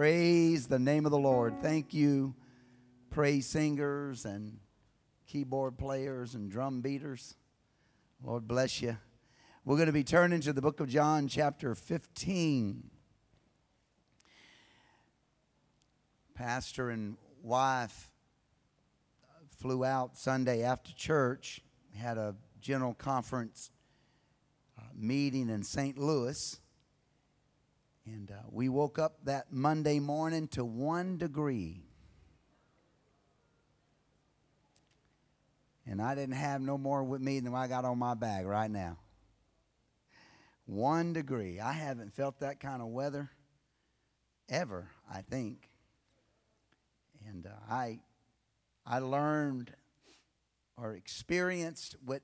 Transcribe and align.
Praise 0.00 0.66
the 0.66 0.78
name 0.78 1.04
of 1.04 1.10
the 1.10 1.18
Lord. 1.18 1.60
Thank 1.60 1.92
you, 1.92 2.34
praise 3.10 3.46
singers 3.46 4.24
and 4.24 4.58
keyboard 5.26 5.76
players 5.76 6.34
and 6.34 6.50
drum 6.50 6.80
beaters. 6.80 7.36
Lord 8.24 8.48
bless 8.48 8.80
you. 8.80 8.96
We're 9.62 9.76
going 9.76 9.88
to 9.88 9.92
be 9.92 10.02
turning 10.02 10.40
to 10.40 10.54
the 10.54 10.62
book 10.62 10.80
of 10.80 10.88
John, 10.88 11.28
chapter 11.28 11.74
15. 11.74 12.88
Pastor 16.32 16.88
and 16.88 17.18
wife 17.42 18.10
flew 19.58 19.84
out 19.84 20.16
Sunday 20.16 20.62
after 20.62 20.94
church, 20.94 21.60
had 21.94 22.16
a 22.16 22.36
general 22.58 22.94
conference 22.94 23.70
uh, 24.78 24.84
meeting 24.96 25.50
in 25.50 25.62
St. 25.62 25.98
Louis. 25.98 26.58
And 28.12 28.30
uh, 28.32 28.34
we 28.50 28.68
woke 28.68 28.98
up 28.98 29.24
that 29.24 29.52
Monday 29.52 30.00
morning 30.00 30.48
to 30.48 30.64
one 30.64 31.16
degree. 31.16 31.84
And 35.86 36.02
I 36.02 36.16
didn't 36.16 36.34
have 36.34 36.60
no 36.60 36.76
more 36.76 37.04
with 37.04 37.20
me 37.20 37.38
than 37.38 37.54
I 37.54 37.68
got 37.68 37.84
on 37.84 37.98
my 37.98 38.14
bag 38.14 38.46
right 38.46 38.70
now. 38.70 38.98
One 40.66 41.12
degree. 41.12 41.60
I 41.60 41.72
haven't 41.72 42.12
felt 42.12 42.40
that 42.40 42.58
kind 42.58 42.82
of 42.82 42.88
weather 42.88 43.30
ever, 44.48 44.90
I 45.12 45.22
think. 45.22 45.68
And 47.28 47.46
uh, 47.46 47.50
I, 47.68 48.00
I 48.84 48.98
learned 48.98 49.72
or 50.76 50.94
experienced 50.94 51.94
what 52.04 52.22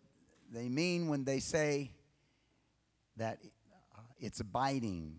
they 0.52 0.68
mean 0.68 1.06
when 1.06 1.24
they 1.24 1.38
say 1.38 1.92
that 3.18 3.38
uh, 3.96 4.00
it's 4.18 4.42
biting. 4.42 5.18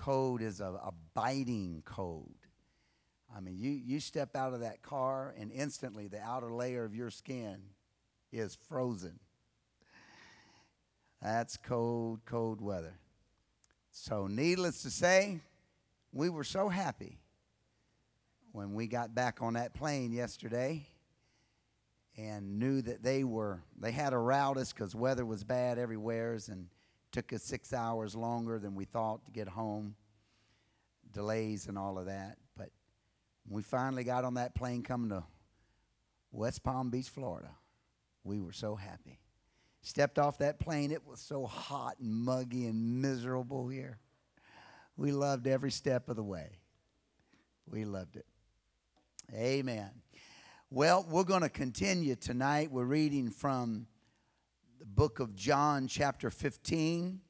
Code 0.00 0.40
is 0.40 0.60
a, 0.60 0.64
a 0.64 0.92
biting 1.12 1.82
code. 1.84 2.24
I 3.36 3.40
mean, 3.40 3.58
you, 3.58 3.70
you 3.70 4.00
step 4.00 4.34
out 4.34 4.54
of 4.54 4.60
that 4.60 4.80
car, 4.80 5.34
and 5.38 5.52
instantly 5.52 6.08
the 6.08 6.20
outer 6.20 6.50
layer 6.54 6.84
of 6.84 6.94
your 6.94 7.10
skin 7.10 7.60
is 8.32 8.56
frozen. 8.66 9.20
That's 11.20 11.58
cold, 11.58 12.20
cold 12.24 12.62
weather. 12.62 12.94
So, 13.90 14.26
needless 14.26 14.82
to 14.84 14.90
say, 14.90 15.40
we 16.12 16.30
were 16.30 16.44
so 16.44 16.70
happy 16.70 17.18
when 18.52 18.72
we 18.72 18.86
got 18.86 19.14
back 19.14 19.42
on 19.42 19.52
that 19.52 19.74
plane 19.74 20.12
yesterday 20.12 20.86
and 22.16 22.58
knew 22.58 22.80
that 22.80 23.02
they 23.02 23.22
were 23.22 23.62
they 23.78 23.92
had 23.92 24.10
to 24.10 24.18
route 24.18 24.56
us 24.56 24.72
because 24.72 24.94
weather 24.94 25.26
was 25.26 25.44
bad 25.44 25.78
everywhere 25.78 26.38
and 26.48 26.68
took 27.12 27.32
us 27.32 27.42
six 27.42 27.72
hours 27.72 28.14
longer 28.14 28.58
than 28.58 28.74
we 28.74 28.84
thought 28.84 29.24
to 29.26 29.32
get 29.32 29.48
home. 29.48 29.94
Delays 31.12 31.66
and 31.66 31.76
all 31.76 31.98
of 31.98 32.06
that. 32.06 32.36
But 32.56 32.70
we 33.48 33.62
finally 33.62 34.04
got 34.04 34.24
on 34.24 34.34
that 34.34 34.54
plane 34.54 34.82
coming 34.82 35.10
to 35.10 35.24
west 36.32 36.62
palm 36.62 36.90
beach 36.90 37.08
florida 37.08 37.50
we 38.24 38.40
were 38.40 38.52
so 38.52 38.76
happy. 38.76 39.18
Stepped 39.82 40.18
off 40.18 40.38
that 40.38 40.58
plane. 40.60 40.90
It 40.90 41.06
was 41.06 41.20
so 41.20 41.46
hot 41.46 41.96
and 42.00 42.12
muggy 42.12 42.66
and 42.66 43.00
miserable 43.00 43.68
here. 43.68 43.98
We 44.96 45.12
loved 45.12 45.46
every 45.46 45.70
step 45.70 46.08
of 46.08 46.16
the 46.16 46.22
way. 46.22 46.58
We 47.66 47.84
loved 47.84 48.16
it. 48.16 48.26
Amen. 49.34 49.90
Well, 50.70 51.06
we're 51.08 51.24
going 51.24 51.42
to 51.42 51.48
continue 51.48 52.14
tonight. 52.14 52.70
We're 52.70 52.84
reading 52.84 53.30
from 53.30 53.86
the 54.80 54.86
book 54.86 55.20
of 55.20 55.34
John, 55.34 55.88
chapter 55.88 56.30
15, 56.30 57.20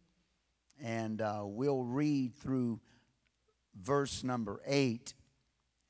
and 0.80 1.20
uh, 1.20 1.42
we'll 1.42 1.82
read 1.82 2.36
through 2.36 2.78
verse 3.74 4.22
number 4.22 4.62
8 4.64 5.12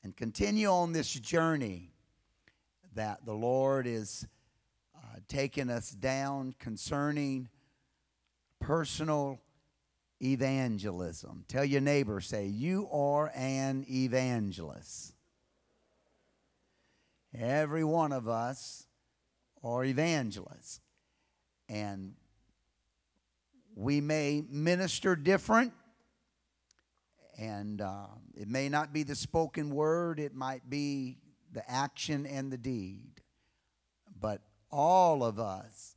and 0.03 0.17
continue 0.17 0.69
on 0.69 0.91
this 0.91 1.13
journey 1.13 1.91
that 2.95 3.27
the 3.27 3.33
Lord 3.33 3.85
is 3.85 4.25
uh, 4.95 5.19
taking 5.27 5.69
us 5.69 5.91
down 5.91 6.55
concerning 6.57 7.47
personal 8.59 9.39
evangelism. 10.19 11.45
Tell 11.47 11.63
your 11.63 11.81
neighbor, 11.81 12.21
say, 12.21 12.47
You 12.47 12.89
are 12.91 13.31
an 13.35 13.85
evangelist. 13.87 15.13
Every 17.37 17.83
one 17.83 18.11
of 18.11 18.27
us 18.27 18.87
are 19.63 19.85
evangelists. 19.85 20.81
And 21.71 22.15
we 23.75 24.01
may 24.01 24.43
minister 24.49 25.15
different, 25.15 25.71
and 27.39 27.79
uh, 27.79 28.07
it 28.35 28.49
may 28.49 28.67
not 28.67 28.91
be 28.91 29.03
the 29.03 29.15
spoken 29.15 29.71
word, 29.71 30.19
it 30.19 30.35
might 30.35 30.69
be 30.69 31.17
the 31.53 31.69
action 31.71 32.25
and 32.25 32.51
the 32.51 32.57
deed. 32.57 33.21
But 34.19 34.41
all 34.69 35.23
of 35.23 35.39
us 35.39 35.95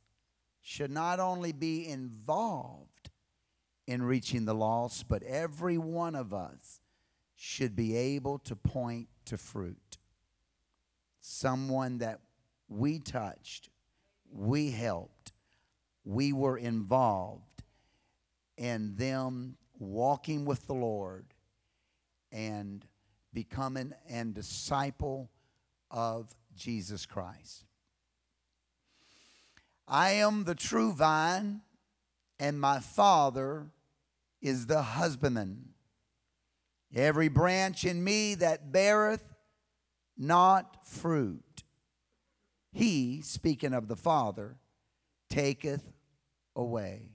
should 0.61 0.91
not 0.91 1.19
only 1.19 1.51
be 1.51 1.85
involved 1.85 3.09
in 3.85 4.01
reaching 4.01 4.45
the 4.45 4.55
lost, 4.55 5.09
but 5.09 5.23
every 5.23 5.77
one 5.77 6.15
of 6.15 6.33
us 6.33 6.79
should 7.35 7.75
be 7.75 7.97
able 7.97 8.39
to 8.39 8.55
point 8.55 9.09
to 9.25 9.37
fruit 9.37 9.97
someone 11.19 11.97
that 11.97 12.21
we 12.67 12.99
touched, 12.99 13.69
we 14.31 14.71
helped, 14.71 15.33
we 16.05 16.31
were 16.31 16.57
involved 16.57 17.63
in 18.57 18.95
them 18.95 19.57
walking 19.79 20.45
with 20.45 20.65
the 20.67 20.73
Lord 20.73 21.25
and 22.31 22.85
becoming 23.33 23.93
a 24.09 24.23
disciple 24.23 25.29
of 25.91 26.33
Jesus 26.55 27.05
Christ. 27.05 27.65
I 29.87 30.11
am 30.11 30.45
the 30.45 30.55
true 30.55 30.93
vine, 30.93 31.61
and 32.39 32.59
my 32.59 32.79
Father 32.79 33.67
is 34.41 34.67
the 34.67 34.81
husbandman. 34.81 35.69
Every 36.95 37.27
branch 37.27 37.83
in 37.83 38.03
me 38.03 38.35
that 38.35 38.71
beareth 38.71 39.23
not 40.17 40.87
fruit. 40.87 41.63
He, 42.71 43.21
speaking 43.21 43.73
of 43.73 43.87
the 43.87 43.95
Father, 43.95 44.57
taketh 45.29 45.94
away. 46.55 47.11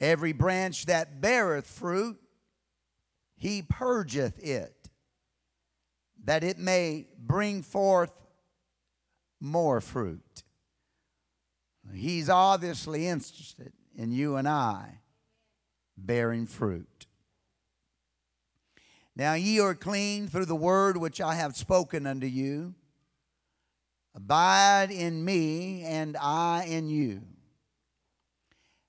Every 0.00 0.32
branch 0.32 0.86
that 0.86 1.20
beareth 1.20 1.66
fruit, 1.66 2.18
he 3.36 3.62
purgeth 3.62 4.38
it, 4.38 4.90
that 6.24 6.44
it 6.44 6.58
may 6.58 7.06
bring 7.18 7.62
forth 7.62 8.12
more 9.40 9.80
fruit. 9.80 10.42
He's 11.94 12.28
obviously 12.28 13.06
interested 13.06 13.72
in 13.94 14.10
you 14.12 14.36
and 14.36 14.48
I 14.48 15.00
bearing 15.96 16.46
fruit. 16.46 17.06
Now 19.14 19.32
ye 19.32 19.60
are 19.60 19.74
clean 19.74 20.28
through 20.28 20.44
the 20.44 20.54
word 20.54 20.98
which 20.98 21.20
I 21.20 21.36
have 21.36 21.56
spoken 21.56 22.06
unto 22.06 22.26
you. 22.26 22.74
Abide 24.14 24.90
in 24.90 25.24
me, 25.24 25.84
and 25.84 26.16
I 26.16 26.64
in 26.64 26.88
you. 26.88 27.22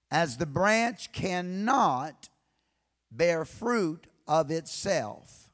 As 0.09 0.37
the 0.37 0.45
branch 0.45 1.11
cannot 1.11 2.29
bear 3.11 3.45
fruit 3.45 4.07
of 4.27 4.51
itself, 4.51 5.49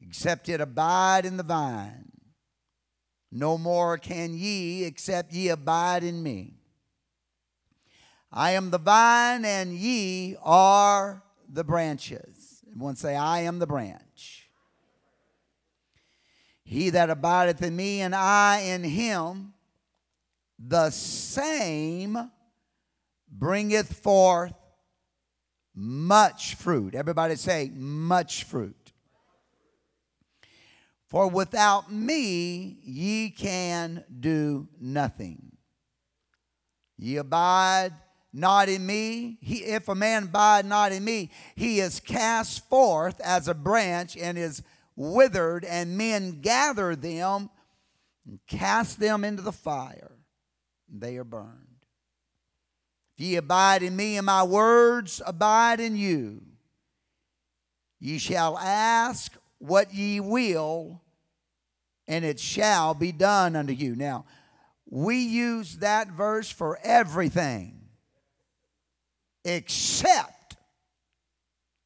except 0.00 0.48
it 0.48 0.60
abide 0.60 1.24
in 1.24 1.36
the 1.36 1.42
vine, 1.42 2.10
no 3.32 3.58
more 3.58 3.98
can 3.98 4.34
ye 4.34 4.84
except 4.84 5.32
ye 5.32 5.48
abide 5.48 6.04
in 6.04 6.22
me. 6.22 6.54
I 8.32 8.50
am 8.52 8.70
the 8.70 8.78
vine, 8.78 9.44
and 9.44 9.72
ye 9.72 10.36
are 10.42 11.22
the 11.48 11.64
branches. 11.64 12.62
One 12.74 12.96
say, 12.96 13.16
I 13.16 13.40
am 13.40 13.58
the 13.58 13.66
branch. 13.66 14.50
He 16.62 16.90
that 16.90 17.10
abideth 17.10 17.62
in 17.62 17.76
me 17.76 18.00
and 18.00 18.14
I 18.14 18.60
in 18.60 18.84
him, 18.84 19.54
the 20.58 20.90
same 20.90 22.30
bringeth 23.38 24.00
forth 24.00 24.54
much 25.74 26.54
fruit. 26.54 26.94
Everybody 26.94 27.36
say, 27.36 27.70
much 27.74 28.44
fruit. 28.44 28.92
For 31.08 31.28
without 31.28 31.92
me 31.92 32.78
ye 32.82 33.30
can 33.30 34.04
do 34.18 34.68
nothing. 34.80 35.56
Ye 36.98 37.16
abide 37.16 37.92
not 38.32 38.68
in 38.68 38.84
me. 38.84 39.38
He, 39.40 39.64
if 39.64 39.88
a 39.88 39.94
man 39.94 40.24
abide 40.24 40.66
not 40.66 40.92
in 40.92 41.04
me, 41.04 41.30
he 41.54 41.80
is 41.80 42.00
cast 42.00 42.68
forth 42.68 43.20
as 43.20 43.48
a 43.48 43.54
branch 43.54 44.16
and 44.16 44.36
is 44.36 44.62
withered, 44.96 45.64
and 45.64 45.96
men 45.96 46.40
gather 46.40 46.96
them 46.96 47.50
and 48.26 48.40
cast 48.46 48.98
them 48.98 49.24
into 49.24 49.42
the 49.42 49.52
fire. 49.52 50.18
And 50.90 51.00
they 51.00 51.16
are 51.16 51.24
burned. 51.24 51.65
If 53.16 53.24
ye 53.24 53.36
abide 53.36 53.82
in 53.82 53.96
me, 53.96 54.16
and 54.16 54.26
my 54.26 54.42
words 54.42 55.22
abide 55.24 55.80
in 55.80 55.96
you, 55.96 56.42
Ye 57.98 58.18
shall 58.18 58.58
ask 58.58 59.32
what 59.58 59.92
ye 59.94 60.20
will, 60.20 61.02
and 62.06 62.24
it 62.24 62.38
shall 62.38 62.94
be 62.94 63.12
done 63.12 63.56
unto 63.56 63.72
you. 63.72 63.96
Now, 63.96 64.26
we 64.88 65.16
use 65.18 65.78
that 65.78 66.08
verse 66.08 66.50
for 66.50 66.78
everything 66.82 67.80
except 69.44 70.56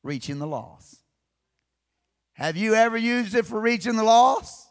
reaching 0.03 0.39
the 0.39 0.47
lost. 0.47 0.97
Have 2.35 2.57
you 2.57 2.75
ever 2.75 2.97
used 2.97 3.35
it 3.35 3.47
for 3.47 3.61
reaching 3.61 3.97
the 3.97 4.05
lost? 4.05 4.67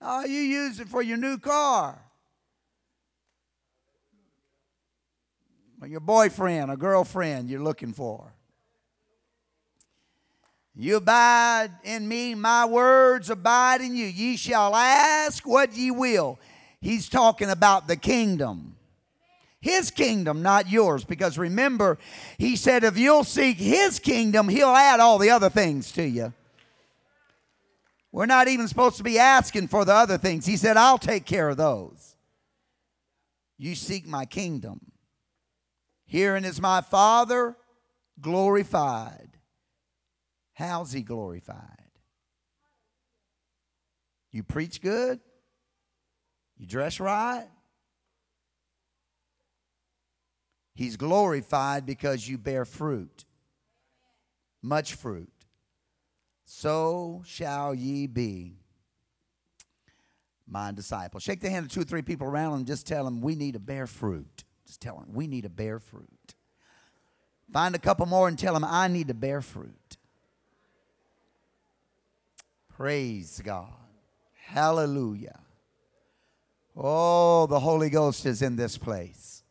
Oh, 0.00 0.24
you 0.24 0.40
use 0.40 0.80
it 0.80 0.88
for 0.88 1.00
your 1.00 1.16
new 1.16 1.38
car. 1.38 2.00
Your 5.86 6.00
boyfriend 6.00 6.70
or 6.70 6.76
girlfriend 6.76 7.50
you're 7.50 7.62
looking 7.62 7.92
for. 7.92 8.32
You 10.74 10.96
abide 10.96 11.70
in 11.84 12.08
me, 12.08 12.34
my 12.34 12.64
words 12.64 13.28
abide 13.28 13.80
in 13.80 13.94
you. 13.94 14.06
Ye 14.06 14.36
shall 14.36 14.74
ask 14.74 15.46
what 15.46 15.74
ye 15.74 15.90
will. 15.90 16.38
He's 16.80 17.08
talking 17.08 17.50
about 17.50 17.88
the 17.88 17.96
kingdom. 17.96 18.76
His 19.60 19.90
kingdom, 19.90 20.42
not 20.42 20.70
yours. 20.70 21.04
Because 21.04 21.38
remember, 21.38 21.98
he 22.38 22.56
said, 22.56 22.84
if 22.84 22.98
you'll 22.98 23.24
seek 23.24 23.58
his 23.58 23.98
kingdom, 23.98 24.48
he'll 24.48 24.68
add 24.68 24.98
all 24.98 25.18
the 25.18 25.30
other 25.30 25.50
things 25.50 25.92
to 25.92 26.02
you. 26.02 26.32
We're 28.10 28.26
not 28.26 28.48
even 28.48 28.68
supposed 28.68 28.98
to 28.98 29.02
be 29.02 29.18
asking 29.18 29.68
for 29.68 29.84
the 29.84 29.94
other 29.94 30.18
things. 30.18 30.46
He 30.46 30.56
said, 30.56 30.76
I'll 30.76 30.98
take 30.98 31.24
care 31.24 31.48
of 31.48 31.56
those. 31.56 32.16
You 33.56 33.74
seek 33.74 34.06
my 34.06 34.24
kingdom. 34.24 34.91
Herein 36.12 36.44
is 36.44 36.60
my 36.60 36.82
Father 36.82 37.56
glorified 38.20 39.38
How's 40.52 40.92
he 40.92 41.00
glorified? 41.00 41.88
You 44.30 44.42
preach 44.42 44.82
good? 44.82 45.20
You 46.58 46.66
dress 46.66 47.00
right? 47.00 47.48
He's 50.74 50.98
glorified 50.98 51.86
because 51.86 52.28
you 52.28 52.36
bear 52.36 52.66
fruit, 52.66 53.24
much 54.60 54.92
fruit. 54.92 55.32
So 56.44 57.22
shall 57.24 57.74
ye 57.74 58.06
be 58.06 58.58
my 60.46 60.72
disciples. 60.72 61.22
Shake 61.22 61.40
the 61.40 61.48
hand 61.48 61.64
of 61.64 61.72
two 61.72 61.80
or 61.80 61.84
three 61.84 62.02
people 62.02 62.26
around 62.26 62.58
and 62.58 62.66
just 62.66 62.86
tell 62.86 63.04
them 63.06 63.22
we 63.22 63.34
need 63.34 63.54
to 63.54 63.58
bear 63.58 63.86
fruit. 63.86 64.44
Just 64.72 64.80
tell 64.80 64.96
them 64.96 65.12
we 65.12 65.26
need 65.26 65.42
to 65.42 65.50
bear 65.50 65.78
fruit. 65.78 66.34
Find 67.52 67.74
a 67.74 67.78
couple 67.78 68.06
more 68.06 68.26
and 68.26 68.38
tell 68.38 68.54
them 68.54 68.64
I 68.64 68.88
need 68.88 69.08
to 69.08 69.14
bear 69.14 69.42
fruit. 69.42 69.98
Praise 72.74 73.42
God. 73.44 73.68
Hallelujah. 74.46 75.40
Oh, 76.74 77.46
the 77.48 77.60
Holy 77.60 77.90
Ghost 77.90 78.24
is 78.24 78.40
in 78.40 78.56
this 78.56 78.78
place. 78.78 79.42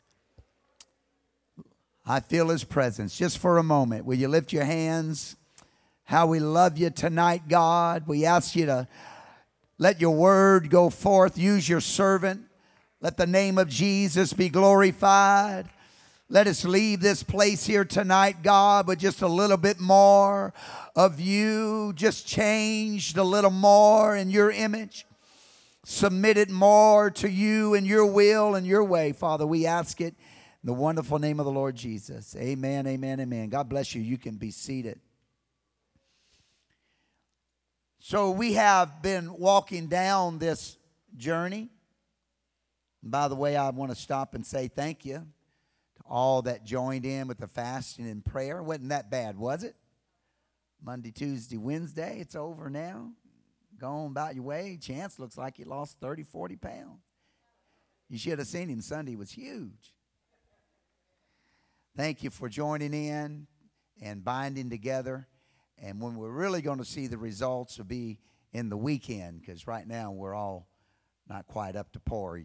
I 2.04 2.20
feel 2.20 2.50
his 2.50 2.64
presence. 2.64 3.16
Just 3.16 3.38
for 3.38 3.60
a 3.60 3.64
moment, 3.64 4.06
will 4.06 4.18
you 4.18 4.28
lift 4.28 4.52
your 4.52 4.66
hands? 4.66 5.36
How 6.06 6.26
we 6.26 6.40
love 6.40 6.80
you 6.80 6.90
tonight, 6.90 7.44
God. 7.48 8.08
We 8.08 8.26
ask 8.26 8.56
you 8.56 8.66
to 8.66 8.88
let 9.78 10.02
your 10.02 10.16
word 10.16 10.72
go 10.72 10.90
forth. 10.90 11.38
Use 11.38 11.70
your 11.70 11.80
servant. 11.80 12.48
Let 13.02 13.18
the 13.18 13.26
name 13.26 13.58
of 13.58 13.68
Jesus 13.68 14.32
be 14.32 14.48
glorified. 14.48 15.68
Let 16.30 16.46
us 16.46 16.64
leave 16.64 17.02
this 17.02 17.24
place 17.24 17.66
here 17.66 17.84
tonight, 17.84 18.44
God, 18.44 18.88
with 18.88 19.00
just 19.00 19.24
a 19.24 19.28
little 19.28 19.58
bit 19.58 19.80
more 19.80 20.54
of 20.96 21.20
you, 21.20 21.94
just 21.96 22.28
changed 22.28 23.18
a 23.18 23.24
little 23.24 23.50
more 23.50 24.16
in 24.16 24.30
your 24.30 24.52
image, 24.52 25.08
submitted 25.84 26.52
more 26.52 27.10
to 27.10 27.30
you 27.30 27.74
and 27.74 27.88
your 27.88 28.06
will 28.06 28.54
and 28.54 28.68
your 28.68 28.84
way, 28.84 29.14
Father. 29.14 29.48
We 29.48 29.66
ask 29.66 30.00
it 30.00 30.14
in 30.64 30.68
the 30.68 30.74
wonderful 30.74 31.18
name 31.18 31.40
of 31.40 31.48
the 31.48 31.52
Lord 31.52 31.76
Jesus. 31.76 32.36
Amen, 32.38 32.86
amen, 32.86 33.20
amen. 33.20 33.50
God 33.50 33.68
bless 33.68 33.96
you. 33.96 34.02
You 34.04 34.20
can 34.20 34.36
be 34.36 34.52
seated. 34.52 35.00
So, 38.00 38.30
we 38.30 38.54
have 38.54 39.02
been 39.02 39.34
walking 39.38 39.88
down 39.88 40.38
this 40.38 40.78
journey. 41.18 41.70
By 43.04 43.28
the 43.28 43.36
way, 43.36 43.56
I 43.56 43.70
want 43.70 43.92
to 43.92 43.98
stop 43.98 44.36
and 44.36 44.46
say 44.46 44.68
thank 44.68 45.06
you 45.06 45.26
to 45.96 46.04
all 46.06 46.42
that 46.44 46.64
joined 46.64 47.06
in 47.06 47.28
with 47.28 47.40
the 47.40 47.48
fasting 47.48 48.08
and 48.08 48.24
prayer. 48.24 48.62
Wasn't 48.62 48.90
that 48.90 49.10
bad, 49.10 49.38
was 49.38 49.64
it? 49.64 49.76
Monday, 50.84 51.12
Tuesday, 51.12 51.58
Wednesday, 51.58 52.20
it's 52.20 52.36
over 52.36 52.70
now. 52.70 53.12
Going 53.80 54.08
about 54.08 54.36
your 54.36 54.44
way. 54.44 54.78
Chance 54.80 55.20
looks 55.20 55.38
like 55.38 55.58
he 55.58 55.64
lost 55.64 55.98
30, 56.00 56.24
40 56.24 56.56
pounds. 56.58 57.02
You 58.10 58.18
should 58.18 58.40
have 58.40 58.48
seen 58.48 58.70
him 58.70 58.82
Sunday, 58.82 59.16
was 59.16 59.32
huge. 59.32 59.94
Thank 61.96 62.24
you 62.24 62.30
for 62.30 62.50
joining 62.50 62.94
in 62.94 63.48
and 64.02 64.24
binding 64.24 64.70
together. 64.70 65.28
And 65.78 66.00
when 66.00 66.16
we're 66.16 66.30
really 66.30 66.62
going 66.62 66.78
to 66.78 66.86
see 66.86 67.08
the 67.08 67.18
results 67.18 67.78
will 67.78 67.86
be 67.86 68.20
in 68.54 68.70
the 68.70 68.78
weekend, 68.78 69.42
because 69.42 69.66
right 69.66 69.88
now 69.88 70.12
we're 70.12 70.36
all 70.36 70.68
not 71.28 71.48
quite 71.48 71.76
up 71.76 71.92
to 71.94 72.00
par, 72.00 72.42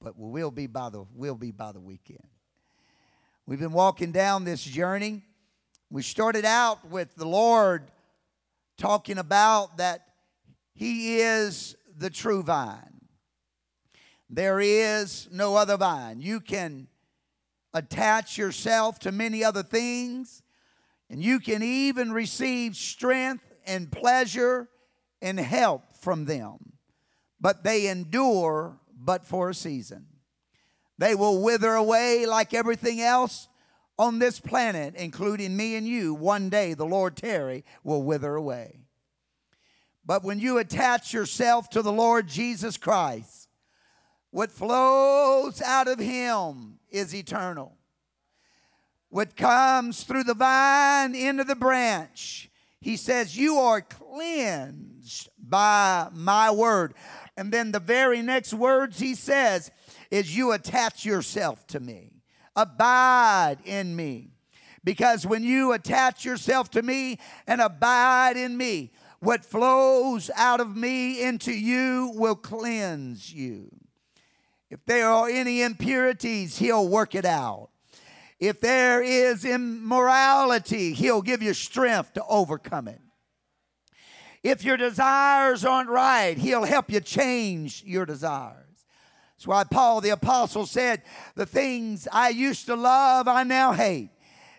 but 0.00 0.18
we 0.18 0.30
will 0.30 0.50
be 0.50 0.66
by 0.66 0.90
the 0.90 1.04
will 1.14 1.34
be 1.34 1.50
by 1.50 1.72
the 1.72 1.80
weekend. 1.80 2.26
We've 3.46 3.58
been 3.58 3.72
walking 3.72 4.12
down 4.12 4.44
this 4.44 4.62
journey. 4.62 5.22
We 5.90 6.02
started 6.02 6.44
out 6.44 6.88
with 6.88 7.14
the 7.14 7.26
Lord 7.26 7.90
talking 8.76 9.18
about 9.18 9.78
that 9.78 10.06
He 10.74 11.18
is 11.20 11.76
the 11.96 12.10
true 12.10 12.42
vine. 12.42 13.00
There 14.30 14.60
is 14.60 15.28
no 15.32 15.56
other 15.56 15.76
vine. 15.76 16.20
You 16.20 16.40
can 16.40 16.88
attach 17.72 18.36
yourself 18.36 18.98
to 19.00 19.12
many 19.12 19.42
other 19.42 19.62
things, 19.62 20.42
and 21.08 21.22
you 21.22 21.40
can 21.40 21.62
even 21.62 22.12
receive 22.12 22.76
strength 22.76 23.44
and 23.66 23.90
pleasure 23.90 24.68
and 25.22 25.40
help 25.40 25.96
from 25.96 26.26
them. 26.26 26.74
But 27.40 27.64
they 27.64 27.88
endure 27.88 28.78
but 28.98 29.24
for 29.24 29.50
a 29.50 29.54
season. 29.54 30.06
They 30.98 31.14
will 31.14 31.42
wither 31.42 31.74
away 31.74 32.26
like 32.26 32.52
everything 32.52 33.00
else 33.00 33.48
on 33.98 34.18
this 34.18 34.40
planet, 34.40 34.94
including 34.96 35.56
me 35.56 35.76
and 35.76 35.86
you. 35.86 36.14
One 36.14 36.48
day, 36.48 36.74
the 36.74 36.86
Lord 36.86 37.16
Terry 37.16 37.64
will 37.84 38.02
wither 38.02 38.34
away. 38.34 38.80
But 40.04 40.24
when 40.24 40.40
you 40.40 40.58
attach 40.58 41.12
yourself 41.12 41.68
to 41.70 41.82
the 41.82 41.92
Lord 41.92 42.28
Jesus 42.28 42.76
Christ, 42.76 43.48
what 44.30 44.50
flows 44.50 45.60
out 45.62 45.88
of 45.88 45.98
him 45.98 46.78
is 46.90 47.14
eternal. 47.14 47.76
What 49.10 49.36
comes 49.36 50.04
through 50.04 50.24
the 50.24 50.34
vine 50.34 51.14
into 51.14 51.44
the 51.44 51.54
branch, 51.54 52.50
he 52.80 52.96
says, 52.96 53.36
You 53.36 53.56
are 53.56 53.80
cleansed 53.80 55.30
by 55.38 56.08
my 56.12 56.50
word. 56.50 56.94
And 57.38 57.52
then 57.52 57.70
the 57.70 57.78
very 57.78 58.20
next 58.20 58.52
words 58.52 58.98
he 58.98 59.14
says, 59.14 59.70
is 60.10 60.36
you 60.36 60.50
attach 60.50 61.04
yourself 61.04 61.64
to 61.68 61.78
me. 61.78 62.10
Abide 62.56 63.58
in 63.64 63.94
me. 63.94 64.32
Because 64.82 65.24
when 65.24 65.44
you 65.44 65.72
attach 65.72 66.24
yourself 66.24 66.68
to 66.72 66.82
me 66.82 67.20
and 67.46 67.60
abide 67.60 68.36
in 68.36 68.56
me, 68.56 68.90
what 69.20 69.44
flows 69.44 70.32
out 70.34 70.60
of 70.60 70.76
me 70.76 71.22
into 71.22 71.52
you 71.52 72.10
will 72.16 72.34
cleanse 72.34 73.32
you. 73.32 73.70
If 74.68 74.84
there 74.84 75.08
are 75.08 75.28
any 75.28 75.62
impurities, 75.62 76.58
He'll 76.58 76.88
work 76.88 77.14
it 77.14 77.24
out. 77.24 77.68
If 78.40 78.60
there 78.60 79.00
is 79.00 79.44
immorality, 79.44 80.92
He'll 80.92 81.22
give 81.22 81.40
you 81.40 81.54
strength 81.54 82.14
to 82.14 82.24
overcome 82.28 82.88
it. 82.88 83.00
If 84.42 84.64
your 84.64 84.76
desires 84.76 85.64
aren't 85.64 85.90
right, 85.90 86.36
He'll 86.38 86.64
help 86.64 86.90
you 86.90 87.00
change 87.00 87.82
your 87.84 88.06
desires. 88.06 88.64
That's 89.36 89.46
why 89.46 89.64
Paul 89.64 90.00
the 90.00 90.10
Apostle 90.10 90.66
said, 90.66 91.02
The 91.34 91.46
things 91.46 92.08
I 92.12 92.30
used 92.30 92.66
to 92.66 92.74
love, 92.74 93.28
I 93.28 93.44
now 93.44 93.72
hate. 93.72 94.10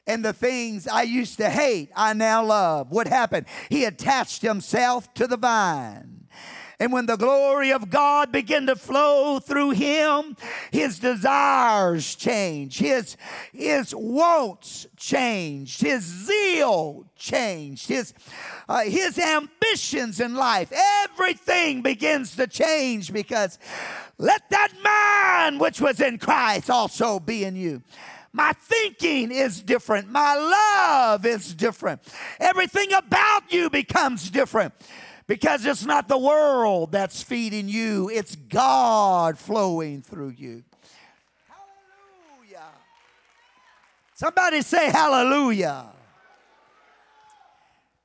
And 0.07 0.24
the 0.25 0.33
things 0.33 0.88
I 0.88 1.03
used 1.03 1.38
to 1.38 1.50
hate, 1.50 1.91
I 1.95 2.13
now 2.13 2.43
love. 2.43 2.89
What 2.91 3.07
happened? 3.07 3.45
He 3.69 3.86
attached 3.86 4.41
himself 4.41 5.13
to 5.15 5.27
the 5.27 5.38
vine. 5.38 6.18
And 6.81 6.93
when 6.93 7.07
the 7.07 7.17
glory 7.17 7.74
of 7.74 7.89
God 7.89 8.31
began 8.31 8.65
to 8.67 8.75
flow 8.75 9.39
through 9.39 9.71
him, 9.71 10.38
his 10.71 10.98
desires 10.98 12.15
changed, 12.15 12.79
his, 12.79 13.17
his 13.51 13.93
wants 13.93 14.88
changed, 14.95 15.81
his 15.81 16.03
zeal 16.03 17.05
changed, 17.17 17.89
his, 17.89 18.13
uh, 18.69 18.83
his 18.83 19.19
ambitions 19.19 20.21
in 20.21 20.36
life. 20.36 20.71
Everything 21.03 21.81
begins 21.81 22.38
to 22.38 22.48
change 22.48 23.12
because 23.12 23.59
let 24.17 24.50
that 24.50 24.71
mind 24.81 25.59
which 25.59 25.81
was 25.81 26.00
in 26.00 26.17
Christ 26.17 26.69
also 26.69 27.19
be 27.19 27.43
in 27.43 27.57
you. 27.57 27.83
My 28.31 28.53
thinking 28.53 29.31
is 29.31 29.62
different. 29.62 30.09
My 30.09 30.36
love 30.36 31.25
is 31.25 31.53
different. 31.53 32.01
Everything 32.39 32.93
about 32.93 33.51
you 33.51 33.69
becomes 33.69 34.29
different 34.29 34.74
because 35.29 35.63
it's 35.63 35.86
not 35.86 36.07
the 36.07 36.17
world 36.17 36.91
that's 36.91 37.21
feeding 37.21 37.69
you, 37.69 38.09
it's 38.09 38.36
God 38.36 39.38
flowing 39.38 40.01
through 40.01 40.29
you. 40.29 40.63
Hallelujah. 41.48 42.65
Somebody 44.15 44.63
say 44.63 44.89
hallelujah. 44.89 45.86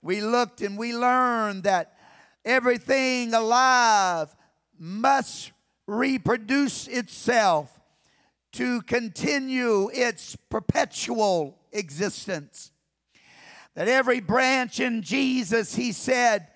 We 0.02 0.20
looked 0.20 0.60
and 0.60 0.76
we 0.76 0.94
learned 0.94 1.62
that 1.62 1.96
everything 2.44 3.32
alive 3.32 4.36
must 4.78 5.52
reproduce 5.86 6.86
itself 6.88 7.80
to 8.52 8.82
continue 8.82 9.88
its 9.94 10.36
perpetual 10.50 11.56
existence. 11.72 12.70
That 13.76 13.88
every 13.88 14.20
branch 14.20 14.78
in 14.78 15.00
Jesus, 15.00 15.74
he 15.74 15.92
said, 15.92 16.48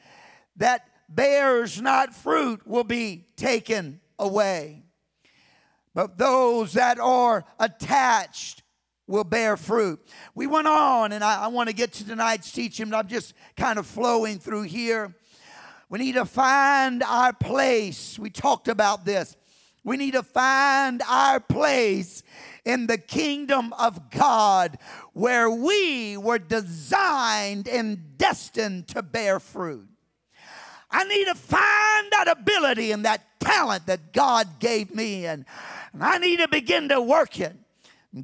that 0.58 0.88
bears 1.08 1.80
not 1.80 2.14
fruit 2.14 2.66
will 2.66 2.84
be 2.84 3.26
taken 3.36 4.00
away. 4.18 4.84
But 5.94 6.18
those 6.18 6.74
that 6.74 7.00
are 7.00 7.44
attached 7.58 8.62
will 9.06 9.24
bear 9.24 9.56
fruit. 9.56 10.00
We 10.34 10.46
went 10.46 10.68
on, 10.68 11.12
and 11.12 11.24
I, 11.24 11.44
I 11.44 11.46
want 11.48 11.70
to 11.70 11.74
get 11.74 11.94
to 11.94 12.06
tonight's 12.06 12.52
teaching, 12.52 12.90
but 12.90 12.98
I'm 12.98 13.08
just 13.08 13.34
kind 13.56 13.78
of 13.78 13.86
flowing 13.86 14.38
through 14.38 14.62
here. 14.62 15.14
We 15.88 15.98
need 15.98 16.14
to 16.14 16.26
find 16.26 17.02
our 17.02 17.32
place. 17.32 18.18
We 18.18 18.28
talked 18.28 18.68
about 18.68 19.06
this. 19.06 19.36
We 19.82 19.96
need 19.96 20.12
to 20.12 20.22
find 20.22 21.02
our 21.08 21.40
place 21.40 22.22
in 22.66 22.86
the 22.86 22.98
kingdom 22.98 23.72
of 23.72 24.10
God 24.10 24.76
where 25.14 25.48
we 25.48 26.18
were 26.18 26.38
designed 26.38 27.66
and 27.66 28.18
destined 28.18 28.88
to 28.88 29.02
bear 29.02 29.40
fruit. 29.40 29.88
I 30.90 31.04
need 31.04 31.26
to 31.26 31.34
find 31.34 32.06
that 32.12 32.28
ability 32.28 32.92
and 32.92 33.04
that 33.04 33.40
talent 33.40 33.86
that 33.86 34.12
God 34.12 34.58
gave 34.58 34.94
me, 34.94 35.26
and, 35.26 35.44
and 35.92 36.02
I 36.02 36.18
need 36.18 36.38
to 36.38 36.48
begin 36.48 36.88
to 36.88 37.00
work 37.00 37.38
it. 37.40 37.56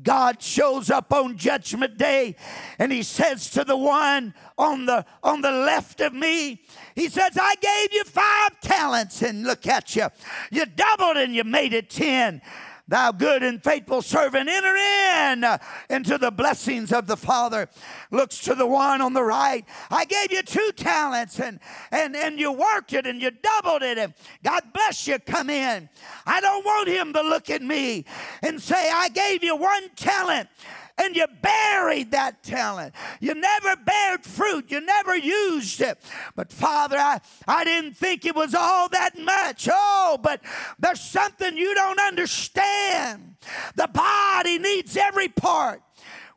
God 0.02 0.42
shows 0.42 0.90
up 0.90 1.12
on 1.12 1.37
judgment 1.37 1.99
day 1.99 2.37
and 2.78 2.90
he 2.90 3.02
says 3.02 3.50
to 3.50 3.64
the 3.64 3.76
one 3.76 4.33
on 4.56 4.87
the 4.87 5.04
on 5.23 5.42
the 5.42 5.50
left 5.50 6.00
of 6.00 6.14
me 6.14 6.62
he 6.94 7.11
says 7.11 7.37
I 7.38 7.54
gave 7.56 7.92
you 7.92 8.02
5 8.02 8.61
talents 8.62 9.21
and 9.21 9.44
look 9.44 9.66
at 9.66 9.94
you 9.94 10.09
you 10.50 10.64
doubled 10.64 11.18
and 11.18 11.35
you 11.35 11.44
made 11.44 11.75
it 11.75 11.90
10 11.90 12.40
thou 12.88 13.12
good 13.12 13.42
and 13.42 13.62
faithful 13.62 14.02
servant, 14.02 14.49
enter 14.49 14.76
in 14.76 15.59
into 15.88 16.18
the 16.18 16.30
blessings 16.30 16.92
of 16.92 17.06
the 17.06 17.16
Father. 17.16 17.68
Looks 18.14 18.38
to 18.42 18.54
the 18.54 18.66
one 18.66 19.00
on 19.00 19.12
the 19.12 19.25
right. 19.25 19.64
I 19.90 20.04
gave 20.04 20.30
you 20.30 20.42
two 20.42 20.71
talents 20.76 21.40
and, 21.40 21.59
and, 21.90 22.14
and 22.14 22.38
you 22.38 22.52
worked 22.52 22.92
it 22.92 23.09
and 23.09 23.21
you 23.21 23.33
doubled 23.33 23.83
it. 23.83 23.99
And 23.99 24.14
God 24.44 24.62
bless 24.73 25.09
you, 25.09 25.18
come 25.18 25.50
in. 25.50 25.88
I 26.25 26.40
don't 26.40 26.64
want 26.64 26.88
him 26.88 27.12
to 27.12 27.23
look 27.23 27.50
at 27.50 27.61
me 27.61 28.04
and 28.40 28.62
say, 28.62 28.88
I 28.88 29.09
gave 29.09 29.42
you 29.42 29.56
one 29.56 29.88
talent 29.97 30.49
and 30.97 31.16
you 31.16 31.26
buried 31.42 32.12
that 32.12 32.44
talent. 32.44 32.94
You 33.18 33.35
never 33.35 33.75
bared 33.76 34.25
fruit. 34.25 34.71
You 34.71 34.80
never 34.80 35.16
used 35.16 35.80
it. 35.80 35.99
But 36.37 36.52
Father, 36.52 36.97
I, 36.97 37.21
I 37.49 37.64
didn't 37.64 37.97
think 37.97 38.25
it 38.25 38.37
was 38.37 38.54
all 38.54 38.88
that 38.90 39.18
much. 39.18 39.68
Oh, 39.68 40.21
but 40.23 40.40
there's 40.78 41.00
something 41.00 41.56
you 41.56 41.75
don't 41.75 42.00
understand. 42.00 43.35
The 43.75 43.88
body 43.88 44.59
needs 44.59 44.97
every 44.97 45.26
part. 45.28 45.83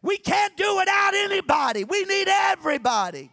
We 0.07 0.17
can't 0.17 0.55
do 0.55 0.77
without 0.77 1.13
anybody. 1.13 1.83
We 1.83 2.05
need 2.05 2.29
everybody. 2.29 3.29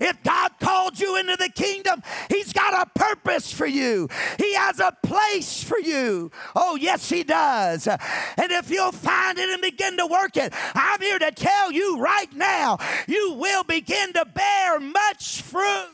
If 0.00 0.20
God 0.24 0.50
called 0.58 0.98
you 0.98 1.16
into 1.16 1.36
the 1.36 1.48
kingdom, 1.48 2.02
He's 2.28 2.52
got 2.52 2.74
a 2.74 2.98
purpose 2.98 3.52
for 3.52 3.66
you. 3.66 4.08
He 4.36 4.54
has 4.54 4.80
a 4.80 4.96
place 5.04 5.62
for 5.62 5.78
you. 5.78 6.32
Oh, 6.56 6.74
yes, 6.74 7.08
He 7.08 7.22
does. 7.22 7.86
And 7.86 8.50
if 8.50 8.68
you'll 8.68 8.90
find 8.90 9.38
it 9.38 9.48
and 9.48 9.62
begin 9.62 9.96
to 9.98 10.06
work 10.06 10.36
it, 10.36 10.52
I'm 10.74 11.00
here 11.00 11.20
to 11.20 11.30
tell 11.30 11.70
you 11.70 12.00
right 12.00 12.32
now, 12.34 12.78
you 13.06 13.34
will 13.34 13.62
begin 13.62 14.12
to 14.14 14.24
bear 14.24 14.80
much 14.80 15.40
fruit. 15.42 15.90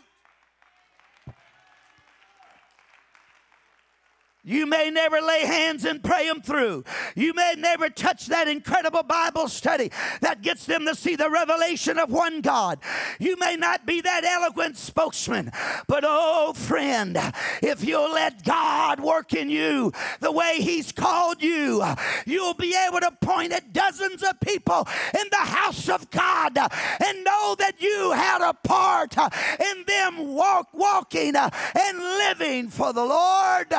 You 4.42 4.66
may 4.66 4.90
never 4.90 5.20
lay 5.20 5.40
hands 5.40 5.84
and 5.84 6.02
pray 6.02 6.26
them 6.26 6.40
through. 6.40 6.84
You 7.14 7.34
may 7.34 7.54
never 7.58 7.90
touch 7.90 8.26
that 8.28 8.48
incredible 8.48 9.02
Bible 9.02 9.48
study 9.48 9.90
that 10.22 10.40
gets 10.40 10.64
them 10.64 10.86
to 10.86 10.94
see 10.94 11.14
the 11.14 11.28
revelation 11.28 11.98
of 11.98 12.10
one 12.10 12.40
God. 12.40 12.78
You 13.18 13.36
may 13.36 13.56
not 13.56 13.84
be 13.84 14.00
that 14.00 14.24
eloquent 14.24 14.78
spokesman, 14.78 15.52
but 15.86 16.04
oh, 16.06 16.54
friend, 16.54 17.18
if 17.62 17.84
you'll 17.84 18.12
let 18.14 18.42
God 18.42 19.00
work 19.00 19.34
in 19.34 19.50
you 19.50 19.92
the 20.20 20.32
way 20.32 20.56
He's 20.60 20.90
called 20.90 21.42
you, 21.42 21.84
you'll 22.24 22.54
be 22.54 22.74
able 22.88 23.00
to 23.00 23.12
point 23.20 23.52
at 23.52 23.74
dozens 23.74 24.22
of 24.22 24.40
people 24.40 24.88
in 25.18 25.26
the 25.30 25.36
house 25.36 25.90
of 25.90 26.10
God 26.10 26.56
and 26.56 27.24
know 27.24 27.56
that 27.58 27.74
you 27.78 28.12
had 28.12 28.40
a 28.40 28.54
part 28.54 29.18
in 29.18 29.84
them 29.86 30.34
walk, 30.34 30.68
walking 30.72 31.36
and 31.36 31.98
living 31.98 32.70
for 32.70 32.94
the 32.94 33.04
Lord. 33.04 33.74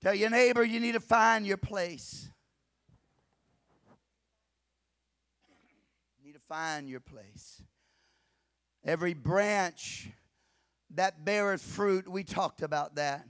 Tell 0.00 0.14
your 0.14 0.30
neighbor 0.30 0.62
you 0.62 0.78
need 0.78 0.92
to 0.92 1.00
find 1.00 1.46
your 1.46 1.56
place. 1.56 2.28
You 6.18 6.26
need 6.26 6.34
to 6.34 6.44
find 6.48 6.88
your 6.88 7.00
place. 7.00 7.62
Every 8.84 9.14
branch 9.14 10.08
that 10.94 11.24
beareth 11.24 11.62
fruit, 11.62 12.08
we 12.08 12.22
talked 12.22 12.62
about 12.62 12.94
that. 12.94 13.26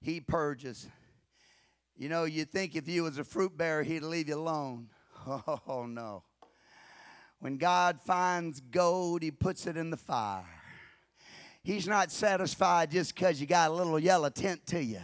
He 0.00 0.20
purges. 0.20 0.88
You 1.96 2.08
know, 2.08 2.24
you'd 2.24 2.50
think 2.50 2.74
if 2.74 2.88
you 2.88 3.04
was 3.04 3.18
a 3.18 3.24
fruit 3.24 3.56
bearer, 3.56 3.82
he'd 3.82 4.02
leave 4.02 4.28
you 4.28 4.36
alone. 4.36 4.88
Oh 5.66 5.86
no. 5.86 6.22
When 7.40 7.56
God 7.58 7.98
finds 8.00 8.60
gold, 8.60 9.22
he 9.22 9.32
puts 9.32 9.66
it 9.66 9.76
in 9.76 9.90
the 9.90 9.96
fire. 9.96 10.46
He's 11.64 11.88
not 11.88 12.12
satisfied 12.12 12.92
just 12.92 13.12
because 13.12 13.40
you 13.40 13.46
got 13.48 13.70
a 13.70 13.74
little 13.74 13.98
yellow 13.98 14.28
tint 14.28 14.64
to 14.66 14.82
you. 14.82 15.00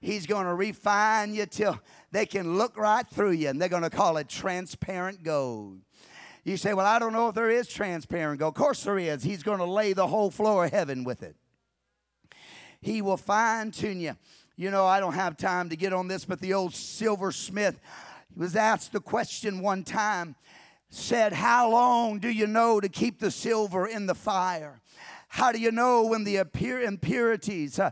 He's 0.00 0.26
going 0.26 0.46
to 0.46 0.54
refine 0.54 1.34
you 1.34 1.46
till 1.46 1.80
they 2.12 2.26
can 2.26 2.56
look 2.56 2.76
right 2.76 3.06
through 3.06 3.32
you, 3.32 3.48
and 3.48 3.60
they're 3.60 3.68
going 3.68 3.82
to 3.82 3.90
call 3.90 4.18
it 4.18 4.28
transparent 4.28 5.22
gold. 5.22 5.80
You 6.44 6.56
say, 6.56 6.74
Well, 6.74 6.86
I 6.86 6.98
don't 6.98 7.12
know 7.12 7.28
if 7.28 7.34
there 7.34 7.50
is 7.50 7.66
transparent 7.66 8.38
gold. 8.38 8.54
Of 8.54 8.58
course, 8.58 8.84
there 8.84 8.98
is. 8.98 9.22
He's 9.22 9.42
going 9.42 9.58
to 9.58 9.64
lay 9.64 9.92
the 9.92 10.06
whole 10.06 10.30
floor 10.30 10.66
of 10.66 10.70
heaven 10.70 11.02
with 11.02 11.22
it. 11.22 11.34
He 12.80 13.02
will 13.02 13.16
fine 13.16 13.72
tune 13.72 14.00
you. 14.00 14.16
You 14.56 14.70
know, 14.70 14.86
I 14.86 15.00
don't 15.00 15.14
have 15.14 15.36
time 15.36 15.70
to 15.70 15.76
get 15.76 15.92
on 15.92 16.08
this, 16.08 16.24
but 16.24 16.40
the 16.40 16.54
old 16.54 16.74
silversmith 16.74 17.78
he 18.32 18.40
was 18.40 18.54
asked 18.54 18.92
the 18.92 19.00
question 19.00 19.60
one 19.60 19.82
time 19.82 20.36
said, 20.88 21.32
How 21.32 21.70
long 21.70 22.18
do 22.18 22.28
you 22.28 22.46
know 22.46 22.80
to 22.80 22.88
keep 22.88 23.18
the 23.18 23.30
silver 23.30 23.86
in 23.86 24.06
the 24.06 24.14
fire? 24.14 24.80
How 25.28 25.52
do 25.52 25.58
you 25.58 25.72
know 25.72 26.06
when 26.06 26.24
the 26.24 26.36
impurities 26.36 27.78
uh, 27.78 27.90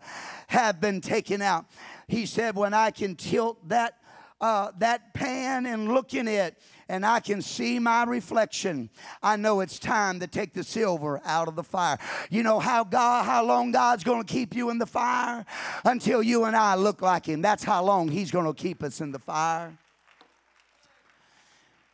have 0.49 0.81
been 0.81 1.01
taken 1.01 1.43
out? 1.43 1.67
He 2.07 2.27
said, 2.27 2.57
When 2.57 2.75
I 2.75 2.91
can 2.91 3.17
tilt 3.17 3.69
that, 3.69 3.99
uh, 4.41 4.73
that 4.79 5.15
pan 5.15 5.67
and 5.67 5.93
look 5.93 6.15
in 6.15 6.29
it, 6.29 6.59
and 6.89 7.05
I 7.07 7.21
can 7.21 7.41
see 7.41 7.79
my 7.79 8.05
reflection, 8.05 8.91
I 9.23 9.37
know 9.37 9.61
it's 9.61 9.79
time 9.79 10.21
to 10.21 10.27
take 10.27 10.53
the 10.53 10.65
silver 10.65 11.21
out 11.25 11.49
of 11.49 11.57
the 11.57 11.63
fire. 11.63 11.99
You 12.31 12.43
know 12.43 12.59
how 12.59 12.85
God, 12.85 13.25
how 13.25 13.45
long 13.45 13.73
God's 13.73 14.05
going 14.05 14.23
to 14.23 14.31
keep 14.31 14.55
you 14.55 14.71
in 14.71 14.79
the 14.79 14.87
fire? 14.87 15.47
Until 15.85 16.23
you 16.23 16.45
and 16.45 16.55
I 16.55 16.75
look 16.75 17.01
like 17.01 17.27
Him. 17.27 17.41
That's 17.43 17.65
how 17.65 17.83
long 17.83 18.09
He's 18.09 18.31
going 18.31 18.47
to 18.47 18.55
keep 18.55 18.83
us 18.83 19.01
in 19.01 19.13
the 19.13 19.19
fire. 19.19 19.73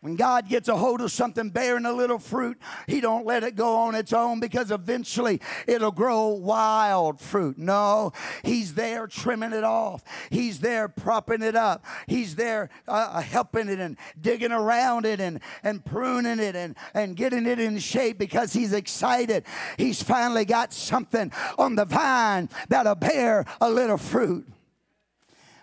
When 0.02 0.16
God 0.16 0.49
gets 0.49 0.66
a 0.69 0.76
hold 0.78 1.02
of 1.02 1.12
something 1.12 1.50
bearing 1.50 1.85
a 1.85 1.92
little 1.92 2.19
fruit, 2.19 2.57
He 2.87 3.02
don't 3.02 3.26
let 3.26 3.45
it 3.45 3.54
go 3.54 3.76
on 3.76 3.95
its 3.95 4.14
own 4.14 4.40
because 4.40 4.71
eventually 4.71 5.42
it'll 5.66 5.90
grow 5.90 6.28
wild 6.28 7.21
fruit. 7.21 7.59
No, 7.59 8.12
He's 8.42 8.73
there 8.73 9.07
trimming 9.07 9.52
it 9.52 9.62
off. 9.62 10.02
He's 10.30 10.61
there 10.61 10.88
propping 10.88 11.42
it 11.42 11.54
up. 11.54 11.85
He's 12.07 12.35
there 12.37 12.71
uh, 12.88 13.11
uh, 13.12 13.21
helping 13.21 13.69
it 13.69 13.78
and 13.78 13.99
digging 14.19 14.52
around 14.52 15.04
it 15.04 15.21
and, 15.21 15.38
and 15.62 15.85
pruning 15.85 16.38
it 16.38 16.57
and, 16.57 16.76
and 16.95 17.14
getting 17.14 17.45
it 17.47 17.61
in 17.61 17.78
shape 17.78 18.16
because 18.16 18.54
He's 18.54 18.73
excited. 18.73 19.45
He's 19.76 20.02
finally 20.02 20.47
got 20.47 20.73
something 20.73 21.30
on 21.59 21.75
the 21.75 21.85
vine 21.85 22.49
that'll 22.71 22.95
bear 22.95 23.45
a 23.61 23.71
little 23.71 23.99
fruit. 23.99 24.49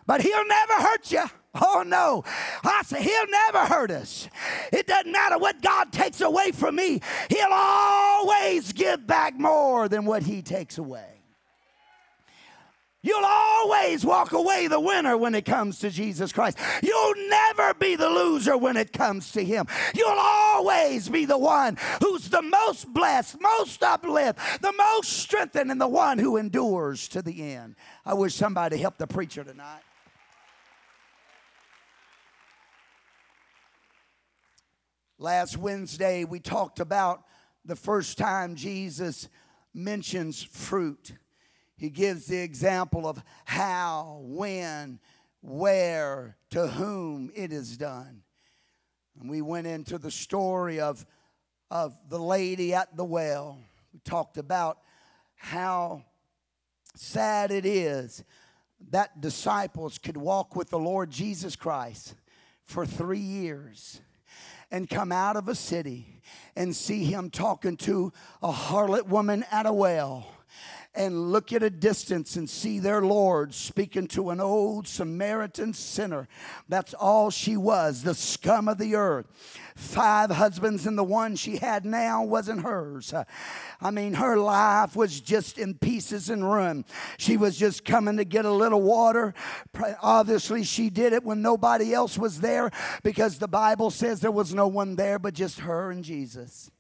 But 0.06 0.22
He'll 0.22 0.48
never 0.48 0.74
hurt 0.74 1.12
you. 1.12 1.26
Oh 1.62 1.84
no. 1.86 2.24
I 2.64 2.84
said, 2.86 3.02
He'll 3.02 3.28
never 3.28 3.66
hurt 3.66 3.92
us. 3.92 4.28
It 4.72 4.88
doesn't 4.88 5.12
matter 5.12 5.38
what 5.38 5.62
God 5.62 5.92
takes 5.92 6.22
away 6.22 6.52
from 6.52 6.76
me, 6.76 7.02
He'll 7.30 7.48
always 7.52 8.74
give 8.74 9.06
back 9.06 9.38
more 9.38 9.88
than 9.90 10.06
what 10.06 10.24
He 10.24 10.42
takes 10.42 10.78
away. 10.78 11.18
You'll 13.04 13.24
always 13.24 14.04
walk 14.04 14.34
away 14.34 14.68
the 14.68 14.82
winner 14.82 15.16
when 15.16 15.34
it 15.34 15.46
comes 15.46 15.80
to 15.80 15.90
Jesus 15.90 16.34
Christ. 16.34 16.58
You'll 16.84 17.30
never 17.30 17.74
be 17.76 17.96
the 17.96 18.10
loser 18.10 18.58
when 18.58 18.76
it 18.76 18.92
comes 18.92 19.32
to 19.32 19.46
Him. 19.46 19.66
You'll 19.96 20.10
always 20.10 21.08
be 21.08 21.24
the 21.24 21.38
one 21.38 21.78
who's 22.02 22.30
the 22.30 22.42
most 22.42 22.92
blessed, 22.94 23.40
most 23.40 23.82
uplifted, 23.82 24.44
the 24.62 24.74
most 24.74 25.14
strengthened, 25.14 25.72
and 25.72 25.80
the 25.80 25.88
one 25.88 26.18
who 26.18 26.36
endures 26.36 27.08
to 27.10 27.22
the 27.22 27.54
end. 27.54 27.76
I 28.06 28.14
wish 28.14 28.36
somebody 28.36 28.78
helped 28.78 29.00
the 29.00 29.08
preacher 29.08 29.46
tonight. 29.46 29.84
Last 35.20 35.58
Wednesday, 35.58 36.26
we 36.26 36.40
talked 36.40 36.80
about 36.80 37.24
the 37.66 37.76
first 37.76 38.20
time 38.20 38.56
Jesus 38.56 39.30
mentions 39.74 40.44
fruit. 40.44 41.14
He 41.76 41.90
gives 41.90 42.28
the 42.28 42.38
example 42.38 43.08
of 43.08 43.24
how, 43.46 44.20
when, 44.22 45.00
where, 45.42 46.38
to 46.52 46.68
whom 46.68 47.32
it 47.34 47.52
is 47.52 47.78
done. 47.78 48.22
And 49.20 49.28
we 49.28 49.42
went 49.42 49.66
into 49.66 49.98
the 49.98 50.12
story 50.12 50.80
of, 50.80 51.04
of 51.72 51.98
the 52.10 52.20
lady 52.20 52.76
at 52.76 52.96
the 52.96 53.06
well. 53.06 53.58
We 53.92 54.00
talked 54.06 54.38
about 54.38 54.78
how 55.36 56.04
sad 56.94 57.50
it 57.50 57.66
is 57.66 58.24
that 58.92 59.20
disciples 59.20 59.98
could 59.98 60.18
walk 60.18 60.56
with 60.56 60.70
the 60.70 60.78
Lord 60.78 61.10
Jesus 61.10 61.56
Christ 61.56 62.14
for 62.66 62.86
three 62.86 63.18
years 63.18 64.02
and 64.72 64.90
come 64.90 65.12
out 65.12 65.36
of 65.36 65.48
a 65.48 65.56
city 65.56 66.22
and 66.56 66.76
see 66.76 67.04
him 67.04 67.30
talking 67.30 67.78
to 67.78 68.12
a 68.42 68.52
harlot 68.52 69.08
woman 69.08 69.46
at 69.52 69.66
a 69.66 69.74
well 69.74 70.28
and 70.96 71.32
look 71.32 71.54
at 71.54 71.64
a 71.64 71.70
distance 71.70 72.36
and 72.36 72.50
see 72.50 72.80
their 72.80 73.02
Lord 73.02 73.54
speaking 73.54 74.08
to 74.08 74.32
an 74.32 74.40
old 74.40 74.88
Samaritan 74.88 75.74
sinner. 75.74 76.28
That's 76.68 76.94
all 76.94 77.30
she 77.30 77.56
was, 77.56 78.04
the 78.04 78.16
scum 78.16 78.68
of 78.68 78.78
the 78.78 78.96
earth. 78.96 79.28
Five 79.76 80.32
husbands, 80.32 80.88
and 80.88 80.98
the 80.98 81.04
one 81.04 81.36
she 81.36 81.58
had 81.58 81.86
now 81.86 82.24
wasn't 82.24 82.64
hers. 82.64 83.14
I 83.80 83.92
mean, 83.92 84.16
her 84.16 84.38
life 84.38 84.96
was 84.96 85.22
just 85.22 85.60
in 85.60 85.76
pieces 85.76 86.30
and 86.30 86.44
ruin. 86.44 86.84
She 87.18 87.38
was 87.38 87.58
just 87.58 87.86
coming 87.86 88.18
to 88.18 88.26
get 88.26 88.46
a 88.46 88.52
little 88.52 88.82
water. 88.82 89.36
Obviously, 90.02 90.64
she 90.64 90.90
did 90.90 91.14
it 91.14 91.24
when 91.24 91.44
nobody 91.44 91.94
else 91.94 92.18
was 92.18 92.42
there 92.42 92.72
because 93.04 93.38
the 93.38 93.48
Bible 93.48 93.92
says 93.92 94.20
there 94.20 94.32
was 94.32 94.54
no 94.54 94.68
one 94.68 94.96
there 94.96 95.20
but 95.20 95.36
just 95.36 95.60
her 95.60 95.92
and 95.92 96.04
Jesus. 96.04 96.72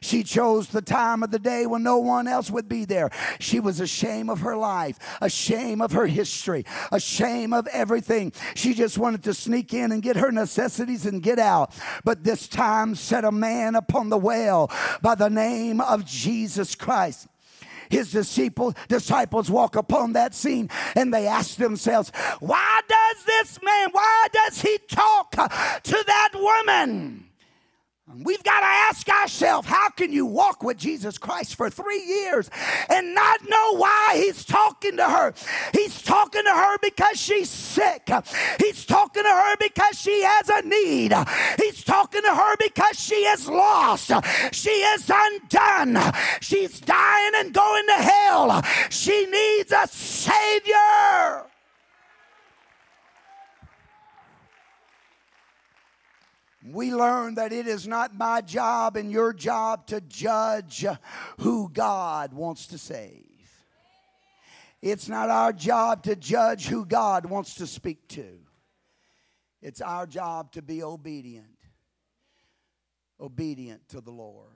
She 0.00 0.22
chose 0.22 0.68
the 0.68 0.82
time 0.82 1.22
of 1.22 1.30
the 1.30 1.38
day 1.38 1.66
when 1.66 1.82
no 1.82 1.98
one 1.98 2.28
else 2.28 2.50
would 2.50 2.68
be 2.68 2.84
there. 2.84 3.10
She 3.40 3.60
was 3.60 3.80
ashamed 3.80 4.30
of 4.30 4.40
her 4.40 4.56
life, 4.56 4.98
ashamed 5.20 5.82
of 5.82 5.92
her 5.92 6.06
history, 6.06 6.64
ashamed 6.92 7.54
of 7.54 7.66
everything. 7.68 8.32
She 8.54 8.74
just 8.74 8.98
wanted 8.98 9.24
to 9.24 9.34
sneak 9.34 9.74
in 9.74 9.92
and 9.92 10.02
get 10.02 10.16
her 10.16 10.30
necessities 10.30 11.06
and 11.06 11.22
get 11.22 11.38
out. 11.38 11.72
But 12.04 12.24
this 12.24 12.48
time 12.48 12.94
set 12.94 13.24
a 13.24 13.32
man 13.32 13.74
upon 13.74 14.08
the 14.08 14.18
well 14.18 14.70
by 15.02 15.14
the 15.14 15.30
name 15.30 15.80
of 15.80 16.04
Jesus 16.04 16.74
Christ 16.74 17.28
his 17.90 18.12
disciple, 18.12 18.74
disciples 18.88 19.50
walk 19.50 19.76
upon 19.76 20.12
that 20.12 20.34
scene 20.34 20.68
and 20.94 21.12
they 21.12 21.26
ask 21.26 21.56
themselves, 21.56 22.12
Why 22.40 22.80
does 22.86 23.24
this 23.24 23.58
man, 23.62 23.88
why 23.92 24.26
does 24.32 24.60
he 24.60 24.78
talk 24.88 25.30
to 25.30 26.04
that 26.06 26.30
woman? 26.34 27.27
We've 28.14 28.42
got 28.42 28.60
to 28.60 28.66
ask 28.66 29.06
ourselves 29.08 29.68
how 29.68 29.90
can 29.90 30.12
you 30.12 30.24
walk 30.24 30.62
with 30.62 30.78
Jesus 30.78 31.18
Christ 31.18 31.56
for 31.56 31.68
three 31.68 32.02
years 32.02 32.48
and 32.88 33.14
not 33.14 33.40
know 33.46 33.76
why 33.76 34.14
He's 34.14 34.46
talking 34.46 34.96
to 34.96 35.04
her? 35.04 35.34
He's 35.74 36.00
talking 36.02 36.42
to 36.42 36.50
her 36.50 36.78
because 36.78 37.20
she's 37.20 37.50
sick. 37.50 38.08
He's 38.58 38.86
talking 38.86 39.24
to 39.24 39.28
her 39.28 39.56
because 39.60 39.98
she 39.98 40.22
has 40.22 40.48
a 40.48 40.62
need. 40.62 41.12
He's 41.58 41.84
talking 41.84 42.22
to 42.22 42.34
her 42.34 42.56
because 42.56 42.98
she 42.98 43.14
is 43.14 43.46
lost. 43.46 44.10
She 44.52 44.70
is 44.70 45.10
undone. 45.14 46.12
She's 46.40 46.80
dying 46.80 47.32
and 47.36 47.52
going 47.52 47.86
to 47.88 48.02
hell. 48.02 48.62
She 48.88 49.26
needs 49.26 49.70
a 49.70 49.86
Savior. 49.86 51.44
We 56.72 56.92
learn 56.92 57.34
that 57.36 57.52
it 57.52 57.66
is 57.66 57.86
not 57.86 58.16
my 58.16 58.40
job 58.40 58.96
and 58.96 59.10
your 59.10 59.32
job 59.32 59.86
to 59.88 60.00
judge 60.00 60.84
who 61.38 61.70
God 61.72 62.32
wants 62.32 62.66
to 62.68 62.78
save. 62.78 63.24
It's 64.80 65.08
not 65.08 65.30
our 65.30 65.52
job 65.52 66.04
to 66.04 66.16
judge 66.16 66.66
who 66.66 66.84
God 66.84 67.26
wants 67.26 67.56
to 67.56 67.66
speak 67.66 68.08
to. 68.08 68.38
It's 69.60 69.80
our 69.80 70.06
job 70.06 70.52
to 70.52 70.62
be 70.62 70.82
obedient. 70.82 71.46
Obedient 73.20 73.88
to 73.88 74.00
the 74.00 74.12
Lord. 74.12 74.52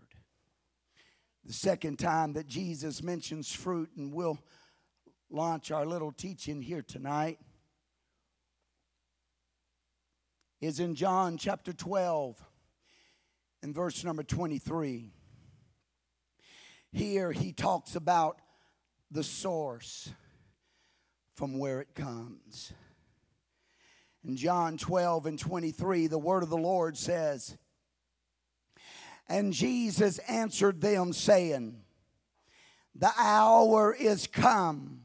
The 1.44 1.52
second 1.52 1.98
time 1.98 2.34
that 2.34 2.46
Jesus 2.46 3.02
mentions 3.02 3.52
fruit, 3.52 3.90
and 3.96 4.12
we'll 4.12 4.38
launch 5.28 5.72
our 5.72 5.84
little 5.84 6.12
teaching 6.12 6.62
here 6.62 6.82
tonight 6.82 7.40
is 10.62 10.78
in 10.78 10.94
John 10.94 11.36
chapter 11.38 11.72
12 11.72 12.40
and 13.64 13.74
verse 13.74 14.04
number 14.04 14.22
23. 14.22 15.10
Here 16.92 17.32
he 17.32 17.52
talks 17.52 17.96
about 17.96 18.38
the 19.10 19.24
source 19.24 20.10
from 21.34 21.58
where 21.58 21.80
it 21.80 21.96
comes. 21.96 22.72
In 24.24 24.36
John 24.36 24.78
12 24.78 25.26
and 25.26 25.36
23, 25.36 26.06
the 26.06 26.16
word 26.16 26.44
of 26.44 26.48
the 26.48 26.56
Lord 26.56 26.96
says, 26.96 27.58
And 29.28 29.52
Jesus 29.52 30.18
answered 30.28 30.80
them, 30.80 31.12
saying, 31.12 31.82
The 32.94 33.10
hour 33.18 33.92
is 33.92 34.28
come 34.28 35.00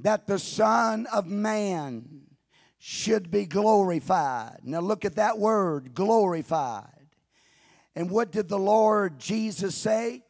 that 0.00 0.26
the 0.26 0.40
Son 0.40 1.06
of 1.12 1.28
Man 1.28 2.22
should 2.82 3.30
be 3.30 3.44
glorified. 3.44 4.60
Now 4.64 4.80
look 4.80 5.04
at 5.04 5.16
that 5.16 5.38
word, 5.38 5.94
glorified. 5.94 7.06
And 7.94 8.10
what 8.10 8.32
did 8.32 8.48
the 8.48 8.58
Lord 8.58 9.18
Jesus 9.18 9.74
say? 9.74 10.22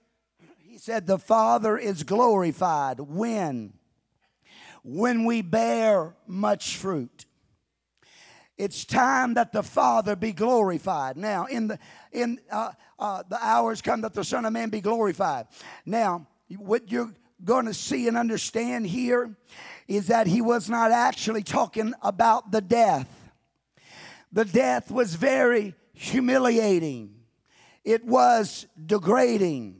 He 0.59 0.77
said, 0.77 1.07
The 1.07 1.19
Father 1.19 1.79
is 1.79 2.03
glorified 2.03 2.99
when? 2.99 3.75
When 4.83 5.25
we 5.25 5.43
bear 5.43 6.17
much 6.27 6.77
fruit. 6.77 7.25
It's 8.59 8.85
time 8.85 9.35
that 9.35 9.53
the 9.53 9.63
Father 9.63 10.17
be 10.17 10.33
glorified. 10.33 11.17
Now, 11.17 11.47
in 11.47 11.69
the 11.69 11.79
in 12.11 12.41
uh, 12.51 12.73
uh, 12.99 13.23
the 13.29 13.39
hours 13.41 13.81
come 13.81 14.01
that 14.01 14.13
the 14.13 14.25
Son 14.25 14.45
of 14.45 14.53
Man 14.53 14.71
be 14.71 14.81
glorified. 14.81 15.47
Now, 15.87 16.27
what 16.59 16.91
you're 16.91 17.15
going 17.45 17.67
to 17.67 17.75
see 17.75 18.09
and 18.09 18.17
understand 18.17 18.87
here 18.87 19.37
is 19.89 20.09
that 20.09 20.27
he 20.27 20.41
was 20.41 20.69
not 20.69 20.91
actually 20.91 21.43
talking 21.43 21.95
about 22.03 22.53
the 22.53 22.61
death. 22.61 23.31
The 24.33 24.45
death 24.45 24.91
was 24.91 25.15
very 25.15 25.75
humiliating, 25.93 27.15
it 27.85 28.05
was 28.05 28.67
degrading. 28.87 29.77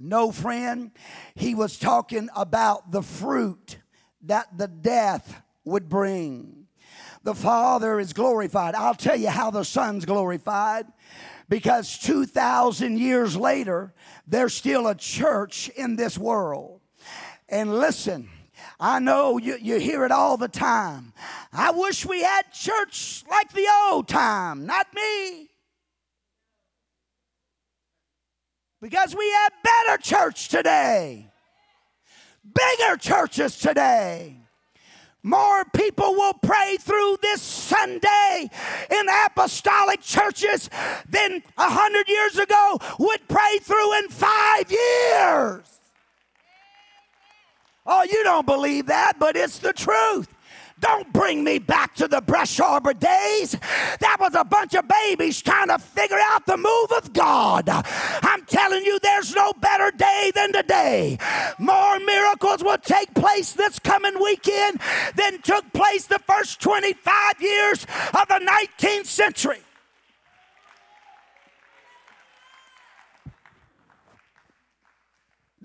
No, 0.00 0.30
friend, 0.30 0.92
he 1.34 1.56
was 1.56 1.76
talking 1.76 2.28
about 2.36 2.92
the 2.92 3.02
fruit 3.02 3.78
that 4.22 4.56
the 4.56 4.68
death 4.68 5.42
would 5.64 5.88
bring. 5.88 6.66
The 7.24 7.34
Father 7.34 7.98
is 7.98 8.12
glorified. 8.12 8.76
I'll 8.76 8.94
tell 8.94 9.16
you 9.16 9.28
how 9.28 9.50
the 9.50 9.64
Son's 9.64 10.04
glorified 10.04 10.86
because 11.48 11.98
2,000 11.98 12.98
years 12.98 13.36
later, 13.36 13.92
there's 14.26 14.54
still 14.54 14.86
a 14.86 14.94
church 14.94 15.68
in 15.70 15.96
this 15.96 16.16
world. 16.16 16.80
And 17.48 17.78
listen, 17.78 18.28
I 18.80 19.00
know 19.00 19.38
you, 19.38 19.58
you 19.60 19.78
hear 19.78 20.04
it 20.04 20.12
all 20.12 20.36
the 20.36 20.48
time. 20.48 21.12
I 21.52 21.72
wish 21.72 22.06
we 22.06 22.22
had 22.22 22.52
church 22.52 23.24
like 23.28 23.52
the 23.52 23.66
old 23.90 24.06
time, 24.06 24.66
not 24.66 24.86
me. 24.94 25.48
Because 28.80 29.16
we 29.16 29.28
have 29.30 29.52
better 29.64 30.00
church 30.00 30.48
today, 30.48 31.26
bigger 32.54 32.96
churches 32.96 33.58
today. 33.58 34.36
More 35.24 35.64
people 35.74 36.14
will 36.14 36.34
pray 36.34 36.76
through 36.78 37.18
this 37.20 37.42
Sunday 37.42 38.48
in 38.90 39.06
apostolic 39.26 40.00
churches 40.00 40.70
than 41.08 41.42
a 41.56 41.68
hundred 41.68 42.08
years 42.08 42.38
ago 42.38 42.78
would 43.00 43.26
pray 43.26 43.58
through 43.60 43.98
in 43.98 44.08
five 44.08 44.70
years. 44.70 45.77
Oh, 47.90 48.02
you 48.02 48.22
don't 48.22 48.44
believe 48.44 48.84
that, 48.86 49.14
but 49.18 49.34
it's 49.34 49.60
the 49.60 49.72
truth. 49.72 50.28
Don't 50.78 51.10
bring 51.10 51.42
me 51.42 51.58
back 51.58 51.94
to 51.96 52.06
the 52.06 52.20
Brush 52.20 52.60
Arbor 52.60 52.92
days. 52.92 53.56
That 54.00 54.18
was 54.20 54.34
a 54.34 54.44
bunch 54.44 54.74
of 54.74 54.86
babies 54.86 55.40
trying 55.40 55.68
to 55.68 55.78
figure 55.78 56.18
out 56.22 56.44
the 56.44 56.58
move 56.58 56.92
of 56.98 57.14
God. 57.14 57.68
I'm 57.68 58.44
telling 58.44 58.84
you, 58.84 58.98
there's 59.02 59.34
no 59.34 59.54
better 59.54 59.90
day 59.96 60.30
than 60.34 60.52
today. 60.52 61.18
More 61.58 61.98
miracles 61.98 62.62
will 62.62 62.78
take 62.78 63.12
place 63.14 63.54
this 63.54 63.78
coming 63.78 64.22
weekend 64.22 64.80
than 65.16 65.40
took 65.40 65.72
place 65.72 66.06
the 66.06 66.20
first 66.20 66.60
25 66.60 67.40
years 67.40 67.84
of 68.12 68.28
the 68.28 68.68
19th 68.78 69.06
century. 69.06 69.60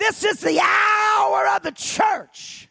This 0.03 0.25
is 0.25 0.41
the 0.41 0.59
hour 0.59 1.47
of 1.55 1.63
the 1.63 1.71
church. 1.71 2.67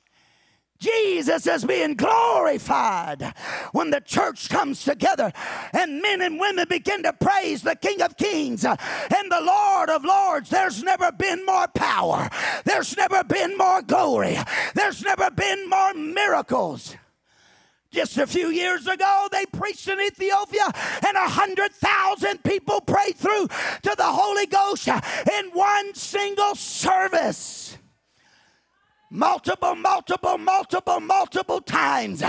Jesus 0.79 1.47
is 1.47 1.65
being 1.65 1.95
glorified 1.95 3.33
when 3.73 3.89
the 3.89 4.03
church 4.03 4.51
comes 4.51 4.85
together 4.85 5.33
and 5.73 6.03
men 6.03 6.21
and 6.21 6.39
women 6.39 6.67
begin 6.69 7.03
to 7.05 7.15
praise 7.15 7.63
the 7.63 7.75
King 7.75 8.03
of 8.03 8.19
Kings 8.19 8.67
and 8.67 8.77
the 9.31 9.41
Lord 9.41 9.89
of 9.89 10.05
Lords. 10.05 10.51
There's 10.51 10.83
never 10.83 11.11
been 11.11 11.47
more 11.47 11.69
power, 11.69 12.29
there's 12.67 12.99
never 12.99 13.25
been 13.25 13.57
more 13.57 13.81
glory, 13.81 14.37
there's 14.75 15.03
never 15.03 15.31
been 15.31 15.71
more 15.71 15.95
miracles. 15.95 16.97
Just 17.93 18.17
a 18.17 18.27
few 18.27 18.49
years 18.49 18.87
ago, 18.87 19.29
they 19.31 19.45
preached 19.47 19.87
in 19.87 20.01
Ethiopia, 20.01 20.65
and 21.07 21.17
a 21.17 21.29
hundred 21.29 21.73
thousand 21.73 22.43
people 22.43 22.81
prayed 22.81 23.17
through 23.17 23.49
to 23.49 23.95
the 23.97 24.05
Holy 24.05 24.47
Ghost 24.47 24.89
in 24.89 25.51
one 25.53 25.95
single 25.95 26.55
service 26.55 27.77
multiple, 29.13 29.75
multiple, 29.75 30.39
multiple, 30.39 30.99
multiple 30.99 31.61
times 31.61 32.23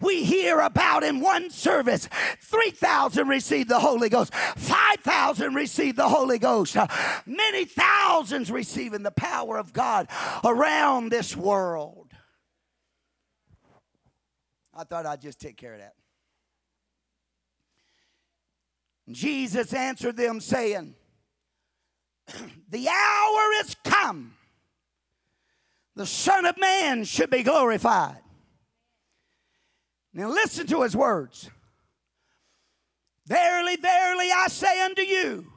we 0.00 0.22
hear 0.22 0.60
about 0.60 1.02
in 1.02 1.20
one 1.20 1.50
service 1.50 2.08
3,000 2.40 3.28
received 3.28 3.68
the 3.68 3.80
Holy 3.80 4.08
Ghost, 4.08 4.32
5,000 4.34 5.54
received 5.54 5.96
the 5.96 6.08
Holy 6.08 6.38
Ghost, 6.38 6.76
many 7.26 7.64
thousands 7.64 8.50
receiving 8.50 9.02
the 9.02 9.10
power 9.10 9.58
of 9.58 9.72
God 9.72 10.08
around 10.44 11.10
this 11.10 11.36
world. 11.36 12.07
I 14.78 14.84
thought 14.84 15.06
I'd 15.06 15.20
just 15.20 15.40
take 15.40 15.56
care 15.56 15.74
of 15.74 15.80
that. 15.80 15.94
Jesus 19.10 19.74
answered 19.74 20.16
them, 20.16 20.38
saying, 20.38 20.94
The 22.68 22.88
hour 22.88 23.50
is 23.60 23.74
come. 23.82 24.34
The 25.96 26.06
Son 26.06 26.46
of 26.46 26.56
Man 26.60 27.02
should 27.02 27.28
be 27.28 27.42
glorified. 27.42 28.20
Now, 30.14 30.28
listen 30.28 30.68
to 30.68 30.82
his 30.82 30.94
words. 30.94 31.50
Verily, 33.26 33.76
verily, 33.76 34.28
I 34.32 34.46
say 34.46 34.80
unto 34.82 35.02
you, 35.02 35.52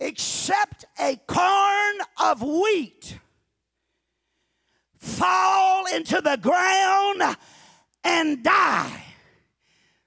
except 0.00 0.84
a 0.98 1.16
corn 1.28 1.94
of 2.20 2.42
wheat 2.42 3.18
fall 4.96 5.86
into 5.94 6.20
the 6.20 6.38
ground 6.40 7.36
and 8.04 8.42
die. 8.42 9.04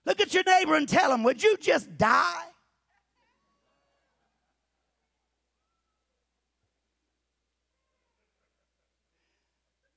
Look 0.06 0.21
at 0.21 0.34
your 0.34 0.43
neighbor 0.43 0.75
and 0.75 0.88
tell 0.88 1.13
him, 1.13 1.23
Would 1.23 1.43
you 1.43 1.58
just 1.58 1.97
die? 1.97 2.45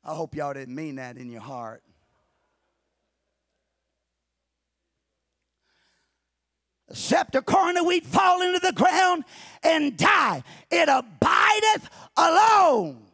I 0.05 0.15
hope 0.15 0.35
y'all 0.35 0.53
didn't 0.53 0.75
mean 0.75 0.97
that 0.97 1.17
in 1.17 1.31
your 1.31 1.41
heart. 1.41 1.83
Except 6.91 7.35
a 7.37 7.43
corn 7.43 7.77
of 7.79 7.87
wheat 7.87 8.05
fall 8.05 8.43
into 8.43 8.59
the 8.59 8.73
ground 8.73 9.25
and 9.63 9.97
die, 9.97 10.43
it 10.71 10.89
abideth 10.89 11.89
alone. 12.17 13.07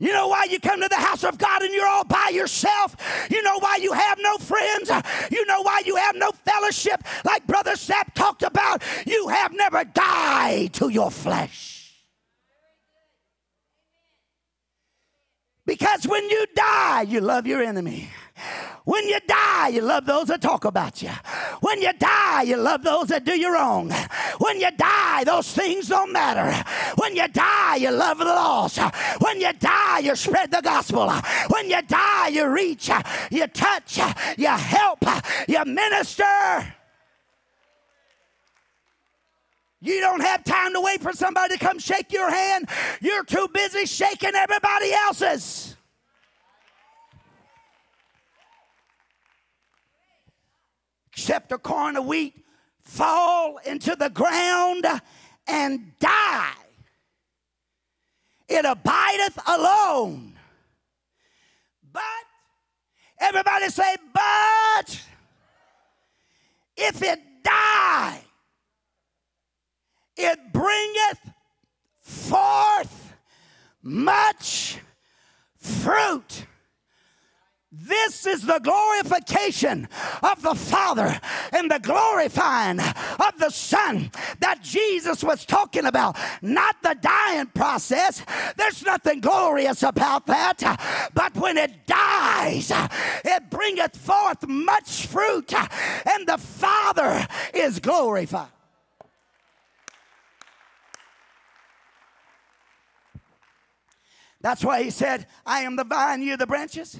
You 0.00 0.12
know 0.12 0.28
why 0.28 0.46
you 0.48 0.60
come 0.60 0.80
to 0.80 0.88
the 0.88 0.96
house 0.96 1.24
of 1.24 1.38
God 1.38 1.62
and 1.62 1.74
you're 1.74 1.86
all 1.86 2.04
by 2.04 2.30
yourself? 2.32 2.94
You 3.30 3.42
know 3.42 3.58
why 3.58 3.78
you 3.82 3.92
have 3.92 4.18
no 4.20 4.36
friends? 4.36 4.90
You 5.30 5.44
know 5.46 5.62
why 5.62 5.82
you 5.84 5.96
have 5.96 6.14
no 6.14 6.30
fellowship? 6.30 7.02
Like 7.24 7.46
Brother 7.46 7.72
Sapp 7.72 8.14
talked 8.14 8.44
about, 8.44 8.82
you 9.06 9.28
have 9.28 9.52
never 9.52 9.84
died 9.84 10.72
to 10.74 10.88
your 10.88 11.10
flesh. 11.10 11.96
Because 15.66 16.06
when 16.06 16.30
you 16.30 16.46
die, 16.54 17.02
you 17.02 17.20
love 17.20 17.46
your 17.46 17.62
enemy. 17.62 18.08
When 18.84 19.06
you 19.06 19.20
die, 19.26 19.68
you 19.68 19.82
love 19.82 20.06
those 20.06 20.28
that 20.28 20.40
talk 20.40 20.64
about 20.64 21.02
you. 21.02 21.10
When 21.60 21.82
you 21.82 21.92
die, 21.92 22.42
you 22.42 22.56
love 22.56 22.82
those 22.82 23.08
that 23.08 23.24
do 23.24 23.38
you 23.38 23.52
wrong. 23.52 23.90
When 24.38 24.60
you 24.60 24.70
die, 24.70 25.24
those 25.24 25.52
things 25.52 25.88
don't 25.88 26.12
matter. 26.12 26.52
When 26.96 27.14
you 27.14 27.28
die, 27.28 27.76
you 27.76 27.90
love 27.90 28.18
the 28.18 28.24
lost. 28.24 28.78
When 29.20 29.40
you 29.40 29.52
die, 29.52 30.00
you 30.00 30.16
spread 30.16 30.50
the 30.50 30.62
gospel. 30.62 31.10
When 31.48 31.68
you 31.68 31.82
die, 31.82 32.28
you 32.28 32.48
reach, 32.48 32.90
you 33.30 33.46
touch, 33.48 33.98
you 34.36 34.48
help, 34.48 35.04
you 35.46 35.64
minister. 35.64 36.74
You 39.80 40.00
don't 40.00 40.20
have 40.20 40.42
time 40.44 40.72
to 40.74 40.80
wait 40.80 41.00
for 41.00 41.12
somebody 41.12 41.56
to 41.56 41.64
come 41.64 41.78
shake 41.78 42.12
your 42.12 42.30
hand. 42.30 42.68
You're 43.00 43.24
too 43.24 43.48
busy 43.52 43.86
shaking 43.86 44.34
everybody 44.34 44.92
else's. 44.92 45.76
Except 51.18 51.50
a 51.50 51.58
corn 51.58 51.96
of 51.96 52.06
wheat 52.06 52.44
fall 52.80 53.58
into 53.66 53.96
the 53.96 54.08
ground 54.08 54.86
and 55.48 55.98
die. 55.98 56.52
It 58.48 58.64
abideth 58.64 59.36
alone. 59.44 60.34
But, 61.92 62.02
everybody 63.18 63.68
say, 63.68 63.96
but 64.14 65.02
if 66.76 67.02
it 67.02 67.18
die, 67.42 68.20
it 70.16 70.38
bringeth 70.52 71.34
forth 72.00 73.12
much 73.82 74.78
fruit. 75.56 76.46
This 77.80 78.26
is 78.26 78.42
the 78.42 78.58
glorification 78.58 79.88
of 80.22 80.42
the 80.42 80.54
Father 80.54 81.20
and 81.52 81.70
the 81.70 81.78
glorifying 81.78 82.80
of 82.80 83.38
the 83.38 83.50
Son 83.50 84.10
that 84.40 84.62
Jesus 84.62 85.22
was 85.22 85.44
talking 85.44 85.86
about, 85.86 86.16
not 86.42 86.82
the 86.82 86.96
dying 87.00 87.46
process. 87.46 88.24
There's 88.56 88.84
nothing 88.84 89.20
glorious 89.20 89.84
about 89.84 90.26
that. 90.26 91.10
But 91.14 91.36
when 91.36 91.56
it 91.56 91.86
dies, 91.86 92.72
it 93.24 93.48
bringeth 93.48 93.96
forth 93.96 94.48
much 94.48 95.06
fruit, 95.06 95.52
and 95.52 96.26
the 96.26 96.38
Father 96.38 97.28
is 97.54 97.78
glorified. 97.78 98.48
That's 104.40 104.64
why 104.64 104.82
he 104.82 104.90
said, 104.90 105.26
I 105.46 105.60
am 105.60 105.76
the 105.76 105.84
vine, 105.84 106.22
you 106.22 106.36
the 106.36 106.46
branches. 106.46 106.98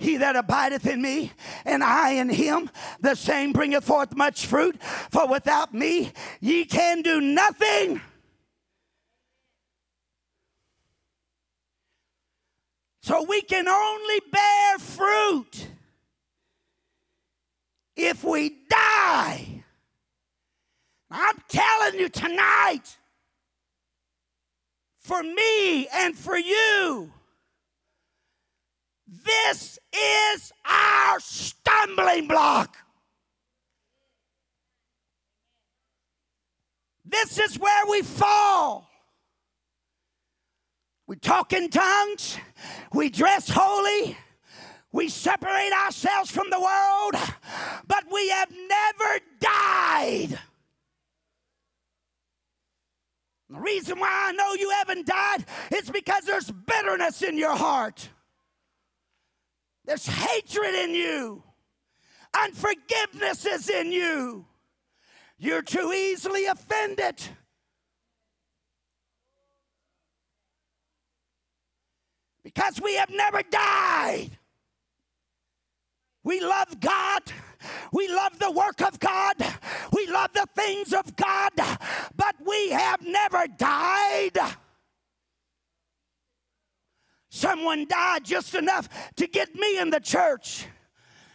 He 0.00 0.16
that 0.16 0.34
abideth 0.34 0.86
in 0.86 1.02
me, 1.02 1.30
and 1.66 1.84
I 1.84 2.12
in 2.12 2.30
him, 2.30 2.70
the 3.00 3.14
same 3.14 3.52
bringeth 3.52 3.84
forth 3.84 4.16
much 4.16 4.46
fruit. 4.46 4.82
For 4.82 5.28
without 5.28 5.74
me, 5.74 6.12
ye 6.40 6.64
can 6.64 7.02
do 7.02 7.20
nothing. 7.20 8.00
So 13.02 13.24
we 13.24 13.42
can 13.42 13.68
only 13.68 14.20
bear 14.32 14.78
fruit 14.78 15.68
if 17.94 18.24
we 18.24 18.56
die. 18.70 19.64
I'm 21.10 21.36
telling 21.46 22.00
you 22.00 22.08
tonight, 22.08 22.96
for 24.96 25.22
me 25.22 25.88
and 25.88 26.16
for 26.16 26.38
you. 26.38 27.12
This 29.10 29.76
is 29.92 30.52
our 30.64 31.18
stumbling 31.18 32.28
block. 32.28 32.76
This 37.04 37.40
is 37.40 37.58
where 37.58 37.86
we 37.88 38.02
fall. 38.02 38.88
We 41.08 41.16
talk 41.16 41.52
in 41.52 41.70
tongues, 41.70 42.38
we 42.92 43.10
dress 43.10 43.48
holy, 43.48 44.16
we 44.92 45.08
separate 45.08 45.72
ourselves 45.84 46.30
from 46.30 46.48
the 46.50 46.60
world, 46.60 47.14
but 47.88 48.04
we 48.12 48.28
have 48.28 48.52
never 48.52 49.20
died. 49.40 50.38
The 53.48 53.58
reason 53.58 53.98
why 53.98 54.28
I 54.28 54.32
know 54.32 54.54
you 54.54 54.70
haven't 54.70 55.08
died 55.08 55.44
is 55.74 55.90
because 55.90 56.24
there's 56.26 56.52
bitterness 56.52 57.22
in 57.22 57.36
your 57.36 57.56
heart. 57.56 58.08
There's 59.90 60.06
hatred 60.06 60.72
in 60.72 60.94
you. 60.94 61.42
Unforgiveness 62.32 63.44
is 63.44 63.68
in 63.68 63.90
you. 63.90 64.46
You're 65.36 65.62
too 65.62 65.92
easily 65.92 66.46
offended. 66.46 67.20
Because 72.44 72.80
we 72.80 72.94
have 72.94 73.10
never 73.10 73.42
died. 73.42 74.30
We 76.22 76.40
love 76.40 76.78
God. 76.78 77.22
We 77.92 78.06
love 78.06 78.38
the 78.38 78.52
work 78.52 78.82
of 78.82 79.00
God. 79.00 79.34
We 79.92 80.06
love 80.06 80.32
the 80.34 80.46
things 80.54 80.92
of 80.92 81.16
God. 81.16 81.50
But 82.16 82.36
we 82.46 82.70
have 82.70 83.04
never 83.04 83.48
died. 83.48 83.99
Someone 87.40 87.86
died 87.88 88.22
just 88.22 88.54
enough 88.54 88.86
to 89.16 89.26
get 89.26 89.54
me 89.54 89.78
in 89.78 89.88
the 89.88 89.98
church. 89.98 90.66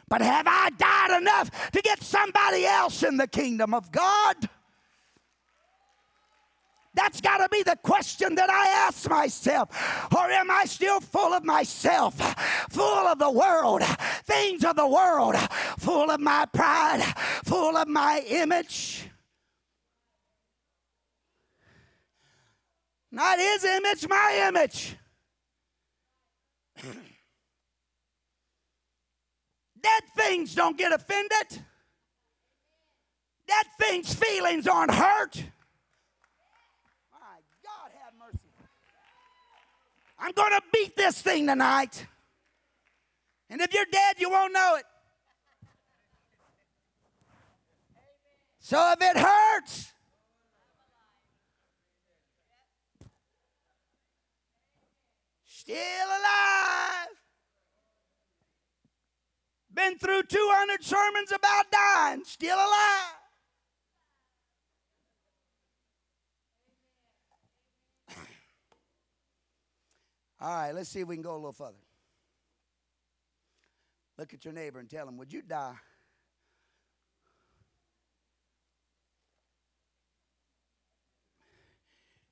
But 0.08 0.22
have 0.22 0.46
I 0.48 0.70
died 0.70 1.20
enough 1.20 1.72
to 1.72 1.82
get 1.82 2.04
somebody 2.04 2.64
else 2.64 3.02
in 3.02 3.18
the 3.18 3.26
kingdom 3.26 3.74
of 3.74 3.92
God? 3.92 4.36
That's 6.94 7.20
got 7.22 7.38
to 7.38 7.50
be 7.50 7.64
the 7.64 7.76
question 7.82 8.36
that 8.36 8.52
I 8.52 8.68
ask 8.88 9.10
myself. 9.10 9.68
Or 10.16 10.30
am 10.30 10.52
I 10.52 10.66
still 10.66 11.00
full 11.00 11.34
of 11.34 11.44
myself, 11.44 12.14
full 12.70 13.08
of 13.08 13.18
the 13.18 13.32
world, 13.32 13.82
things 14.26 14.64
of 14.64 14.76
the 14.76 14.88
world, 14.88 15.36
full 15.80 16.12
of 16.12 16.20
my 16.20 16.46
pride, 16.54 17.02
full 17.46 17.76
of 17.76 17.88
my 17.88 18.24
image? 18.28 19.10
Not 23.12 23.40
his 23.40 23.66
image, 23.66 24.08
my 24.08 24.46
image. 24.48 24.98
Dead 29.82 30.04
things 30.18 30.56
don't 30.56 30.78
get 30.78 30.92
offended. 30.92 31.64
Dead 33.48 33.66
things' 33.80 34.14
feelings 34.14 34.68
aren't 34.68 34.94
hurt. 34.94 35.36
My 37.12 37.38
God, 37.64 37.92
have 38.04 38.14
mercy. 38.20 38.40
I'm 40.18 40.32
going 40.32 40.52
to 40.52 40.62
beat 40.74 40.96
this 40.96 41.22
thing 41.22 41.48
tonight. 41.48 42.08
And 43.50 43.62
if 43.62 43.74
you're 43.74 43.86
dead, 43.92 44.16
you 44.18 44.30
won't 44.30 44.54
know 44.54 44.76
it. 44.78 44.86
So 48.60 48.94
if 48.94 49.02
it 49.02 49.18
hurts, 49.18 49.92
still 55.66 56.08
alive. 56.08 57.08
Been 59.74 59.98
through 59.98 60.24
200 60.24 60.84
sermons 60.84 61.32
about 61.32 61.66
dying, 61.72 62.24
still 62.24 62.56
alive. 62.56 63.16
All 70.40 70.50
right, 70.50 70.72
let's 70.72 70.90
see 70.90 71.02
if 71.02 71.08
we 71.08 71.16
can 71.16 71.24
go 71.24 71.34
a 71.34 71.36
little 71.36 71.52
further. 71.52 71.74
Look 74.18 74.34
at 74.34 74.46
your 74.46 74.54
neighbor 74.54 74.80
and 74.80 74.90
tell 74.90 75.08
him, 75.08 75.18
Would 75.18 75.34
you 75.34 75.42
die? 75.42 75.76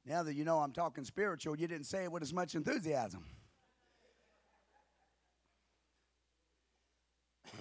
Now 0.05 0.23
that 0.23 0.33
you 0.33 0.43
know 0.43 0.59
I'm 0.59 0.73
talking 0.73 1.05
spiritual, 1.05 1.57
you 1.57 1.67
didn't 1.67 1.85
say 1.85 2.03
it 2.03 2.11
with 2.11 2.23
as 2.23 2.33
much 2.33 2.55
enthusiasm. 2.55 3.23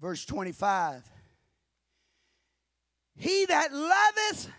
Verse 0.00 0.26
25 0.26 1.02
He 3.16 3.46
that 3.46 3.72
loveth 3.72 4.50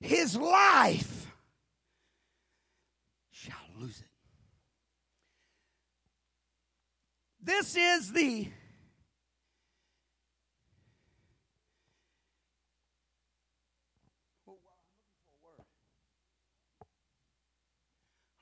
his 0.00 0.34
life 0.36 1.26
shall 3.30 3.54
lose 3.78 4.00
it. 4.00 4.06
This 7.42 7.76
is 7.76 8.12
the 8.12 8.48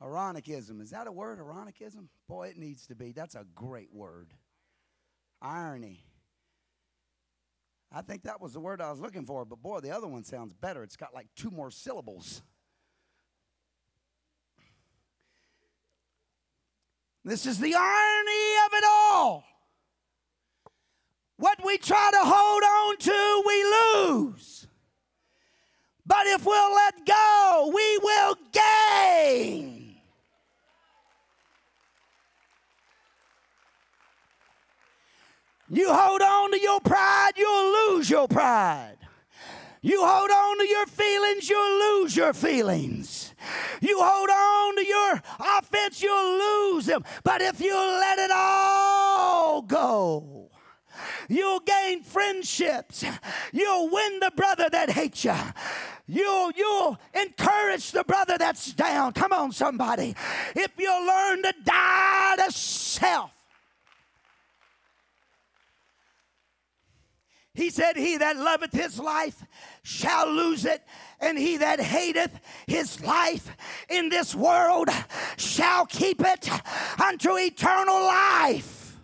Ironicism. 0.07 0.81
Is 0.81 0.91
that 0.91 1.07
a 1.07 1.13
word, 1.13 1.39
ironicism? 1.39 2.09
Boy, 2.29 2.49
it 2.49 2.59
needs 2.59 2.87
to 2.87 2.95
be. 2.95 3.13
That's 3.13 3.35
a 3.35 3.45
great 3.55 3.93
word. 3.93 4.33
Irony. 5.43 6.05
I 7.93 8.03
think 8.03 8.23
that 8.23 8.41
was 8.41 8.53
the 8.53 8.61
word 8.61 8.81
I 8.81 8.91
was 8.91 9.01
looking 9.01 9.25
for, 9.25 9.45
but 9.45 9.63
boy, 9.63 9.81
the 9.81 9.91
other 9.91 10.07
one 10.07 10.25
sounds 10.25 10.53
better. 10.53 10.83
It's 10.83 10.97
got 10.97 11.15
like 11.15 11.29
two 11.37 11.51
more 11.51 11.71
syllables. 11.71 12.43
This 17.25 17.47
is 17.47 17.59
the 17.59 17.75
irony 17.75 18.55
of 18.67 18.73
it 18.75 18.85
all. 18.87 19.45
What 21.39 21.59
we 21.65 21.77
try 21.79 22.11
to 22.13 22.21
hold 22.23 22.63
on 22.63 22.97
to, 22.99 23.43
we 23.47 23.65
lose. 23.65 24.67
But 26.07 26.27
if 26.27 26.47
we'll 26.47 26.75
let 26.75 27.05
go, 27.05 27.73
we 27.75 27.99
will 27.99 28.37
gain. 28.53 29.86
You 35.69 35.93
hold 35.93 36.23
on 36.23 36.53
to 36.53 36.61
your 36.61 36.81
pride, 36.81 37.33
you'll 37.37 37.95
lose 37.97 38.09
your 38.09 38.29
pride. 38.29 38.97
You 39.83 40.05
hold 40.05 40.31
on 40.31 40.59
to 40.59 40.67
your 40.67 40.87
feelings, 40.87 41.49
you'll 41.49 42.01
lose 42.01 42.17
your 42.17 42.33
feelings. 42.33 43.35
You 43.81 43.99
hold 44.01 44.29
on 44.29 44.77
to 44.77 44.87
your 44.87 45.23
offense, 45.59 46.03
you'll 46.03 46.39
lose 46.39 46.87
them. 46.87 47.05
But 47.23 47.43
if 47.43 47.61
you 47.61 47.75
let 47.75 48.19
it 48.19 48.31
all 48.33 49.63
go, 49.63 50.51
you'll 51.29 51.61
gain 51.61 52.03
friendships. 52.03 53.05
You'll 53.53 53.91
win 53.91 54.21
the 54.21 54.33
brother 54.35 54.69
that 54.71 54.91
hates 54.91 55.25
you. 55.25 55.35
You'll, 56.09 56.53
you'll 56.53 56.99
encourage 57.15 57.91
the 57.91 58.05
brother 58.05 58.39
that's 58.39 58.73
down. 58.73 59.13
Come 59.13 59.33
on, 59.33 59.53
somebody. 59.53 60.15
If 60.55 60.73
you'll 60.79 61.07
learn 61.07 61.43
to 61.43 61.55
die 61.65 62.37
to 62.45 62.53
self 62.53 63.36
He 67.57 67.71
said, 67.71 67.97
He 67.97 68.19
that 68.19 68.37
loveth 68.37 68.73
his 68.73 69.01
life 69.01 69.43
shall 69.83 70.31
lose 70.31 70.67
it, 70.67 70.83
and 71.19 71.39
he 71.39 71.57
that 71.57 71.81
hateth 71.81 72.39
his 72.67 73.03
life 73.03 73.57
in 73.89 74.11
this 74.11 74.35
world 74.35 74.91
shall 75.39 75.87
keep 75.87 76.21
it 76.21 76.51
unto 77.01 77.39
eternal 77.39 77.95
life. 77.95 78.99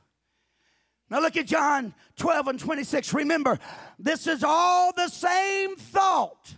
Now 1.08 1.20
look 1.20 1.38
at 1.38 1.46
John 1.46 1.94
12 2.16 2.48
and 2.48 2.60
26. 2.60 3.14
Remember, 3.14 3.58
this 3.98 4.26
is 4.26 4.44
all 4.44 4.92
the 4.94 5.08
same 5.08 5.74
thought. 5.76 6.54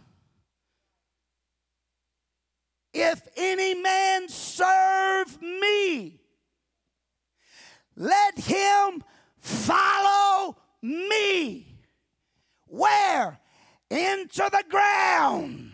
If 2.92 3.22
any 3.37 3.74
man 3.74 4.28
serve 4.28 5.40
me, 5.40 6.20
let 7.96 8.37
him 8.38 9.04
follow 9.38 10.57
me. 10.83 11.73
Where? 12.74 13.38
Into 13.88 14.50
the 14.50 14.64
ground. 14.68 15.72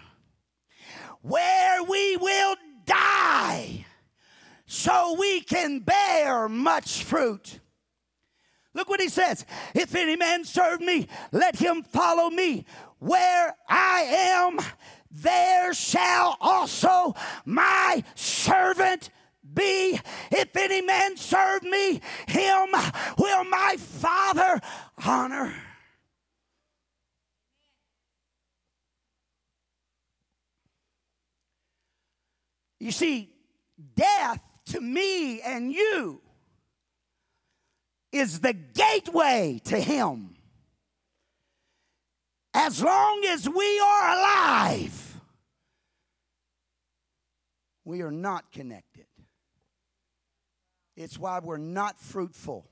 Where 1.22 1.82
we 1.82 2.18
will 2.18 2.56
die 2.84 3.86
so 4.66 5.16
we 5.18 5.40
can 5.40 5.78
bear 5.78 6.46
much 6.46 7.02
fruit. 7.02 7.60
Look 8.74 8.90
what 8.90 9.00
he 9.00 9.08
says. 9.08 9.46
If 9.74 9.94
any 9.94 10.16
man 10.16 10.44
serve 10.44 10.82
me, 10.82 11.08
let 11.32 11.56
him 11.56 11.82
follow 11.82 12.28
me. 12.28 12.66
Where 12.98 13.56
I 13.66 14.02
am, 14.02 14.58
there 15.10 15.72
shall 15.72 16.36
also 16.38 17.14
my 17.46 18.04
servant 18.14 19.08
be. 19.54 19.98
If 20.30 20.54
any 20.54 20.82
man 20.82 21.16
serve 21.16 21.62
me, 21.62 22.02
him 22.28 22.68
will 23.16 23.44
my 23.44 23.76
Father 23.78 24.60
honor. 25.04 25.54
You 32.80 32.90
see, 32.90 33.30
death 33.94 34.42
to 34.66 34.80
me 34.80 35.42
and 35.42 35.70
you 35.70 36.22
is 38.10 38.40
the 38.40 38.54
gateway 38.54 39.60
to 39.66 39.78
Him. 39.78 40.34
As 42.52 42.82
long 42.82 43.24
as 43.28 43.48
we 43.48 43.80
are 43.80 44.10
alive, 44.10 45.20
we 47.84 48.02
are 48.02 48.10
not 48.10 48.50
connected. 48.50 49.06
It's 50.96 51.18
why 51.18 51.38
we're 51.38 51.58
not 51.58 51.98
fruitful. 51.98 52.68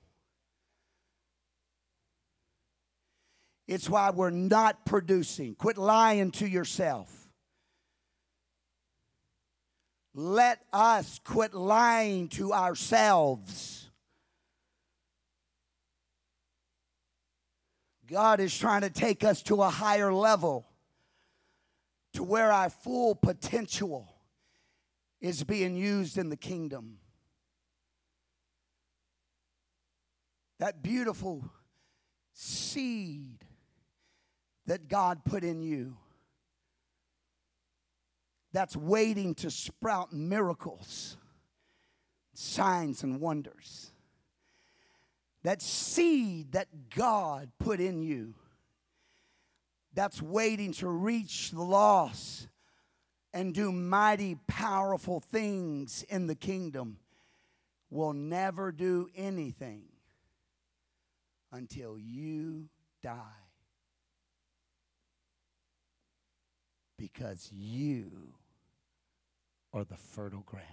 It's 3.69 3.89
why 3.89 4.11
we're 4.11 4.31
not 4.31 4.85
producing. 4.85 5.55
Quit 5.55 5.79
lying 5.79 6.31
to 6.33 6.49
yourself. 6.49 7.18
Let 10.21 10.65
us 10.73 11.21
quit 11.23 11.55
lying 11.55 12.27
to 12.31 12.53
ourselves. 12.53 13.89
God 18.09 18.41
is 18.41 18.59
trying 18.59 18.81
to 18.81 18.91
take 18.91 19.23
us 19.23 19.43
to 19.43 19.63
a 19.63 19.71
higher 19.71 20.13
level 20.13 20.67
to 22.15 22.25
where 22.25 22.51
our 22.51 22.69
full 22.69 23.15
potential 23.15 24.13
is 25.21 25.45
being 25.45 25.77
used 25.77 26.19
in 26.19 26.31
the 26.31 26.37
kingdom. 26.37 26.99
That 30.59 30.83
beautiful 30.83 31.49
seed 32.33 33.45
that 34.67 34.89
God 34.89 35.25
put 35.25 35.45
in 35.45 35.63
you 35.63 35.97
that's 38.53 38.77
waiting 38.77 39.35
to 39.37 39.51
sprout 39.51 40.13
miracles, 40.13 41.17
signs, 42.35 43.03
and 43.03 43.21
wonders. 43.21 43.93
That 45.43 45.63
seed 45.63 46.53
that 46.53 46.91
God 46.91 47.51
put 47.59 47.81
in 47.81 48.03
you 48.03 48.35
that's 49.95 50.23
waiting 50.23 50.73
to 50.73 50.89
reach 50.89 51.51
the 51.51 51.63
lost 51.63 52.49
and 53.33 53.53
do 53.53 53.73
mighty, 53.73 54.37
powerful 54.47 55.21
things 55.21 56.05
in 56.05 56.27
the 56.29 56.35
kingdom 56.35 56.99
will 57.91 58.13
never 58.13 58.71
do 58.71 59.09
anything 59.17 59.83
until 61.53 61.99
you 61.99 62.69
die. 63.03 63.48
Because 66.99 67.49
you 67.53 68.35
are 69.73 69.85
the 69.85 69.97
fertile 69.97 70.43
ground. 70.45 70.67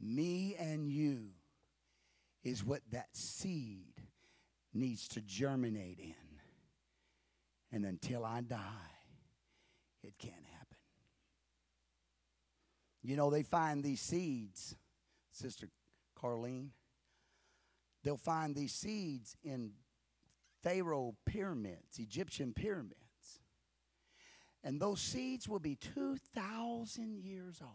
Me 0.00 0.56
and 0.58 0.88
you 0.88 1.28
is 2.42 2.64
what 2.64 2.80
that 2.90 3.08
seed 3.12 3.94
needs 4.72 5.08
to 5.08 5.20
germinate 5.20 5.98
in. 5.98 6.14
And 7.72 7.84
until 7.84 8.24
I 8.24 8.40
die, 8.40 8.58
it 10.02 10.14
can't 10.18 10.34
happen. 10.34 10.76
You 13.02 13.16
know, 13.16 13.30
they 13.30 13.42
find 13.42 13.82
these 13.82 14.00
seeds, 14.00 14.76
Sister 15.32 15.68
Carlene. 16.20 16.70
They'll 18.02 18.16
find 18.16 18.54
these 18.54 18.72
seeds 18.72 19.36
in 19.42 19.72
Pharaoh 20.64 21.14
pyramids, 21.26 21.98
Egyptian 21.98 22.52
pyramids. 22.52 22.98
And 24.64 24.80
those 24.80 25.00
seeds 25.00 25.46
will 25.46 25.60
be 25.60 25.76
2,000 25.76 27.22
years 27.22 27.60
old. 27.62 27.70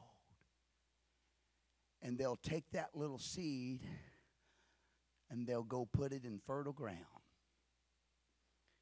And 2.01 2.17
they'll 2.17 2.39
take 2.41 2.65
that 2.71 2.89
little 2.95 3.19
seed 3.19 3.81
and 5.29 5.45
they'll 5.45 5.63
go 5.63 5.85
put 5.85 6.11
it 6.11 6.25
in 6.25 6.41
fertile 6.45 6.73
ground. 6.73 6.97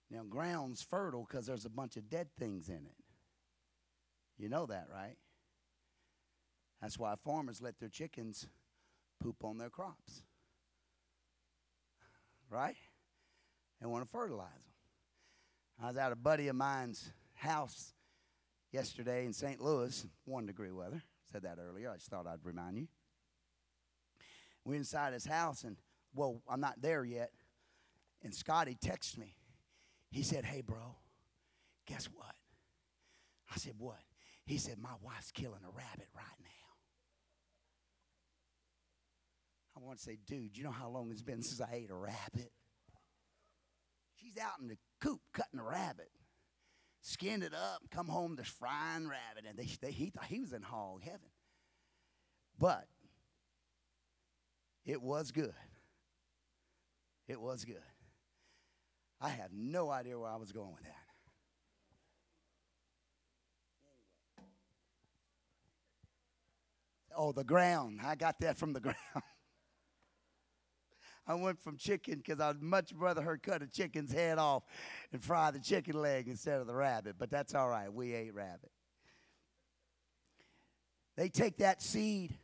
Now, 0.09 0.23
ground's 0.23 0.81
fertile 0.81 1.27
because 1.27 1.45
there's 1.45 1.65
a 1.65 1.69
bunch 1.69 1.97
of 1.97 2.09
dead 2.09 2.29
things 2.39 2.69
in 2.69 2.85
it. 2.85 3.03
You 4.37 4.47
know 4.47 4.65
that, 4.67 4.87
right? 4.89 5.17
That's 6.81 6.97
why 6.97 7.15
farmers 7.15 7.61
let 7.61 7.79
their 7.79 7.89
chickens 7.89 8.47
poop 9.21 9.43
on 9.43 9.57
their 9.57 9.69
crops. 9.69 10.23
Right? 12.49 12.77
They 13.79 13.87
want 13.87 14.03
to 14.03 14.09
fertilize 14.09 14.49
them. 14.51 15.83
I 15.83 15.87
was 15.87 15.97
at 15.97 16.11
a 16.11 16.15
buddy 16.15 16.47
of 16.47 16.55
mine's 16.55 17.11
house 17.35 17.93
yesterday 18.71 19.25
in 19.25 19.33
St. 19.33 19.61
Louis, 19.61 20.05
one 20.25 20.45
degree 20.45 20.71
weather. 20.71 21.03
Said 21.31 21.43
that 21.43 21.57
earlier. 21.59 21.91
I 21.91 21.95
just 21.95 22.09
thought 22.09 22.25
I'd 22.25 22.43
remind 22.43 22.77
you. 22.77 22.87
We're 24.65 24.75
inside 24.75 25.13
his 25.13 25.25
house, 25.25 25.63
and 25.63 25.77
well, 26.15 26.41
I'm 26.49 26.59
not 26.59 26.81
there 26.81 27.05
yet. 27.05 27.31
And 28.23 28.33
Scotty 28.33 28.75
texted 28.83 29.19
me. 29.19 29.35
He 30.09 30.23
said, 30.23 30.45
Hey, 30.45 30.61
bro, 30.61 30.95
guess 31.85 32.09
what? 32.13 32.35
I 33.53 33.57
said, 33.57 33.73
What? 33.77 34.01
He 34.45 34.57
said, 34.57 34.79
My 34.79 34.95
wife's 35.01 35.31
killing 35.31 35.61
a 35.63 35.69
rabbit 35.69 36.07
right 36.15 36.25
now. 36.41 36.47
I 39.75 39.85
want 39.85 39.99
to 39.99 40.03
say, 40.03 40.17
Dude, 40.25 40.57
you 40.57 40.63
know 40.63 40.71
how 40.71 40.89
long 40.89 41.11
it's 41.11 41.21
been 41.21 41.43
since 41.43 41.61
I 41.61 41.75
ate 41.75 41.91
a 41.91 41.95
rabbit? 41.95 42.51
She's 44.21 44.37
out 44.37 44.59
in 44.61 44.67
the 44.67 44.77
coop 44.99 45.21
cutting 45.33 45.59
a 45.59 45.63
rabbit. 45.63 46.09
Skinned 47.01 47.43
it 47.43 47.53
up, 47.53 47.83
come 47.91 48.07
home 48.07 48.35
to 48.37 48.43
frying 48.43 49.07
rabbit. 49.07 49.45
And 49.47 49.57
they, 49.57 49.69
they, 49.81 49.91
he 49.91 50.09
thought 50.09 50.25
he 50.25 50.39
was 50.39 50.53
in 50.53 50.61
hog 50.61 51.03
heaven. 51.03 51.29
But 52.59 52.87
it 54.85 55.01
was 55.01 55.31
good. 55.31 55.53
It 57.27 57.39
was 57.39 57.65
good. 57.65 57.77
I 59.19 59.29
have 59.29 59.51
no 59.53 59.89
idea 59.89 60.17
where 60.17 60.29
I 60.29 60.37
was 60.37 60.51
going 60.51 60.73
with 60.73 60.83
that. 60.83 60.93
Oh, 67.15 67.31
the 67.31 67.43
ground. 67.43 67.99
I 68.03 68.15
got 68.15 68.39
that 68.41 68.57
from 68.57 68.73
the 68.73 68.79
ground. 68.81 68.97
I 71.27 71.33
went 71.33 71.61
from 71.61 71.77
chicken 71.77 72.21
because 72.25 72.39
I'd 72.39 72.61
much 72.61 72.93
rather 72.95 73.21
her 73.21 73.37
cut 73.37 73.61
a 73.61 73.67
chicken's 73.67 74.13
head 74.13 74.37
off 74.37 74.63
and 75.11 75.21
fry 75.21 75.51
the 75.51 75.59
chicken 75.59 76.01
leg 76.01 76.27
instead 76.27 76.61
of 76.61 76.67
the 76.67 76.75
rabbit. 76.75 77.15
But 77.19 77.29
that's 77.29 77.53
all 77.53 77.67
right. 77.67 77.91
We 77.91 78.13
ate 78.13 78.33
rabbit. 78.33 78.71
They 81.17 81.29
take 81.29 81.57
that 81.57 81.81
seed, 81.81 82.35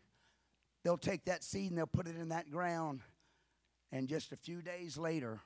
they'll 0.84 0.98
take 0.98 1.26
that 1.26 1.44
seed 1.44 1.70
and 1.70 1.78
they'll 1.78 1.86
put 1.86 2.08
it 2.08 2.18
in 2.18 2.30
that 2.30 2.50
ground 2.50 3.02
and 3.94 4.10
just 4.10 4.32
a 4.32 4.36
few 4.36 4.64
days 4.64 4.98
later, 4.98 5.40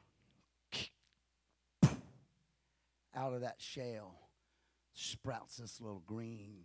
out 1.84 3.34
of 3.34 3.42
that 3.42 3.56
shell 3.58 4.30
sprouts 4.94 5.58
this 5.58 5.82
little 5.82 6.02
green 6.08 6.62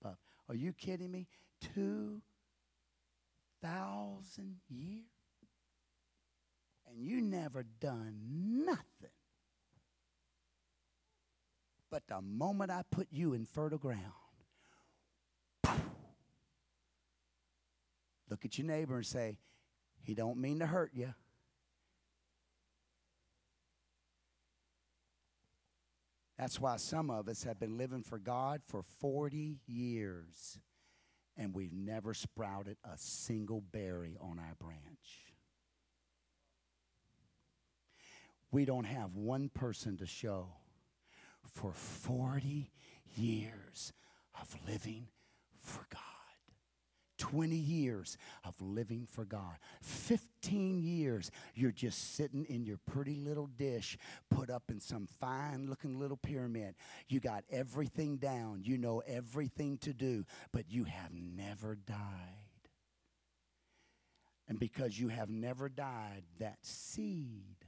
puff. 0.00 0.18
Are 0.48 0.54
you 0.54 0.72
kidding 0.72 1.10
me? 1.10 1.26
2,000 1.74 4.60
years? 4.68 5.15
And 6.88 7.04
you 7.04 7.20
never 7.20 7.64
done 7.80 8.20
nothing. 8.64 9.10
But 11.90 12.06
the 12.08 12.20
moment 12.20 12.70
I 12.70 12.82
put 12.90 13.08
you 13.10 13.32
in 13.32 13.44
fertile 13.44 13.78
ground, 13.78 14.00
look 18.28 18.44
at 18.44 18.58
your 18.58 18.66
neighbor 18.66 18.96
and 18.96 19.06
say, 19.06 19.38
he 20.02 20.14
don't 20.14 20.38
mean 20.38 20.58
to 20.60 20.66
hurt 20.66 20.92
you. 20.94 21.14
That's 26.38 26.60
why 26.60 26.76
some 26.76 27.10
of 27.10 27.28
us 27.28 27.44
have 27.44 27.58
been 27.58 27.78
living 27.78 28.02
for 28.02 28.18
God 28.18 28.60
for 28.66 28.82
40 29.00 29.60
years 29.66 30.58
and 31.36 31.54
we've 31.54 31.72
never 31.72 32.14
sprouted 32.14 32.76
a 32.84 32.96
single 32.96 33.60
berry 33.60 34.16
on 34.20 34.38
our 34.38 34.54
branch. 34.58 35.25
We 38.56 38.64
don't 38.64 38.84
have 38.84 39.16
one 39.16 39.50
person 39.50 39.98
to 39.98 40.06
show 40.06 40.48
for 41.42 41.74
40 41.74 42.70
years 43.14 43.92
of 44.40 44.56
living 44.66 45.08
for 45.58 45.86
God. 45.92 46.00
20 47.18 47.54
years 47.54 48.16
of 48.44 48.58
living 48.62 49.06
for 49.10 49.26
God. 49.26 49.58
15 49.82 50.78
years 50.82 51.30
you're 51.54 51.70
just 51.70 52.14
sitting 52.14 52.46
in 52.46 52.64
your 52.64 52.78
pretty 52.90 53.16
little 53.16 53.46
dish 53.46 53.98
put 54.30 54.48
up 54.48 54.62
in 54.70 54.80
some 54.80 55.06
fine 55.20 55.66
looking 55.68 55.98
little 55.98 56.16
pyramid. 56.16 56.76
You 57.08 57.20
got 57.20 57.44
everything 57.50 58.16
down, 58.16 58.62
you 58.64 58.78
know 58.78 59.02
everything 59.06 59.76
to 59.82 59.92
do, 59.92 60.24
but 60.50 60.70
you 60.70 60.84
have 60.84 61.12
never 61.12 61.74
died. 61.74 61.98
And 64.48 64.58
because 64.58 64.98
you 64.98 65.08
have 65.08 65.28
never 65.28 65.68
died, 65.68 66.22
that 66.38 66.56
seed 66.62 67.65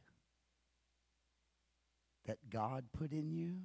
that 2.29 2.51
God 2.51 2.85
put 2.93 3.11
in 3.11 3.31
you 3.31 3.63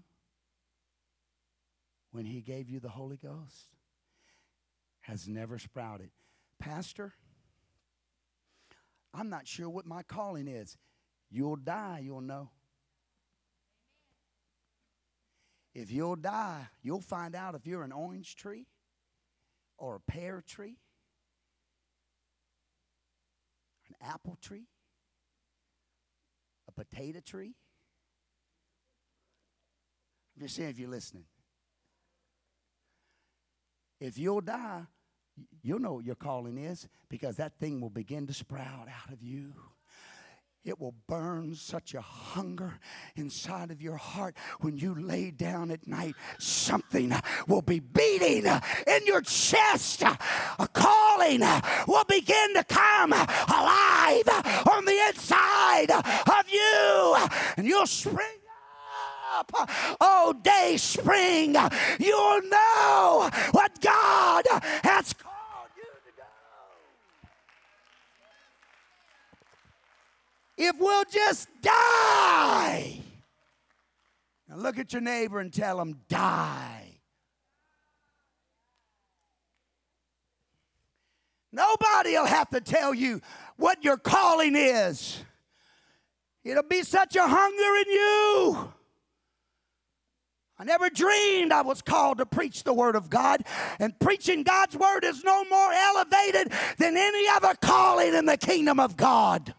when 2.11 2.25
He 2.25 2.39
gave 2.39 2.69
you 2.69 2.79
the 2.79 2.89
Holy 2.89 3.17
Ghost 3.17 3.67
has 5.01 5.27
never 5.27 5.59
sprouted. 5.59 6.09
Pastor, 6.59 7.11
I'm 9.13 9.29
not 9.29 9.47
sure 9.47 9.69
what 9.69 9.85
my 9.85 10.01
calling 10.01 10.47
is. 10.47 10.77
You'll 11.29 11.57
die, 11.57 12.01
you'll 12.03 12.21
know. 12.21 12.51
If 15.75 15.91
you'll 15.91 16.15
die, 16.15 16.67
you'll 16.81 17.01
find 17.01 17.35
out 17.35 17.55
if 17.55 17.67
you're 17.67 17.83
an 17.83 17.91
orange 17.91 18.37
tree 18.37 18.67
or 19.77 19.95
a 19.95 19.99
pear 19.99 20.41
tree, 20.47 20.77
an 23.89 23.95
apple 24.09 24.37
tree, 24.41 24.67
a 26.69 26.71
potato 26.71 27.19
tree. 27.19 27.55
I'm 30.35 30.43
just 30.43 30.55
saying 30.55 30.69
if 30.69 30.79
you're 30.79 30.89
listening. 30.89 31.25
If 33.99 34.17
you'll 34.17 34.41
die, 34.41 34.83
you'll 35.61 35.79
know 35.79 35.93
what 35.93 36.05
your 36.05 36.15
calling 36.15 36.57
is 36.57 36.87
because 37.09 37.37
that 37.37 37.57
thing 37.59 37.79
will 37.79 37.89
begin 37.89 38.27
to 38.27 38.33
sprout 38.33 38.87
out 38.87 39.13
of 39.13 39.21
you 39.21 39.53
it 40.65 40.79
will 40.79 40.95
burn 41.07 41.55
such 41.55 41.93
a 41.93 41.99
hunger 41.99 42.79
inside 43.17 43.69
of 43.69 43.81
your 43.81 43.97
heart 43.97 44.35
when 44.61 44.77
you 44.77 44.95
lay 44.95 45.29
down 45.29 45.71
at 45.71 45.85
night. 45.85 46.15
Something 46.39 47.13
will 47.47 47.61
be 47.61 47.81
beating 47.81 48.45
in 48.45 49.05
your 49.05 49.21
chest. 49.21 50.03
A 50.03 50.67
calling 50.71 51.41
will 51.85 52.05
begin 52.05 52.53
to 52.55 52.63
come 52.63 53.11
alive 53.11 54.29
on 54.71 54.85
the 54.85 54.97
inside 55.09 55.91
of 55.91 56.49
you, 56.49 57.15
and 57.57 57.67
you'll 57.67 57.85
spring 57.85 58.42
up. 59.37 59.51
Oh, 59.99 60.35
day 60.41 60.77
spring, 60.77 61.55
you'll 61.99 62.41
know 62.49 63.29
what 63.51 63.81
God 63.81 64.45
has 64.83 65.13
called. 65.13 65.69
You 65.75 65.83
to 65.83 66.11
do. 66.15 66.23
If 70.57 70.75
we'll 70.79 71.05
just 71.05 71.47
die. 71.61 72.99
Now 74.47 74.55
look 74.57 74.77
at 74.77 74.93
your 74.93 75.01
neighbor 75.01 75.39
and 75.39 75.51
tell 75.51 75.79
him, 75.79 76.01
die. 76.09 76.99
Nobody 81.51 82.13
will 82.13 82.25
have 82.25 82.49
to 82.49 82.61
tell 82.61 82.95
you 82.95 83.21
what 83.57 83.83
your 83.83 83.97
calling 83.97 84.55
is. 84.55 85.23
It'll 86.43 86.63
be 86.63 86.81
such 86.81 87.15
a 87.15 87.25
hunger 87.25 87.75
in 87.85 87.91
you. 87.91 88.73
I 90.59 90.63
never 90.65 90.89
dreamed 90.89 91.51
I 91.51 91.61
was 91.61 91.81
called 91.81 92.19
to 92.19 92.25
preach 92.25 92.63
the 92.63 92.73
Word 92.73 92.95
of 92.95 93.09
God, 93.09 93.43
and 93.79 93.99
preaching 93.99 94.43
God's 94.43 94.77
Word 94.77 95.03
is 95.03 95.23
no 95.23 95.43
more 95.45 95.73
elevated 95.73 96.53
than 96.77 96.95
any 96.95 97.27
other 97.29 97.55
calling 97.59 98.13
in 98.13 98.25
the 98.25 98.37
kingdom 98.37 98.79
of 98.79 98.95
God. 98.95 99.53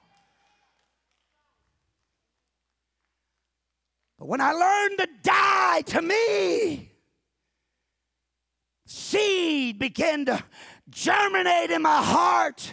But 4.19 4.29
when 4.29 4.41
I 4.41 4.53
learned 4.53 4.99
to 4.99 5.09
die 5.23 5.83
to 5.83 6.01
me, 6.01 6.93
seed 8.87 9.79
began 9.81 10.27
to 10.27 10.43
germinate 10.89 11.71
in 11.73 11.83
my 11.83 12.03
heart. 12.03 12.73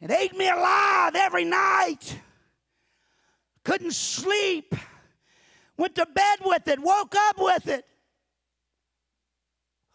It 0.00 0.10
ate 0.10 0.36
me 0.36 0.46
alive 0.46 1.14
every 1.16 1.44
night. 1.44 2.18
Couldn't 3.64 3.94
sleep. 3.94 4.74
Went 5.76 5.94
to 5.96 6.06
bed 6.06 6.38
with 6.44 6.66
it, 6.68 6.80
woke 6.80 7.14
up 7.14 7.36
with 7.38 7.68
it. 7.68 7.84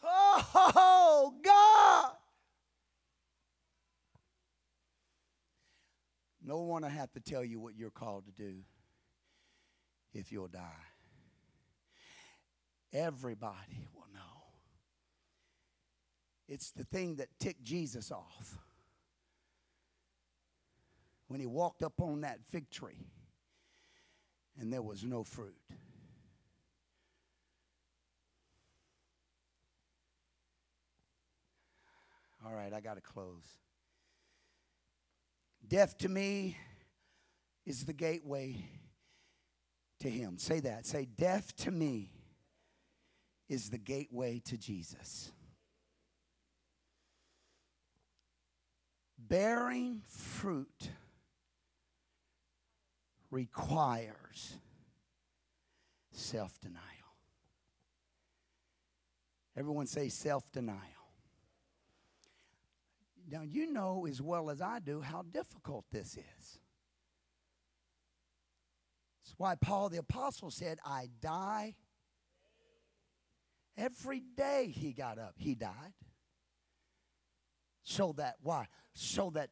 Oh, 0.03 1.34
God. 1.43 2.11
No 6.43 6.59
one 6.61 6.82
will 6.82 6.89
have 6.89 7.11
to 7.13 7.19
tell 7.19 7.43
you 7.43 7.59
what 7.59 7.75
you're 7.75 7.91
called 7.91 8.25
to 8.25 8.32
do 8.32 8.63
if 10.13 10.32
you'll 10.32 10.47
die. 10.47 10.59
Everybody 12.93 13.88
will 13.93 14.07
know. 14.13 14.19
It's 16.47 16.71
the 16.71 16.84
thing 16.84 17.15
that 17.15 17.29
ticked 17.39 17.63
Jesus 17.63 18.11
off 18.11 18.57
when 21.27 21.39
he 21.39 21.45
walked 21.45 21.84
up 21.84 22.01
on 22.01 22.21
that 22.21 22.39
fig 22.49 22.69
tree 22.69 23.07
and 24.59 24.71
there 24.71 24.81
was 24.81 25.03
no 25.03 25.23
fruit. 25.23 25.55
All 32.45 32.53
right, 32.53 32.73
I 32.73 32.81
got 32.81 32.95
to 32.95 33.01
close. 33.01 33.45
Death 35.67 35.97
to 35.99 36.09
me 36.09 36.57
is 37.65 37.85
the 37.85 37.93
gateway 37.93 38.65
to 39.99 40.09
him. 40.09 40.37
Say 40.37 40.59
that. 40.61 40.85
Say, 40.85 41.05
death 41.05 41.55
to 41.57 41.71
me 41.71 42.11
is 43.47 43.69
the 43.69 43.77
gateway 43.77 44.41
to 44.45 44.57
Jesus. 44.57 45.31
Bearing 49.17 50.01
fruit 50.07 50.89
requires 53.32 54.57
self 56.11 56.59
denial. 56.59 56.82
Everyone 59.57 59.88
say 59.88 60.09
self 60.09 60.51
denial. 60.51 60.77
Now, 63.29 63.43
you 63.43 63.71
know 63.71 64.05
as 64.09 64.21
well 64.21 64.49
as 64.49 64.61
I 64.61 64.79
do 64.79 65.01
how 65.01 65.23
difficult 65.23 65.86
this 65.91 66.17
is. 66.17 66.59
That's 69.23 69.36
why 69.38 69.55
Paul 69.55 69.89
the 69.89 69.99
Apostle 69.99 70.51
said, 70.51 70.79
I 70.86 71.07
die. 71.21 71.75
Every 73.77 74.21
day 74.36 74.73
he 74.75 74.91
got 74.91 75.17
up, 75.17 75.36
he 75.38 75.55
died. 75.55 75.93
So 77.84 78.13
that, 78.17 78.36
why? 78.41 78.67
So 78.93 79.29
that 79.32 79.49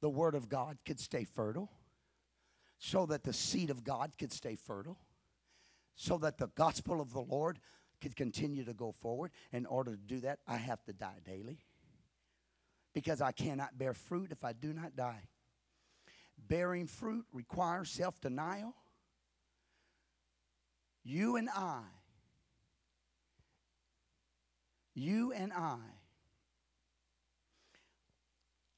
the 0.00 0.08
Word 0.08 0.34
of 0.34 0.48
God 0.48 0.78
could 0.86 1.00
stay 1.00 1.24
fertile, 1.24 1.70
so 2.84 3.06
that 3.06 3.22
the 3.22 3.32
seed 3.32 3.70
of 3.70 3.84
God 3.84 4.10
could 4.18 4.32
stay 4.32 4.56
fertile, 4.56 4.98
so 5.94 6.18
that 6.18 6.36
the 6.36 6.48
gospel 6.48 7.00
of 7.00 7.12
the 7.12 7.20
Lord 7.20 7.60
could 8.00 8.16
continue 8.16 8.64
to 8.64 8.74
go 8.74 8.90
forward. 8.90 9.30
In 9.52 9.66
order 9.66 9.92
to 9.92 9.96
do 9.96 10.18
that, 10.22 10.40
I 10.48 10.56
have 10.56 10.82
to 10.86 10.92
die 10.92 11.20
daily 11.24 11.60
because 12.92 13.20
I 13.20 13.30
cannot 13.30 13.78
bear 13.78 13.94
fruit 13.94 14.32
if 14.32 14.44
I 14.44 14.52
do 14.52 14.72
not 14.72 14.96
die. 14.96 15.28
Bearing 16.48 16.88
fruit 16.88 17.24
requires 17.32 17.88
self 17.88 18.20
denial, 18.20 18.74
you 21.04 21.36
and 21.36 21.48
I, 21.50 21.82
you 24.92 25.30
and 25.30 25.52
I 25.52 25.78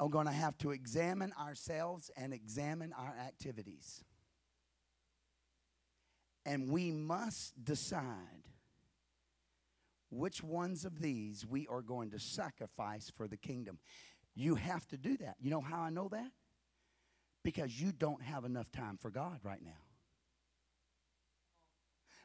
are 0.04 0.10
going 0.10 0.26
to 0.26 0.32
have 0.32 0.56
to 0.58 0.70
examine 0.70 1.32
ourselves 1.40 2.10
and 2.16 2.34
examine 2.34 2.92
our 2.92 3.14
activities. 3.26 4.04
And 6.44 6.68
we 6.68 6.90
must 6.90 7.64
decide 7.64 8.48
which 10.10 10.42
ones 10.42 10.84
of 10.84 11.00
these 11.00 11.46
we 11.46 11.66
are 11.68 11.80
going 11.80 12.10
to 12.10 12.18
sacrifice 12.18 13.10
for 13.16 13.26
the 13.26 13.38
kingdom. 13.38 13.78
You 14.34 14.56
have 14.56 14.86
to 14.88 14.98
do 14.98 15.16
that. 15.18 15.36
You 15.40 15.50
know 15.50 15.62
how 15.62 15.80
I 15.80 15.90
know 15.90 16.08
that? 16.08 16.30
Because 17.42 17.80
you 17.80 17.92
don't 17.92 18.22
have 18.22 18.44
enough 18.44 18.70
time 18.70 18.98
for 19.00 19.10
God 19.10 19.40
right 19.42 19.62
now 19.62 19.72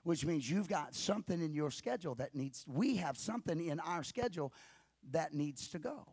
which 0.04 0.26
means 0.26 0.50
you've 0.50 0.70
got 0.70 0.96
something 0.96 1.42
in 1.42 1.54
your 1.54 1.70
schedule 1.70 2.16
that 2.16 2.34
needs, 2.34 2.66
we 2.68 2.96
have 2.96 3.18
something 3.18 3.64
in 3.68 3.80
our 3.82 4.02
schedule 4.02 4.52
that 5.12 5.34
needs 5.34 5.68
to 5.68 5.78
go. 5.78 6.08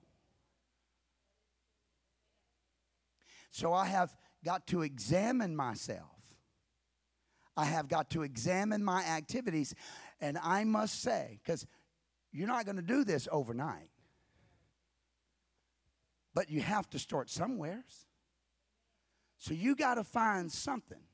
So 3.57 3.73
I 3.73 3.87
have 3.87 4.15
got 4.45 4.67
to 4.67 4.83
examine 4.83 5.57
myself. 5.57 6.11
I 7.57 7.65
have 7.65 7.89
got 7.89 8.11
to 8.11 8.23
examine 8.23 8.85
my 8.85 9.03
activities. 9.03 9.75
And 10.21 10.37
I 10.43 10.65
must 10.65 11.01
say, 11.01 11.41
because 11.43 11.67
you're 12.33 12.49
not 12.49 12.67
going 12.67 12.77
to 12.77 12.83
do 12.83 13.03
this 13.03 13.27
overnight, 13.33 13.89
but 16.35 16.51
you 16.51 16.61
have 16.61 16.87
to 16.91 16.99
start 16.99 17.31
somewheres. 17.31 18.05
So 19.39 19.55
you 19.55 19.75
got 19.75 19.95
to 19.95 20.05
find 20.05 20.53
something 20.53 21.05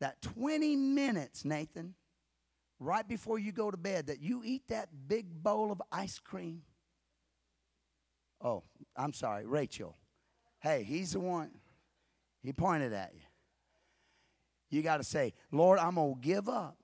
that 0.00 0.22
20 0.22 0.74
minutes, 0.74 1.44
Nathan, 1.44 1.96
right 2.78 3.06
before 3.06 3.38
you 3.38 3.52
go 3.52 3.70
to 3.70 3.76
bed, 3.76 4.06
that 4.06 4.22
you 4.22 4.40
eat 4.42 4.68
that 4.68 4.88
big 5.06 5.42
bowl 5.42 5.70
of 5.70 5.82
ice 5.92 6.18
cream. 6.18 6.62
Oh, 8.40 8.62
I'm 8.96 9.12
sorry, 9.12 9.44
Rachel. 9.44 9.98
Hey, 10.60 10.82
he's 10.82 11.12
the 11.12 11.20
one. 11.20 11.50
He 12.42 12.52
pointed 12.52 12.92
at 12.92 13.12
you. 13.14 13.20
You 14.70 14.82
got 14.82 14.98
to 14.98 15.04
say, 15.04 15.34
Lord, 15.50 15.78
I'm 15.78 15.96
going 15.96 16.14
to 16.14 16.20
give 16.20 16.48
up 16.48 16.76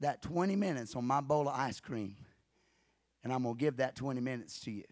that 0.00 0.22
20 0.22 0.56
minutes 0.56 0.94
on 0.94 1.04
my 1.04 1.20
bowl 1.20 1.48
of 1.48 1.54
ice 1.54 1.80
cream, 1.80 2.16
and 3.24 3.32
I'm 3.32 3.42
going 3.42 3.56
to 3.56 3.60
give 3.60 3.78
that 3.78 3.96
20 3.96 4.20
minutes 4.20 4.60
to 4.60 4.70
you. 4.70 4.84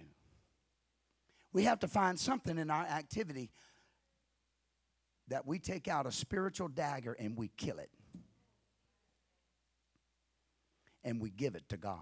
We 1.52 1.64
have 1.64 1.80
to 1.80 1.88
find 1.88 2.18
something 2.18 2.58
in 2.58 2.70
our 2.70 2.84
activity 2.84 3.50
that 5.28 5.46
we 5.46 5.58
take 5.58 5.88
out 5.88 6.06
a 6.06 6.12
spiritual 6.12 6.68
dagger 6.68 7.12
and 7.18 7.36
we 7.36 7.48
kill 7.56 7.78
it. 7.78 7.90
And 11.02 11.20
we 11.20 11.30
give 11.30 11.54
it 11.54 11.68
to 11.70 11.76
God. 11.76 11.98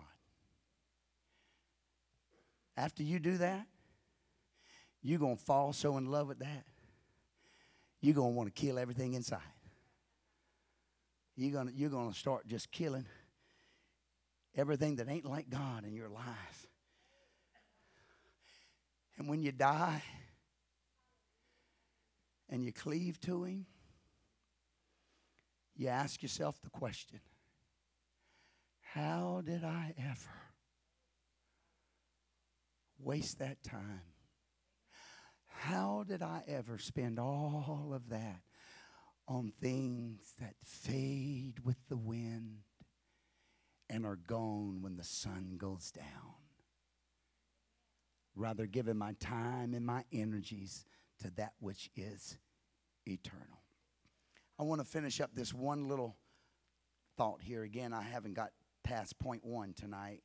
After 2.76 3.03
you 3.03 3.18
do 3.18 3.38
that, 3.38 3.66
you're 5.09 5.18
going 5.18 5.38
to 5.38 5.42
fall 5.42 5.72
so 5.72 5.96
in 5.96 6.11
love 6.11 6.28
with 6.28 6.40
that, 6.40 6.64
you're 8.02 8.14
going 8.14 8.32
to 8.32 8.36
want 8.36 8.54
to 8.54 8.61
kill 8.61 8.78
everything 8.78 9.14
inside. 9.14 9.40
You're 11.34 11.52
going 11.52 11.72
you're 11.74 11.88
to 11.88 12.12
start 12.12 12.46
just 12.46 12.70
killing 12.70 13.06
everything 14.54 14.96
that 14.96 15.09
ain't 15.09 15.24
like 15.24 15.48
God 15.48 15.84
in 15.84 15.94
your 15.94 16.11
life. 16.11 16.66
And 19.16 19.28
when 19.28 19.42
you 19.42 19.50
die 19.50 20.02
and 22.50 22.62
you 22.62 22.72
cleave 22.72 23.18
to 23.22 23.44
Him, 23.44 23.64
you 25.74 25.88
ask 25.88 26.22
yourself 26.22 26.61
the 26.61 26.70
question 26.70 27.20
How 28.92 29.42
did 29.42 29.64
I 29.64 29.94
ever 29.98 30.34
waste 32.98 33.38
that 33.38 33.62
time? 33.62 34.02
How 35.61 36.04
did 36.06 36.22
I 36.22 36.44
ever 36.46 36.78
spend 36.78 37.18
all 37.18 37.90
of 37.92 38.11
that 38.11 38.42
on 39.26 39.52
things 39.61 40.34
that 40.40 40.54
fade 40.64 41.54
with 41.64 41.76
the 41.88 41.96
wind 41.96 42.61
and 43.90 44.06
are 44.06 44.16
gone 44.16 44.82
when 44.82 44.96
the 44.96 45.02
sun 45.02 45.56
goes 45.59 45.90
down? 45.90 46.36
Rather, 48.36 48.66
giving 48.66 48.96
my 48.96 49.14
time 49.18 49.74
and 49.74 49.84
my 49.84 50.04
energies 50.12 50.84
to 51.22 51.30
that 51.32 51.54
which 51.59 51.90
is 51.96 52.38
eternal. 53.04 53.64
I 54.61 54.62
want 54.62 54.80
to 54.80 54.86
finish 54.86 55.20
up 55.20 55.34
this 55.34 55.52
one 55.52 55.88
little 55.88 56.16
thought 57.16 57.42
here. 57.42 57.64
Again, 57.64 57.92
I 57.92 58.02
haven't 58.02 58.34
got 58.34 58.50
past 58.84 59.18
point 59.18 59.44
one 59.44 59.72
tonight. 59.74 60.22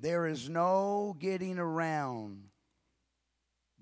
There 0.00 0.26
is 0.26 0.48
no 0.48 1.14
getting 1.18 1.58
around 1.58 2.44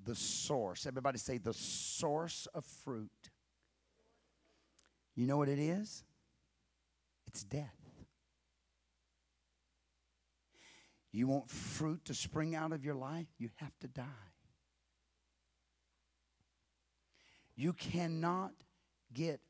the 0.05 0.17
source. 0.17 0.85
Everybody 0.85 1.19
say 1.19 1.39
the 1.39 1.55
source 1.55 2.49
of 2.55 2.65
fruit. 2.65 3.31
You 5.15 5.27
know 5.27 5.37
what 5.37 5.49
it 5.49 5.61
is? 5.61 6.03
It's 7.29 7.45
death. 7.45 7.77
You 11.13 11.29
want 11.29 11.49
fruit 11.49 12.05
to 12.07 12.15
spring 12.15 12.55
out 12.55 12.73
of 12.73 12.85
your 12.85 12.95
life? 12.95 13.29
You 13.39 13.51
have 13.57 13.79
to 13.81 13.89
die. 13.89 14.05
You 17.55 17.73
cannot 17.73 18.53
get 19.13 19.41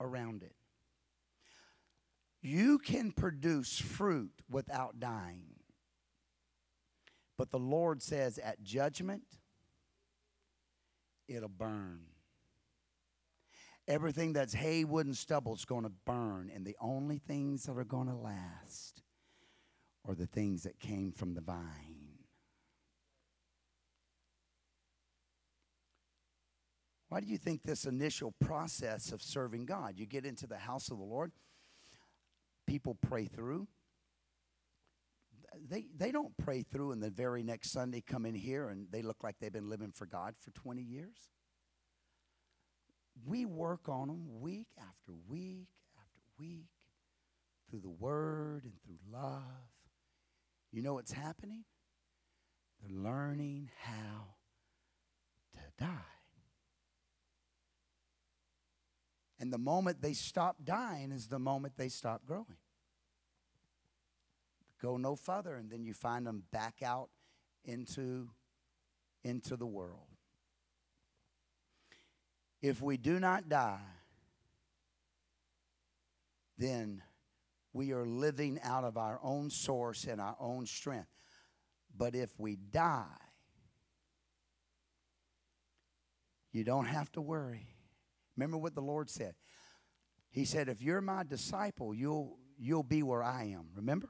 around 0.00 0.42
it. 0.42 0.54
You 2.40 2.78
can 2.78 3.12
produce 3.12 3.78
fruit 3.78 4.32
without 4.48 4.98
dying. 5.00 5.61
But 7.42 7.50
the 7.50 7.58
Lord 7.58 8.00
says 8.00 8.38
at 8.38 8.62
judgment, 8.62 9.24
it'll 11.26 11.48
burn. 11.48 12.02
Everything 13.88 14.32
that's 14.32 14.54
hay, 14.54 14.84
wood, 14.84 15.06
and 15.06 15.16
stubble 15.16 15.52
is 15.52 15.64
going 15.64 15.82
to 15.82 15.90
burn, 16.06 16.52
and 16.54 16.64
the 16.64 16.76
only 16.80 17.18
things 17.18 17.64
that 17.64 17.76
are 17.76 17.82
going 17.82 18.06
to 18.06 18.14
last 18.14 19.02
are 20.06 20.14
the 20.14 20.28
things 20.28 20.62
that 20.62 20.78
came 20.78 21.10
from 21.10 21.34
the 21.34 21.40
vine. 21.40 22.20
Why 27.08 27.18
do 27.18 27.26
you 27.26 27.38
think 27.38 27.64
this 27.64 27.86
initial 27.86 28.34
process 28.38 29.10
of 29.10 29.20
serving 29.20 29.64
God? 29.64 29.94
You 29.98 30.06
get 30.06 30.24
into 30.24 30.46
the 30.46 30.58
house 30.58 30.92
of 30.92 30.98
the 30.98 31.04
Lord, 31.04 31.32
people 32.68 32.96
pray 33.00 33.24
through. 33.24 33.66
They, 35.68 35.86
they 35.96 36.12
don't 36.12 36.36
pray 36.36 36.62
through 36.62 36.92
and 36.92 37.02
the 37.02 37.10
very 37.10 37.42
next 37.42 37.72
Sunday 37.72 38.00
come 38.00 38.26
in 38.26 38.34
here 38.34 38.68
and 38.68 38.86
they 38.90 39.02
look 39.02 39.22
like 39.22 39.36
they've 39.40 39.52
been 39.52 39.68
living 39.68 39.92
for 39.92 40.06
God 40.06 40.34
for 40.40 40.50
20 40.50 40.82
years. 40.82 41.16
We 43.26 43.44
work 43.44 43.88
on 43.88 44.08
them 44.08 44.40
week 44.40 44.68
after 44.78 45.12
week 45.28 45.68
after 45.98 46.20
week 46.38 46.68
through 47.70 47.80
the 47.80 47.90
Word 47.90 48.64
and 48.64 48.72
through 48.84 48.98
love. 49.12 49.42
You 50.72 50.82
know 50.82 50.94
what's 50.94 51.12
happening? 51.12 51.64
They're 52.80 52.98
learning 52.98 53.70
how 53.82 54.34
to 55.54 55.60
die. 55.78 56.12
And 59.38 59.52
the 59.52 59.58
moment 59.58 60.00
they 60.00 60.12
stop 60.14 60.56
dying 60.64 61.12
is 61.12 61.26
the 61.28 61.38
moment 61.38 61.74
they 61.76 61.88
stop 61.88 62.22
growing. 62.26 62.56
Go 64.82 64.96
no 64.96 65.14
further, 65.14 65.54
and 65.54 65.70
then 65.70 65.84
you 65.84 65.94
find 65.94 66.26
them 66.26 66.42
back 66.50 66.82
out 66.82 67.08
into, 67.64 68.28
into 69.22 69.56
the 69.56 69.66
world. 69.66 70.08
If 72.60 72.82
we 72.82 72.96
do 72.96 73.20
not 73.20 73.48
die, 73.48 73.78
then 76.58 77.02
we 77.72 77.92
are 77.92 78.04
living 78.04 78.58
out 78.62 78.84
of 78.84 78.96
our 78.96 79.20
own 79.22 79.50
source 79.50 80.04
and 80.04 80.20
our 80.20 80.36
own 80.38 80.66
strength. 80.66 81.08
But 81.96 82.14
if 82.14 82.30
we 82.38 82.56
die, 82.56 83.06
you 86.52 86.64
don't 86.64 86.86
have 86.86 87.10
to 87.12 87.20
worry 87.20 87.72
Remember 88.36 88.58
what 88.58 88.74
the 88.74 88.82
Lord 88.82 89.10
said. 89.10 89.34
He 90.30 90.44
said, 90.44 90.68
If 90.68 90.82
you're 90.82 91.00
my 91.00 91.24
disciple, 91.24 91.94
you'll, 91.94 92.38
you'll 92.58 92.82
be 92.82 93.02
where 93.02 93.22
I 93.22 93.44
am. 93.54 93.66
Remember? 93.74 94.08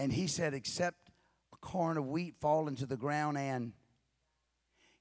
And 0.00 0.10
he 0.10 0.28
said, 0.28 0.54
Except 0.54 1.10
a 1.52 1.56
corn 1.58 1.98
of 1.98 2.08
wheat 2.08 2.34
fall 2.40 2.68
into 2.68 2.86
the 2.86 2.96
ground, 2.96 3.36
and 3.36 3.74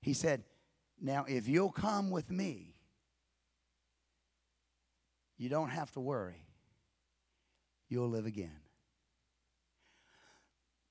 he 0.01 0.11
said, 0.11 0.43
Now, 0.99 1.23
if 1.25 1.47
you'll 1.47 1.71
come 1.71 2.09
with 2.09 2.29
me, 2.29 2.75
you 5.37 5.47
don't 5.47 5.69
have 5.69 5.89
to 5.91 6.01
worry. 6.01 6.43
You'll 7.87 8.09
live 8.09 8.25
again. 8.25 8.59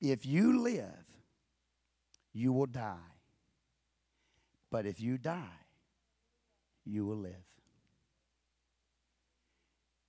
If 0.01 0.25
you 0.25 0.59
live, 0.63 1.05
you 2.33 2.55
will 2.55 2.65
die. 2.65 3.13
But 4.71 4.87
if 4.87 5.03
you 5.03 5.19
die, 5.19 5.61
you 6.87 7.05
will 7.05 7.19
live. 7.19 7.35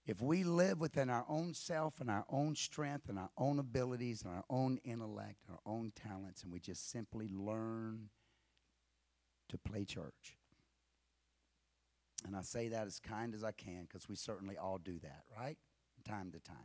If 0.09 0.23
we 0.23 0.43
live 0.43 0.79
within 0.79 1.07
our 1.11 1.23
own 1.29 1.53
self 1.53 2.01
and 2.01 2.09
our 2.09 2.25
own 2.29 2.55
strength 2.55 3.09
and 3.09 3.19
our 3.19 3.29
own 3.37 3.59
abilities 3.59 4.23
and 4.23 4.33
our 4.33 4.43
own 4.49 4.79
intellect 4.83 5.35
and 5.47 5.55
our 5.55 5.71
own 5.71 5.91
talents, 5.95 6.41
and 6.41 6.51
we 6.51 6.59
just 6.59 6.89
simply 6.89 7.29
learn 7.31 8.09
to 9.49 9.57
play 9.59 9.85
church. 9.85 10.39
And 12.25 12.35
I 12.35 12.41
say 12.41 12.69
that 12.69 12.87
as 12.87 12.99
kind 12.99 13.35
as 13.35 13.43
I 13.43 13.51
can 13.51 13.83
because 13.83 14.09
we 14.09 14.15
certainly 14.15 14.57
all 14.57 14.79
do 14.79 14.97
that, 15.03 15.25
right? 15.37 15.59
Time 16.03 16.31
to 16.31 16.39
time. 16.39 16.57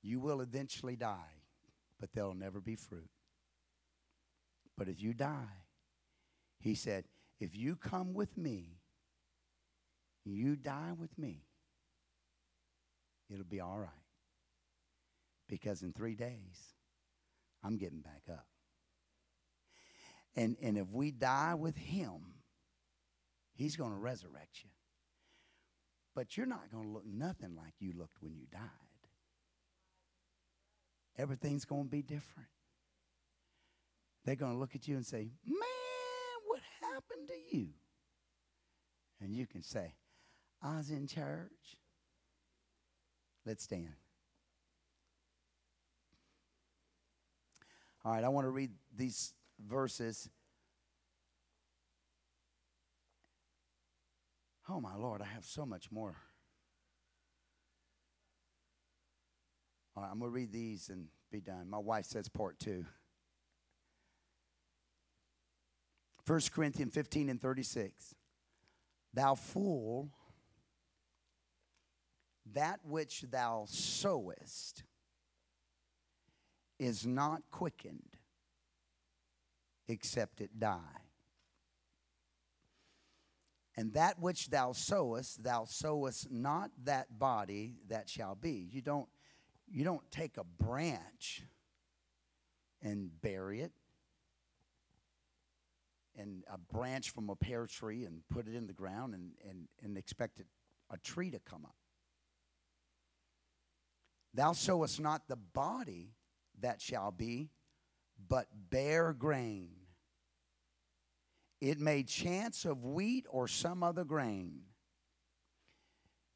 You 0.00 0.20
will 0.20 0.40
eventually 0.40 0.96
die 0.96 1.36
but 2.00 2.14
there'll 2.14 2.32
never 2.32 2.62
be 2.62 2.76
fruit. 2.76 3.10
But 4.78 4.88
if 4.88 5.02
you 5.02 5.12
die, 5.12 5.66
he 6.60 6.74
said, 6.74 7.04
if 7.38 7.56
you 7.56 7.76
come 7.76 8.14
with 8.14 8.36
me, 8.36 8.78
you 10.24 10.56
die 10.56 10.92
with 10.98 11.16
me, 11.18 11.42
it'll 13.30 13.44
be 13.44 13.60
all 13.60 13.78
right. 13.78 13.90
Because 15.48 15.82
in 15.82 15.92
three 15.92 16.14
days, 16.14 16.74
I'm 17.64 17.78
getting 17.78 18.00
back 18.00 18.22
up. 18.30 18.46
And, 20.36 20.56
and 20.62 20.76
if 20.76 20.92
we 20.92 21.10
die 21.10 21.54
with 21.54 21.76
him, 21.76 22.34
he's 23.54 23.76
going 23.76 23.92
to 23.92 23.96
resurrect 23.96 24.62
you. 24.62 24.70
But 26.14 26.36
you're 26.36 26.46
not 26.46 26.70
going 26.70 26.84
to 26.84 26.90
look 26.90 27.06
nothing 27.06 27.56
like 27.56 27.74
you 27.78 27.92
looked 27.96 28.20
when 28.20 28.34
you 28.34 28.44
died 28.52 28.88
everything's 31.18 31.64
going 31.64 31.84
to 31.84 31.90
be 31.90 32.02
different. 32.02 32.48
They're 34.24 34.36
going 34.36 34.52
to 34.52 34.58
look 34.58 34.74
at 34.74 34.86
you 34.86 34.96
and 34.96 35.04
say, 35.04 35.30
Man, 35.44 35.58
happened 36.98 37.28
to 37.28 37.56
you? 37.56 37.68
And 39.20 39.34
you 39.34 39.46
can 39.46 39.62
say, 39.62 39.94
I 40.62 40.76
was 40.76 40.90
in 40.90 41.06
church. 41.06 41.76
Let's 43.46 43.64
stand. 43.64 43.94
All 48.04 48.12
right, 48.12 48.24
I 48.24 48.28
want 48.28 48.46
to 48.46 48.50
read 48.50 48.70
these 48.96 49.32
verses. 49.66 50.28
Oh, 54.68 54.80
my 54.80 54.96
Lord, 54.96 55.22
I 55.22 55.26
have 55.26 55.44
so 55.44 55.64
much 55.64 55.90
more. 55.90 56.16
All 59.96 60.02
right, 60.02 60.10
I'm 60.10 60.18
going 60.18 60.30
to 60.30 60.34
read 60.34 60.52
these 60.52 60.90
and 60.90 61.06
be 61.32 61.40
done. 61.40 61.68
My 61.68 61.78
wife 61.78 62.04
says 62.04 62.28
part 62.28 62.58
two. 62.58 62.84
1 66.28 66.40
Corinthians 66.52 66.92
15 66.92 67.30
and 67.30 67.40
36. 67.40 68.14
Thou 69.14 69.34
fool, 69.34 70.10
that 72.52 72.80
which 72.84 73.22
thou 73.30 73.64
sowest 73.66 74.82
is 76.78 77.06
not 77.06 77.42
quickened 77.50 78.18
except 79.88 80.42
it 80.42 80.60
die. 80.60 80.78
And 83.74 83.94
that 83.94 84.18
which 84.18 84.50
thou 84.50 84.72
sowest, 84.72 85.42
thou 85.44 85.64
sowest 85.64 86.30
not 86.30 86.70
that 86.84 87.18
body 87.18 87.76
that 87.88 88.10
shall 88.10 88.34
be. 88.34 88.68
You 88.70 88.82
don't, 88.82 89.08
you 89.66 89.84
don't 89.84 90.08
take 90.10 90.36
a 90.36 90.44
branch 90.44 91.42
and 92.82 93.08
bury 93.22 93.60
it, 93.60 93.72
and 96.18 96.42
a 96.52 96.58
branch 96.58 97.10
from 97.10 97.30
a 97.30 97.36
pear 97.36 97.66
tree 97.66 98.04
and 98.04 98.22
put 98.28 98.48
it 98.48 98.54
in 98.54 98.66
the 98.66 98.72
ground 98.72 99.14
and, 99.14 99.30
and, 99.48 99.68
and 99.82 99.96
expect 99.96 100.40
a 100.90 100.98
tree 100.98 101.30
to 101.30 101.38
come 101.38 101.64
up. 101.64 101.76
Thou 104.34 104.52
sowest 104.52 105.00
not 105.00 105.28
the 105.28 105.36
body 105.36 106.12
that 106.60 106.80
shall 106.80 107.10
be, 107.10 107.50
but 108.28 108.46
bare 108.70 109.12
grain. 109.12 109.70
It 111.60 111.80
may 111.80 112.02
chance 112.02 112.64
of 112.64 112.84
wheat 112.84 113.26
or 113.28 113.48
some 113.48 113.82
other 113.82 114.04
grain. 114.04 114.60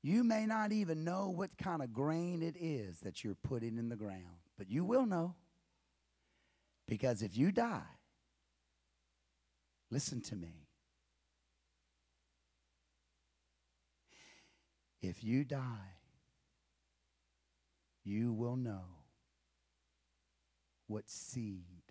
You 0.03 0.25
may 0.25 0.47
not 0.47 0.73
even 0.73 1.05
know 1.05 1.29
what 1.29 1.57
kind 1.59 1.81
of 1.81 1.93
grain 1.93 2.43
it 2.43 2.57
is 2.59 3.01
that 3.01 3.23
you're 3.23 3.37
putting 3.37 3.79
in 3.79 3.89
the 3.89 3.97
ground, 3.97 4.41
but 4.59 4.69
you 4.69 4.85
will 4.85 5.07
know. 5.07 5.37
Because 6.89 7.23
if 7.23 7.37
you 7.37 7.53
die, 7.53 7.83
listen 9.93 10.23
to 10.23 10.35
me. 10.35 10.67
If 15.03 15.23
you 15.23 15.45
die, 15.45 15.97
you 18.05 18.33
will 18.33 18.57
know 18.57 18.85
what 20.87 21.09
seed 21.09 21.83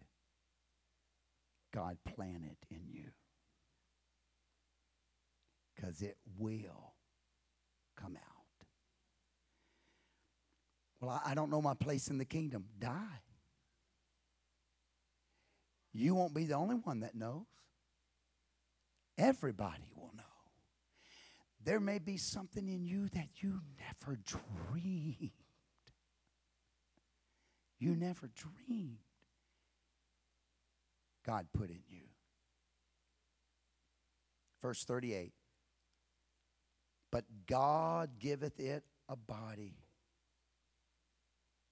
God 1.73 1.97
planted 2.03 2.57
in 2.69 2.87
you. 2.89 3.11
Because 5.75 6.01
it 6.01 6.17
will 6.37 6.93
come 7.95 8.15
out. 8.15 8.65
Well, 10.99 11.21
I, 11.25 11.33
don't 11.33 11.49
know 11.49 11.61
my 11.61 11.73
place 11.73 12.09
in 12.09 12.17
the 12.17 12.25
kingdom. 12.25 12.65
Die. 12.79 13.21
You 15.93 16.15
won't 16.15 16.33
be 16.33 16.45
the 16.45 16.53
only 16.53 16.75
one 16.75 17.01
that 17.01 17.15
knows. 17.15 17.45
Everybody 19.21 19.91
will 19.95 20.11
know. 20.17 20.23
There 21.63 21.79
may 21.79 21.99
be 21.99 22.17
something 22.17 22.67
in 22.67 22.85
you 22.85 23.07
that 23.09 23.27
you 23.37 23.61
never 23.77 24.17
dreamed. 24.25 25.29
You 27.77 27.95
never 27.95 28.31
dreamed 28.35 28.97
God 31.23 31.45
put 31.53 31.69
in 31.69 31.83
you. 31.87 32.05
Verse 34.59 34.83
38 34.85 35.33
But 37.11 37.25
God 37.45 38.17
giveth 38.17 38.59
it 38.59 38.83
a 39.07 39.15
body 39.15 39.75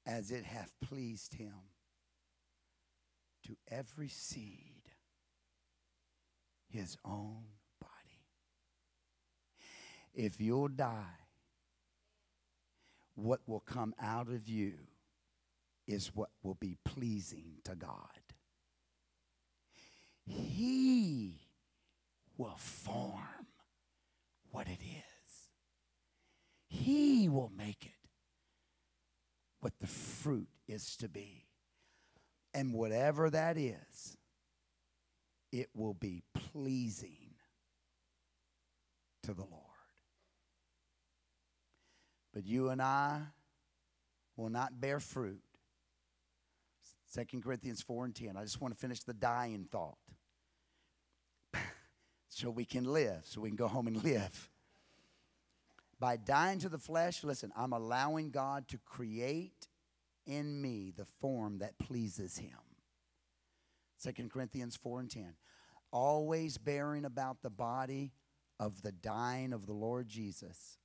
as 0.06 0.30
it 0.30 0.44
hath 0.44 0.72
pleased 0.82 1.34
him 1.34 1.54
to 3.48 3.56
every 3.72 4.08
seed 4.08 4.79
his 6.70 6.98
own 7.04 7.44
body. 7.80 8.24
If 10.14 10.40
you'll 10.40 10.68
die, 10.70 11.18
what 13.16 13.42
will 13.48 13.60
come 13.60 13.94
out 14.02 14.30
of 14.30 14.48
you 14.48 14.74
is 15.88 16.16
what 16.16 16.30
will 16.44 16.56
be 16.56 16.78
pleasing 16.86 17.56
to 17.66 17.76
God. 17.76 17.98
He 20.26 21.42
will 22.38 22.56
form 22.58 23.48
what 24.52 24.68
it 24.68 24.80
is. 24.82 25.50
He 26.68 27.28
will 27.28 27.52
make 27.56 27.86
it 27.86 28.10
what 29.60 29.74
the 29.82 29.88
fruit 29.88 30.48
is 30.68 30.96
to 30.98 31.10
be. 31.10 31.46
And 32.54 32.74
whatever 32.74 33.30
that 33.30 33.58
is, 33.58 34.18
it 35.52 35.70
will 35.74 35.94
be 35.94 36.24
pleasing 36.34 37.36
to 39.24 39.34
the 39.34 39.42
Lord. 39.42 39.64
But 42.34 42.46
you 42.46 42.70
and 42.70 42.82
I 42.82 43.22
will 44.36 44.50
not 44.50 44.80
bear 44.80 45.00
fruit. 45.00 45.42
2 47.14 47.42
Corinthians 47.42 47.82
4 47.82 48.06
and 48.06 48.16
10. 48.16 48.38
I 48.38 48.44
just 48.44 48.62
want 48.62 48.74
to 48.74 48.80
finish 48.80 49.02
the 49.02 49.14
dying 49.14 49.68
thought 49.72 49.98
so 52.30 52.50
we 52.50 52.66
can 52.66 52.86
live, 52.86 53.22
so 53.24 53.42
we 53.42 53.50
can 53.50 53.58
go 53.58 53.68
home 53.68 53.88
and 53.88 54.04
live. 54.04 54.50
By 56.00 56.18
dying 56.18 56.60
to 56.60 56.70
the 56.70 56.78
flesh, 56.78 57.24
listen, 57.24 57.52
I'm 57.58 57.74
allowing 57.74 58.30
God 58.30 58.68
to 58.70 58.78
create 58.78 59.68
in 60.26 60.62
me 60.62 60.94
the 60.96 61.06
form 61.20 61.60
that 61.60 61.78
pleases 61.78 62.38
Him. 62.38 62.58
2 64.04 64.30
Corinthians 64.30 64.76
4 64.76 65.00
and 65.02 65.10
10. 65.10 65.34
Always 65.92 66.58
bearing 66.58 67.06
about 67.06 67.42
the 67.42 67.50
body 67.50 68.14
of 68.60 68.82
the 68.82 68.92
dying 68.92 69.54
of 69.54 69.66
the 69.66 69.74
Lord 69.74 70.08
Jesus, 70.08 70.78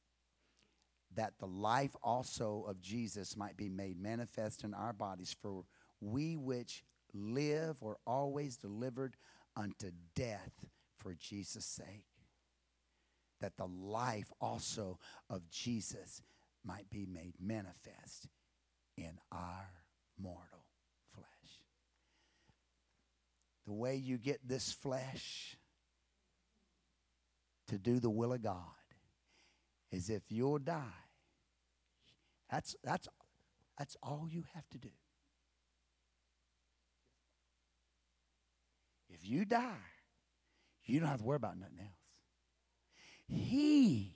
that 1.15 1.35
the 1.39 1.47
life 1.47 1.95
also 2.03 2.65
of 2.69 2.81
Jesus 2.81 3.37
might 3.37 3.57
be 3.57 3.69
made 3.69 4.01
manifest 4.01 4.65
in 4.65 4.75
our 4.75 4.93
bodies. 4.93 5.37
For 5.41 5.65
we 6.01 6.37
which 6.37 6.85
live 7.13 7.83
are 7.83 7.99
always 8.07 8.57
delivered 8.57 9.17
unto 9.57 9.91
death 10.15 10.67
for 10.97 11.15
Jesus' 11.15 11.67
sake, 11.67 12.07
that 13.41 13.57
the 13.57 13.67
life 13.67 14.33
also 14.41 14.99
of 15.29 15.49
Jesus 15.51 16.23
might 16.65 16.89
be 16.91 17.07
made 17.07 17.35
manifest 17.39 18.29
in 18.97 19.19
our 19.31 19.71
mortal 20.19 20.65
flesh. 21.15 21.61
The 23.67 23.73
way 23.73 23.97
you 23.97 24.19
get 24.19 24.47
this 24.47 24.73
flesh 24.73 25.57
to 27.69 27.79
do 27.79 27.99
the 27.99 28.11
will 28.11 28.33
of 28.33 28.43
God 28.43 28.59
is 29.91 30.11
if 30.11 30.23
you'll 30.29 30.59
die. 30.59 30.83
That's, 32.51 32.77
that's, 32.85 33.09
that's 33.79 33.97
all 34.03 34.27
you 34.31 34.45
have 34.55 34.69
to 34.71 34.79
do. 34.79 34.91
If 39.09 39.27
you 39.27 39.45
die, 39.45 39.73
you 40.85 41.01
don't 41.01 41.09
have 41.09 41.21
to 41.21 41.25
worry 41.25 41.37
about 41.37 41.59
nothing 41.59 41.79
else. 41.81 41.89
He 43.27 44.15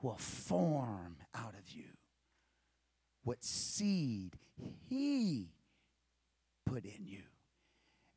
will 0.00 0.16
form 0.16 1.16
out 1.34 1.54
of 1.58 1.68
you 1.70 1.84
what 3.24 3.42
seed 3.44 4.36
He 4.88 5.50
put 6.64 6.84
in 6.84 7.06
you. 7.06 7.22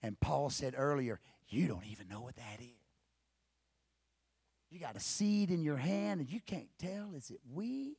And 0.01 0.19
Paul 0.19 0.49
said 0.49 0.75
earlier, 0.77 1.19
you 1.47 1.67
don't 1.67 1.85
even 1.85 2.07
know 2.07 2.21
what 2.21 2.35
that 2.35 2.59
is. 2.59 2.67
You 4.69 4.79
got 4.79 4.95
a 4.95 4.99
seed 4.99 5.49
in 5.49 5.63
your 5.63 5.77
hand 5.77 6.21
and 6.21 6.29
you 6.29 6.39
can't 6.45 6.69
tell 6.77 7.13
is 7.15 7.31
it 7.31 7.39
wheat? 7.51 7.97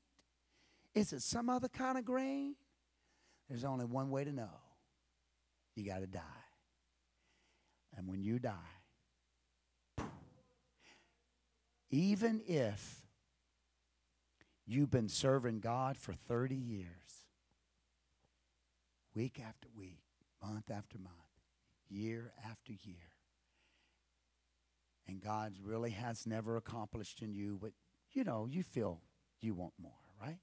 Is 0.94 1.12
it 1.12 1.22
some 1.22 1.48
other 1.48 1.68
kind 1.68 1.98
of 1.98 2.04
grain? 2.04 2.54
There's 3.48 3.64
only 3.64 3.84
one 3.84 4.10
way 4.10 4.24
to 4.24 4.32
know. 4.32 4.50
You 5.74 5.84
got 5.84 6.00
to 6.00 6.06
die. 6.06 6.20
And 7.96 8.06
when 8.08 8.22
you 8.22 8.38
die, 8.38 8.54
even 11.90 12.40
if 12.46 13.02
you've 14.66 14.90
been 14.90 15.08
serving 15.08 15.60
God 15.60 15.96
for 15.96 16.12
30 16.12 16.54
years, 16.54 16.86
week 19.14 19.40
after 19.44 19.68
week, 19.76 20.02
month 20.40 20.70
after 20.70 20.98
month, 20.98 21.16
year 21.90 22.32
after 22.48 22.72
year, 22.72 23.12
and 25.06 25.20
God 25.20 25.54
really 25.62 25.90
has 25.90 26.26
never 26.26 26.56
accomplished 26.56 27.20
in 27.20 27.34
you 27.34 27.56
what, 27.58 27.72
you 28.12 28.24
know, 28.24 28.46
you 28.48 28.62
feel 28.62 29.02
you 29.40 29.54
want 29.54 29.72
more, 29.80 29.92
right? 30.20 30.38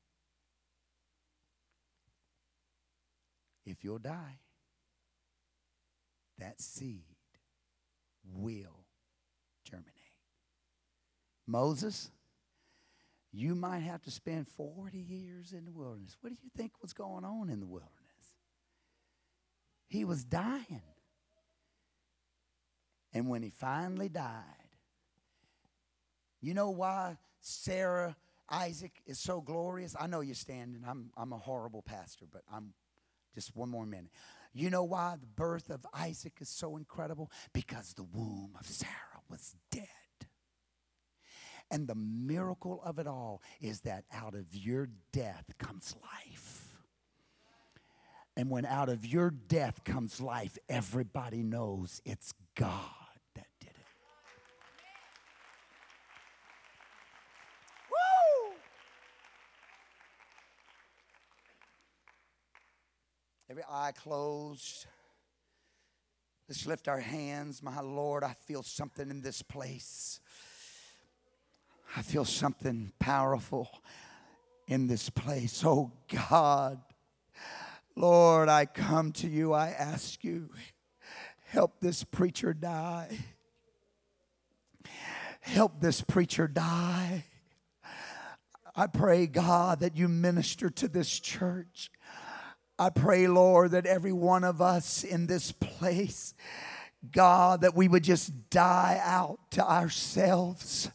If 3.66 3.84
you'll 3.84 4.00
die, 4.00 4.40
that 6.40 6.62
seed 6.62 7.04
will 8.24 8.86
germinate. 9.64 9.94
Moses, 11.46 12.12
you 13.32 13.56
might 13.56 13.80
have 13.80 14.02
to 14.04 14.12
spend 14.12 14.48
40 14.48 14.98
years 14.98 15.54
in 15.54 15.66
the 15.66 15.72
wilderness. 15.72 16.18
What 16.22 16.30
do 16.30 16.38
you 16.42 16.50
think 16.56 16.74
was 16.82 16.94
going 16.94 17.24
on 17.24 17.50
in 17.50 17.60
the 17.60 17.68
wilderness? 17.68 17.94
He 19.88 20.04
was 20.06 20.24
dying. 20.24 20.82
And 23.14 23.30
when 23.30 23.42
he 23.44 23.50
finally 23.50 24.10
died, 24.10 24.44
you 26.42 26.54
know 26.54 26.70
why 26.70 27.18
Sarah, 27.40 28.16
Isaac 28.50 28.92
is 29.06 29.20
so 29.20 29.42
glorious? 29.42 29.96
I 30.00 30.08
know 30.08 30.22
you're 30.22 30.36
standing. 30.36 30.84
I'm, 30.88 31.12
I'm 31.18 31.34
a 31.34 31.38
horrible 31.38 31.82
pastor, 31.82 32.26
but 32.32 32.44
I'm 32.54 32.74
just 33.34 33.56
one 33.56 33.70
more 33.70 33.86
minute. 33.86 34.12
You 34.54 34.70
know 34.70 34.84
why 34.84 35.16
the 35.20 35.28
birth 35.28 35.70
of 35.70 35.86
Isaac 35.94 36.34
is 36.40 36.50
so 36.50 36.78
incredible? 36.78 37.32
Because 37.54 37.94
the 37.94 38.04
womb 38.04 38.52
of 38.60 38.66
Sarah 38.66 38.92
was 39.30 39.56
dead. 39.72 39.88
And 41.70 41.88
the 41.88 41.96
miracle 41.96 42.82
of 42.84 42.98
it 42.98 43.08
all 43.08 43.42
is 43.60 43.82
that 43.82 44.06
out 44.14 44.36
of 44.36 44.56
your 44.56 44.90
death 45.12 45.52
comes 45.58 45.96
life. 46.02 46.67
And 48.38 48.52
when 48.52 48.68
out 48.68 48.88
of 48.88 49.04
your 49.04 49.32
death 49.32 49.84
comes 49.84 50.22
life, 50.22 50.60
everybody 50.70 51.42
knows 51.42 52.04
it's 52.06 52.36
God 52.54 52.70
that 53.34 53.48
did 53.60 53.72
it. 53.72 53.76
Woo! 57.90 58.54
Every 63.50 63.64
eye 63.68 63.92
closed. 63.94 64.86
Let's 66.48 66.68
lift 66.68 66.88
our 66.88 67.00
hands. 67.00 67.64
My 67.64 67.82
Lord, 67.82 68.24
I 68.24 68.34
feel 68.34 68.62
something 68.62 69.10
in 69.10 69.22
this 69.24 69.42
place. 69.42 70.20
I 71.96 72.04
feel 72.04 72.24
something 72.24 72.92
powerful 73.00 73.68
in 74.68 74.86
this 74.86 75.10
place. 75.10 75.64
Oh 75.66 75.92
God, 76.08 76.80
Lord, 77.98 78.48
I 78.48 78.68
come 78.68 79.12
to 79.14 79.28
you. 79.28 79.54
I 79.54 79.70
ask 79.70 80.24
you, 80.24 80.52
help 81.46 81.80
this 81.82 82.04
preacher 82.04 82.54
die. 82.54 83.18
Help 85.42 85.82
this 85.82 86.02
preacher 86.02 86.48
die. 86.48 87.24
I 88.76 88.86
pray, 88.86 89.26
God, 89.26 89.80
that 89.80 89.98
you 89.98 90.08
minister 90.08 90.70
to 90.70 90.88
this 90.88 91.20
church. 91.20 91.90
I 92.78 92.92
pray, 92.92 93.28
Lord, 93.28 93.72
that 93.72 93.88
every 93.88 94.14
one 94.14 94.44
of 94.44 94.62
us 94.62 95.04
in 95.04 95.26
this 95.26 95.52
place, 95.52 96.36
God, 97.12 97.62
that 97.62 97.74
we 97.74 97.88
would 97.88 98.04
just 98.04 98.52
die 98.52 99.02
out 99.04 99.40
to 99.52 99.68
ourselves 99.68 100.92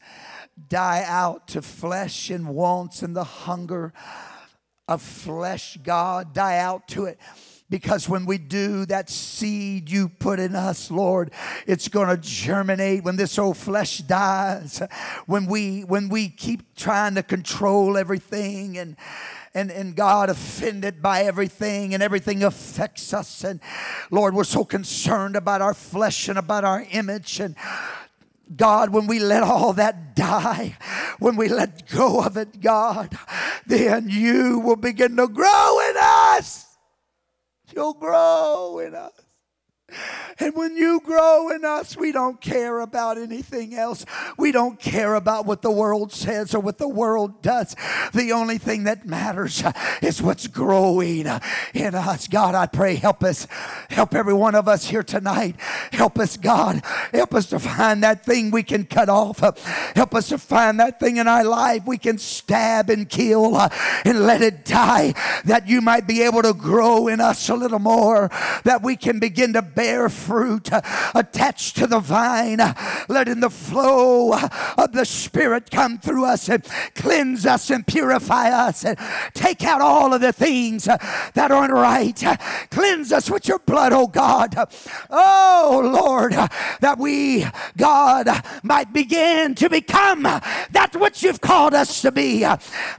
die 0.69 1.03
out 1.07 1.49
to 1.49 1.63
flesh 1.63 2.31
and 2.31 2.49
wants 2.49 3.03
and 3.03 3.17
the 3.17 3.25
hunger 3.25 3.93
of 4.89 5.03
flesh, 5.03 5.79
God, 5.83 6.35
die 6.35 6.59
out 6.59 6.89
to 6.89 7.05
it. 7.05 7.19
Because 7.71 8.07
when 8.07 8.27
we 8.27 8.37
do, 8.37 8.85
that 8.87 9.09
seed 9.09 9.91
you 9.91 10.11
put 10.11 10.39
in 10.39 10.55
us, 10.55 10.91
Lord, 10.91 11.33
it's 11.67 11.89
going 11.89 12.09
to 12.09 12.19
germinate 12.19 13.03
when 13.03 13.17
this 13.17 13.39
old 13.39 13.57
flesh 13.57 13.99
dies. 13.99 14.83
When 15.25 15.47
we 15.47 15.81
when 15.81 16.11
we 16.11 16.29
keep 16.29 16.77
trying 16.77 17.15
to 17.15 17.23
control 17.23 17.97
everything 17.97 18.77
and 18.77 18.95
and, 19.55 19.71
and 19.71 19.95
God 19.97 20.31
offended 20.31 21.03
by 21.03 21.23
everything 21.23 21.95
and 21.95 22.03
everything 22.03 22.43
affects 22.43 23.13
us. 23.13 23.45
And 23.45 23.61
Lord, 24.11 24.35
we're 24.35 24.45
so 24.45 24.65
concerned 24.65 25.37
about 25.37 25.61
our 25.61 25.75
flesh 25.75 26.29
and 26.29 26.39
about 26.39 26.65
our 26.65 26.87
image. 26.91 27.41
And 27.41 27.55
God, 28.57 28.91
when 28.91 29.07
we 29.07 29.19
let 29.19 29.43
all 29.43 29.73
that 29.75 30.15
die, 30.15 30.77
when 31.19 31.37
we 31.37 31.49
let 31.49 31.89
go 31.89 32.21
of 32.21 32.37
it, 32.37 32.61
God, 32.61 33.17
then 33.67 34.09
you 34.09 34.59
will 34.59 34.77
begin 34.77 35.17
to 35.17 35.29
grow 35.29 35.81
in 35.91 35.95
us. 35.99 36.67
You'll 37.75 37.95
grow 37.95 38.79
in 38.79 38.95
us. 38.95 39.22
And 40.39 40.55
when 40.55 40.77
you 40.77 41.01
grow 41.01 41.51
in 41.51 41.65
us, 41.65 41.97
we 41.97 42.13
don't 42.13 42.41
care 42.41 42.81
about 42.81 43.19
anything 43.19 43.75
else. 43.75 44.05
We 44.37 44.53
don't 44.53 44.79
care 44.79 45.15
about 45.15 45.47
what 45.47 45.63
the 45.63 45.71
world 45.71 46.13
says 46.13 46.55
or 46.55 46.61
what 46.61 46.79
the 46.79 46.89
world 46.89 47.43
does. 47.43 47.77
The 48.15 48.33
only 48.33 48.59
thing 48.59 48.85
that 48.85 49.07
matters 49.07 49.63
is 50.01 50.23
what's 50.23 50.47
growing 50.47 51.27
in 51.75 51.95
us. 51.95 52.29
God, 52.29 52.55
I 52.55 52.67
pray, 52.67 52.95
help 52.95 53.23
us. 53.23 53.47
Help 53.91 54.15
every 54.15 54.35
one 54.35 54.55
of 54.55 54.69
us 54.69 54.87
here 54.87 55.03
tonight. 55.03 55.57
Help 55.93 56.19
us, 56.19 56.37
God. 56.37 56.83
Help 57.13 57.35
us 57.35 57.47
to 57.47 57.59
find 57.59 58.03
that 58.03 58.25
thing 58.25 58.51
we 58.51 58.63
can 58.63 58.85
cut 58.85 59.09
off. 59.09 59.41
Help 59.95 60.15
us 60.15 60.29
to 60.29 60.39
find 60.39 60.81
that 60.81 60.99
thing 60.99 61.17
in 61.17 61.29
our 61.29 61.45
life 61.45 61.87
we 61.87 61.99
can 61.99 62.19
stab 62.19 62.91
and 62.91 63.09
kill 63.09 63.57
and 64.05 64.21
let 64.21 64.43
it 64.43 64.65
die 64.65 65.15
that 65.45 65.69
you 65.69 65.81
might 65.81 66.07
be 66.07 66.23
able 66.23 66.43
to 66.43 66.55
grow 66.55 67.09
in 67.09 67.21
us 67.21 67.49
a 67.49 67.55
little 67.55 67.79
more, 67.79 68.31
that 68.65 68.83
we 68.83 68.97
can 68.97 69.19
begin 69.19 69.53
to 69.53 69.63
bear 69.83 70.09
fruit 70.09 70.73
uh, 70.73 70.81
attached 71.13 71.77
to 71.77 71.89
the 71.89 71.99
vine, 71.99 72.61
uh, 72.61 72.73
letting 73.09 73.41
the 73.41 73.51
flow 73.51 74.31
uh, 74.31 74.49
of 74.79 74.93
the 74.93 75.05
Spirit 75.05 75.73
come 75.73 75.99
through 75.99 76.25
us 76.25 76.49
and 76.49 76.65
cleanse 76.95 77.45
us 77.45 77.69
and 77.69 77.85
purify 77.85 78.49
us 78.49 78.85
and 78.85 78.97
take 79.35 79.65
out 79.65 79.81
all 79.81 80.15
of 80.15 80.21
the 80.21 80.33
things 80.33 80.87
uh, 80.87 80.97
that 81.35 81.51
aren't 81.51 81.73
right. 81.73 82.23
Cleanse 82.71 83.11
us 83.11 83.29
with 83.29 83.49
your 83.49 83.59
blood, 83.59 83.93
oh 83.93 84.07
God. 84.07 84.55
Oh 85.11 85.91
Lord, 85.93 86.33
that 86.33 86.97
we, 86.99 87.45
God, 87.77 88.29
might 88.63 88.93
begin 88.93 89.57
to 89.57 89.69
become 89.69 90.23
that 90.23 90.91
which 90.95 91.25
you've 91.25 91.41
called 91.41 91.75
us 91.75 92.03
to 92.03 92.13
be. 92.13 92.43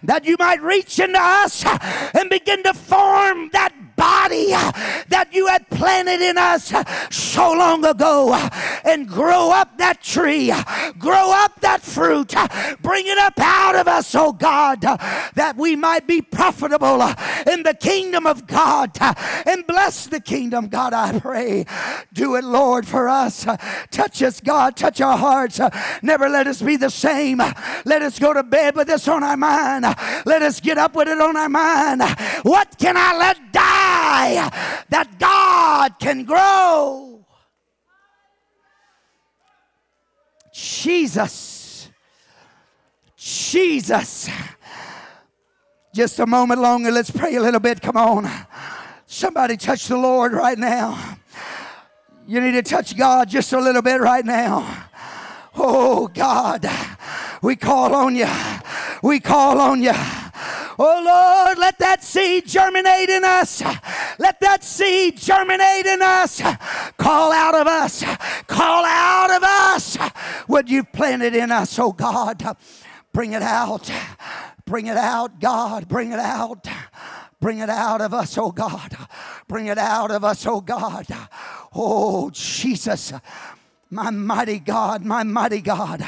That 0.03 0.25
you 0.25 0.35
might 0.37 0.61
reach 0.61 0.99
into 0.99 1.17
us 1.17 1.63
and 2.13 2.29
begin 2.29 2.61
to 2.63 2.73
form 2.73 3.51
that 3.53 3.73
body 3.95 4.49
that 4.49 5.29
you 5.31 5.47
had 5.47 5.69
planted 5.69 6.21
in 6.21 6.37
us 6.37 6.73
so 7.09 7.53
long 7.53 7.85
ago 7.85 8.33
and 8.83 9.07
grow 9.07 9.51
up 9.51 9.77
that 9.77 10.01
tree, 10.01 10.51
grow 10.97 11.31
up 11.31 11.59
that 11.61 11.81
fruit, 11.81 12.33
bring 12.81 13.05
it 13.07 13.17
up 13.17 13.33
out 13.37 13.75
of 13.75 13.87
us, 13.87 14.13
oh 14.15 14.31
God, 14.31 14.81
that 14.81 15.55
we 15.57 15.75
might 15.75 16.07
be 16.07 16.21
profitable 16.21 17.01
in 17.51 17.63
the 17.63 17.75
kingdom 17.79 18.25
of 18.25 18.47
God 18.47 18.91
and 19.45 19.65
bless 19.67 20.07
the 20.07 20.19
kingdom. 20.19 20.67
God, 20.67 20.93
I 20.93 21.19
pray, 21.19 21.65
do 22.13 22.35
it, 22.35 22.43
Lord, 22.43 22.87
for 22.87 23.09
us. 23.09 23.45
Touch 23.91 24.21
us, 24.21 24.39
God, 24.39 24.75
touch 24.75 25.01
our 25.01 25.17
hearts. 25.17 25.59
Never 26.01 26.29
let 26.29 26.47
us 26.47 26.61
be 26.61 26.75
the 26.77 26.89
same. 26.89 27.39
Let 27.85 28.01
us 28.01 28.19
go 28.19 28.33
to 28.33 28.43
bed 28.43 28.75
with 28.75 28.87
this 28.87 29.07
on 29.07 29.23
our 29.23 29.37
mind. 29.37 29.85
Let 30.25 30.41
us 30.41 30.59
get 30.59 30.77
up 30.77 30.95
with 30.95 31.07
it 31.07 31.19
on 31.19 31.35
our 31.35 31.49
mind. 31.49 32.01
What 32.43 32.77
can 32.77 32.97
I 32.97 33.17
let 33.17 33.51
die 33.51 33.92
that 34.89 35.19
God 35.19 35.99
can 35.99 36.23
grow? 36.23 37.25
Jesus. 40.53 41.89
Jesus. 43.15 44.29
Just 45.93 46.19
a 46.19 46.25
moment 46.25 46.61
longer. 46.61 46.91
Let's 46.91 47.11
pray 47.11 47.35
a 47.35 47.41
little 47.41 47.59
bit. 47.59 47.81
Come 47.81 47.97
on. 47.97 48.29
Somebody 49.05 49.57
touch 49.57 49.87
the 49.87 49.97
Lord 49.97 50.33
right 50.33 50.57
now. 50.57 51.17
You 52.27 52.41
need 52.41 52.53
to 52.53 52.63
touch 52.63 52.97
God 52.97 53.29
just 53.29 53.53
a 53.53 53.59
little 53.59 53.81
bit 53.81 53.99
right 53.99 54.25
now. 54.25 54.87
Oh 55.55 56.07
God, 56.07 56.67
we 57.41 57.55
call 57.55 57.93
on 57.93 58.15
you. 58.15 58.27
We 59.03 59.19
call 59.19 59.59
on 59.59 59.83
you. 59.83 59.93
Oh 60.79 61.45
Lord, 61.45 61.57
let 61.57 61.79
that 61.79 62.03
seed 62.03 62.47
germinate 62.47 63.09
in 63.09 63.23
us. 63.23 63.61
Let 64.19 64.39
that 64.39 64.63
seed 64.63 65.17
germinate 65.17 65.85
in 65.85 66.01
us. 66.01 66.41
Call 66.97 67.31
out 67.31 67.55
of 67.55 67.67
us. 67.67 68.03
Call 68.47 68.85
out 68.85 69.31
of 69.31 69.43
us 69.43 69.95
what 70.47 70.67
you've 70.67 70.91
planted 70.91 71.35
in 71.35 71.51
us, 71.51 71.77
oh 71.79 71.91
God. 71.91 72.57
Bring 73.11 73.33
it 73.33 73.43
out. 73.43 73.91
Bring 74.65 74.87
it 74.87 74.97
out, 74.97 75.39
God. 75.39 75.87
Bring 75.87 76.11
it 76.11 76.19
out. 76.19 76.67
Bring 77.39 77.59
it 77.59 77.69
out 77.69 78.01
of 78.01 78.13
us, 78.13 78.37
oh 78.37 78.51
God. 78.51 78.95
Bring 79.47 79.67
it 79.67 79.77
out 79.77 80.11
of 80.11 80.23
us, 80.23 80.45
oh 80.47 80.61
God. 80.61 81.05
Oh 81.73 82.29
Jesus. 82.31 83.13
My 83.93 84.09
mighty 84.09 84.57
God, 84.57 85.05
my 85.05 85.21
mighty 85.21 85.61
God. 85.61 86.03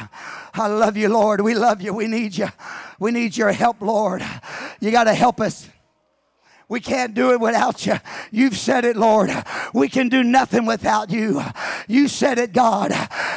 I 0.54 0.66
love 0.66 0.96
you, 0.96 1.08
Lord. 1.08 1.40
We 1.40 1.54
love 1.54 1.80
you. 1.80 1.94
We 1.94 2.08
need 2.08 2.36
you. 2.36 2.48
We 2.98 3.12
need 3.12 3.36
your 3.36 3.52
help, 3.52 3.80
Lord. 3.80 4.24
You 4.80 4.90
got 4.90 5.04
to 5.04 5.14
help 5.14 5.40
us. 5.40 5.68
We 6.68 6.80
can't 6.80 7.14
do 7.14 7.30
it 7.30 7.38
without 7.38 7.86
you. 7.86 7.94
You've 8.32 8.56
said 8.56 8.84
it, 8.84 8.96
Lord. 8.96 9.30
We 9.72 9.88
can 9.88 10.08
do 10.08 10.24
nothing 10.24 10.66
without 10.66 11.10
you. 11.12 11.40
You 11.86 12.08
said 12.08 12.38
it, 12.38 12.52
God, 12.52 12.90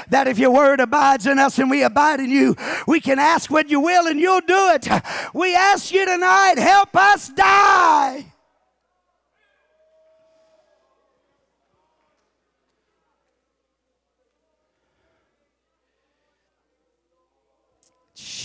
that 0.09 0.27
if 0.27 0.39
your 0.39 0.51
word 0.51 0.79
abides 0.79 1.27
in 1.27 1.37
us 1.37 1.59
and 1.59 1.69
we 1.69 1.83
abide 1.83 2.19
in 2.19 2.31
you, 2.31 2.55
we 2.87 2.99
can 2.99 3.19
ask 3.19 3.51
what 3.51 3.69
you 3.69 3.79
will 3.79 4.07
and 4.07 4.19
you'll 4.19 4.41
do 4.41 4.71
it. 4.73 4.87
We 5.31 5.53
ask 5.53 5.93
you 5.93 6.07
tonight, 6.07 6.55
help 6.57 6.95
us 6.95 7.29
die. 7.29 8.33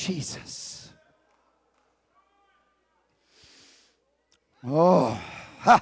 Jesus. 0.05 0.92
Oh, 4.66 5.18
ha. 5.61 5.80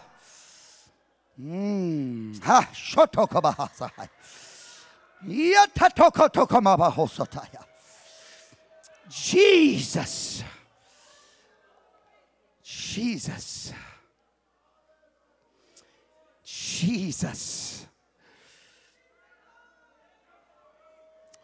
Mm. 1.40 2.40
Ha. 2.44 2.68
Shotokabahasai. 2.72 4.08
Yatatokotokomabahosataya. 5.26 7.64
Jesus. 9.08 10.44
Jesus. 12.62 13.72
Jesus. 16.44 17.86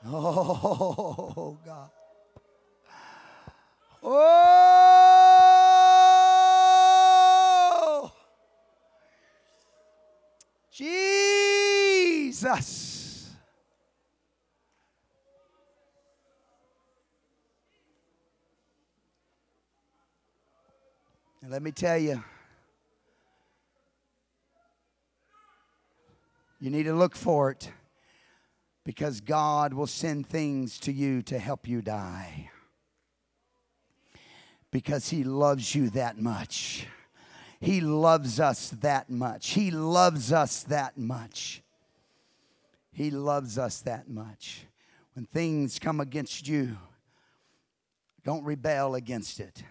Oh, 0.07 1.59
God. 1.67 1.91
Oh, 4.03 4.93
Jesus. 10.71 11.29
And 21.43 21.51
let 21.51 21.63
me 21.63 21.73
tell 21.73 21.99
you, 21.99 22.23
you 26.61 26.71
need 26.71 26.85
to 26.85 26.95
look 26.95 27.17
for 27.17 27.51
it 27.51 27.73
because 28.85 29.21
God 29.21 29.75
will 29.75 29.87
send 29.87 30.29
things 30.29 30.79
to 30.81 30.93
you 30.93 31.23
to 31.23 31.39
help 31.39 31.67
you 31.67 31.83
die. 31.83 32.51
Because 34.71 35.09
He 35.09 35.25
loves 35.25 35.75
you 35.75 35.91
that 35.91 36.21
much. 36.21 36.87
He 37.61 37.81
loves 37.81 38.39
us 38.39 38.71
that 38.71 39.11
much. 39.11 39.51
He 39.51 39.71
loves 39.71 40.33
us 40.33 40.63
that 40.65 40.97
much. 40.97 41.63
He 42.93 43.11
loves 43.11 43.59
us 43.59 43.81
that 43.83 44.09
much. 44.09 44.67
When 45.15 45.27
things 45.27 45.79
come 45.79 46.01
against 46.01 46.47
you, 46.47 46.77
don't 48.25 48.45
rebel 48.45 48.95
against 48.95 49.41
it. 49.41 49.63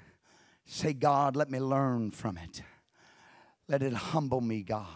Say, 0.66 0.94
God, 0.94 1.36
let 1.36 1.50
me 1.50 1.60
learn 1.60 2.12
from 2.12 2.38
it. 2.38 2.62
Let 3.68 3.84
it 3.84 3.94
humble 3.94 4.42
me, 4.42 4.64
God. 4.64 4.88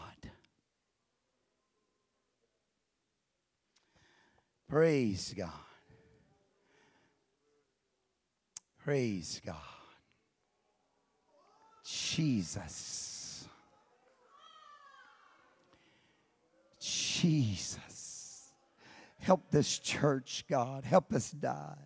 Praise 4.68 5.34
God. 5.38 5.50
Praise 8.84 9.42
God. 9.46 9.71
Jesus. 11.92 13.48
Jesus. 16.80 18.54
Help 19.20 19.52
this 19.52 19.78
church, 19.78 20.46
God. 20.50 20.86
Help 20.86 21.14
us 21.14 21.32
die. 21.32 21.78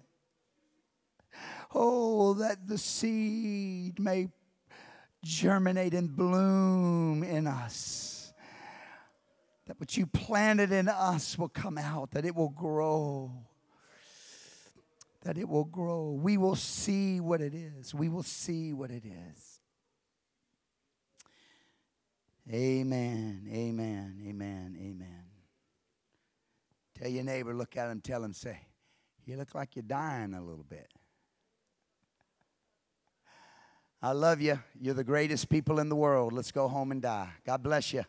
Oh, 1.74 2.36
that 2.36 2.68
the 2.68 2.78
seed 2.78 4.00
may 4.00 4.30
germinate 5.24 5.94
and 5.94 6.16
bloom 6.16 7.24
in 7.24 7.48
us. 7.48 8.34
That 9.66 9.80
what 9.80 9.98
you 9.98 10.06
planted 10.06 10.72
in 10.72 10.88
us 10.88 11.38
will 11.38 11.50
come 11.50 11.78
out, 11.80 12.12
that 12.12 12.26
it 12.26 12.36
will 12.36 12.50
grow. 12.50 13.32
That 15.24 15.40
it 15.40 15.50
will 15.50 15.66
grow. 15.66 16.12
We 16.12 16.38
will 16.38 16.56
see 16.56 17.20
what 17.20 17.42
it 17.42 17.56
is. 17.56 17.94
We 17.94 18.08
will 18.08 18.24
see 18.24 18.72
what 18.72 18.92
it 18.92 19.04
is. 19.04 19.55
Amen, 22.52 23.48
amen, 23.52 24.22
amen, 24.28 24.78
amen. 24.80 25.24
Tell 26.98 27.10
your 27.10 27.24
neighbor, 27.24 27.54
look 27.54 27.76
at 27.76 27.90
him, 27.90 28.02
tell 28.02 28.24
him, 28.24 28.34
say, 28.34 28.60
You 29.26 29.38
look 29.38 29.56
like 29.56 29.76
you're 29.76 29.84
dying 29.84 30.34
a 30.34 30.42
little 30.42 30.64
bit. 30.64 30.88
I 34.02 34.12
love 34.12 34.40
you. 34.40 34.60
You're 34.80 34.94
the 34.94 35.04
greatest 35.04 35.50
people 35.50 35.80
in 35.80 35.90
the 35.90 35.96
world. 35.96 36.32
Let's 36.32 36.52
go 36.52 36.68
home 36.68 36.92
and 36.92 37.02
die. 37.02 37.30
God 37.44 37.64
bless 37.64 37.92
you. 37.92 38.06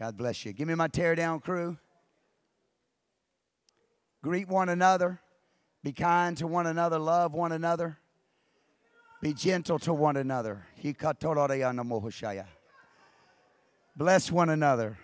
God 0.00 0.16
bless 0.16 0.44
you. 0.44 0.52
Give 0.52 0.66
me 0.66 0.74
my 0.74 0.88
tear 0.88 1.14
down 1.14 1.38
crew. 1.38 1.78
Greet 4.22 4.48
one 4.48 4.68
another. 4.68 5.20
Be 5.84 5.92
kind 5.92 6.36
to 6.38 6.48
one 6.48 6.66
another. 6.66 6.98
Love 6.98 7.32
one 7.32 7.52
another. 7.52 7.98
Be 9.22 9.32
gentle 9.32 9.78
to 9.80 9.94
one 9.94 10.16
another. 10.16 10.66
Bless 13.96 14.32
one 14.32 14.48
another. 14.48 14.96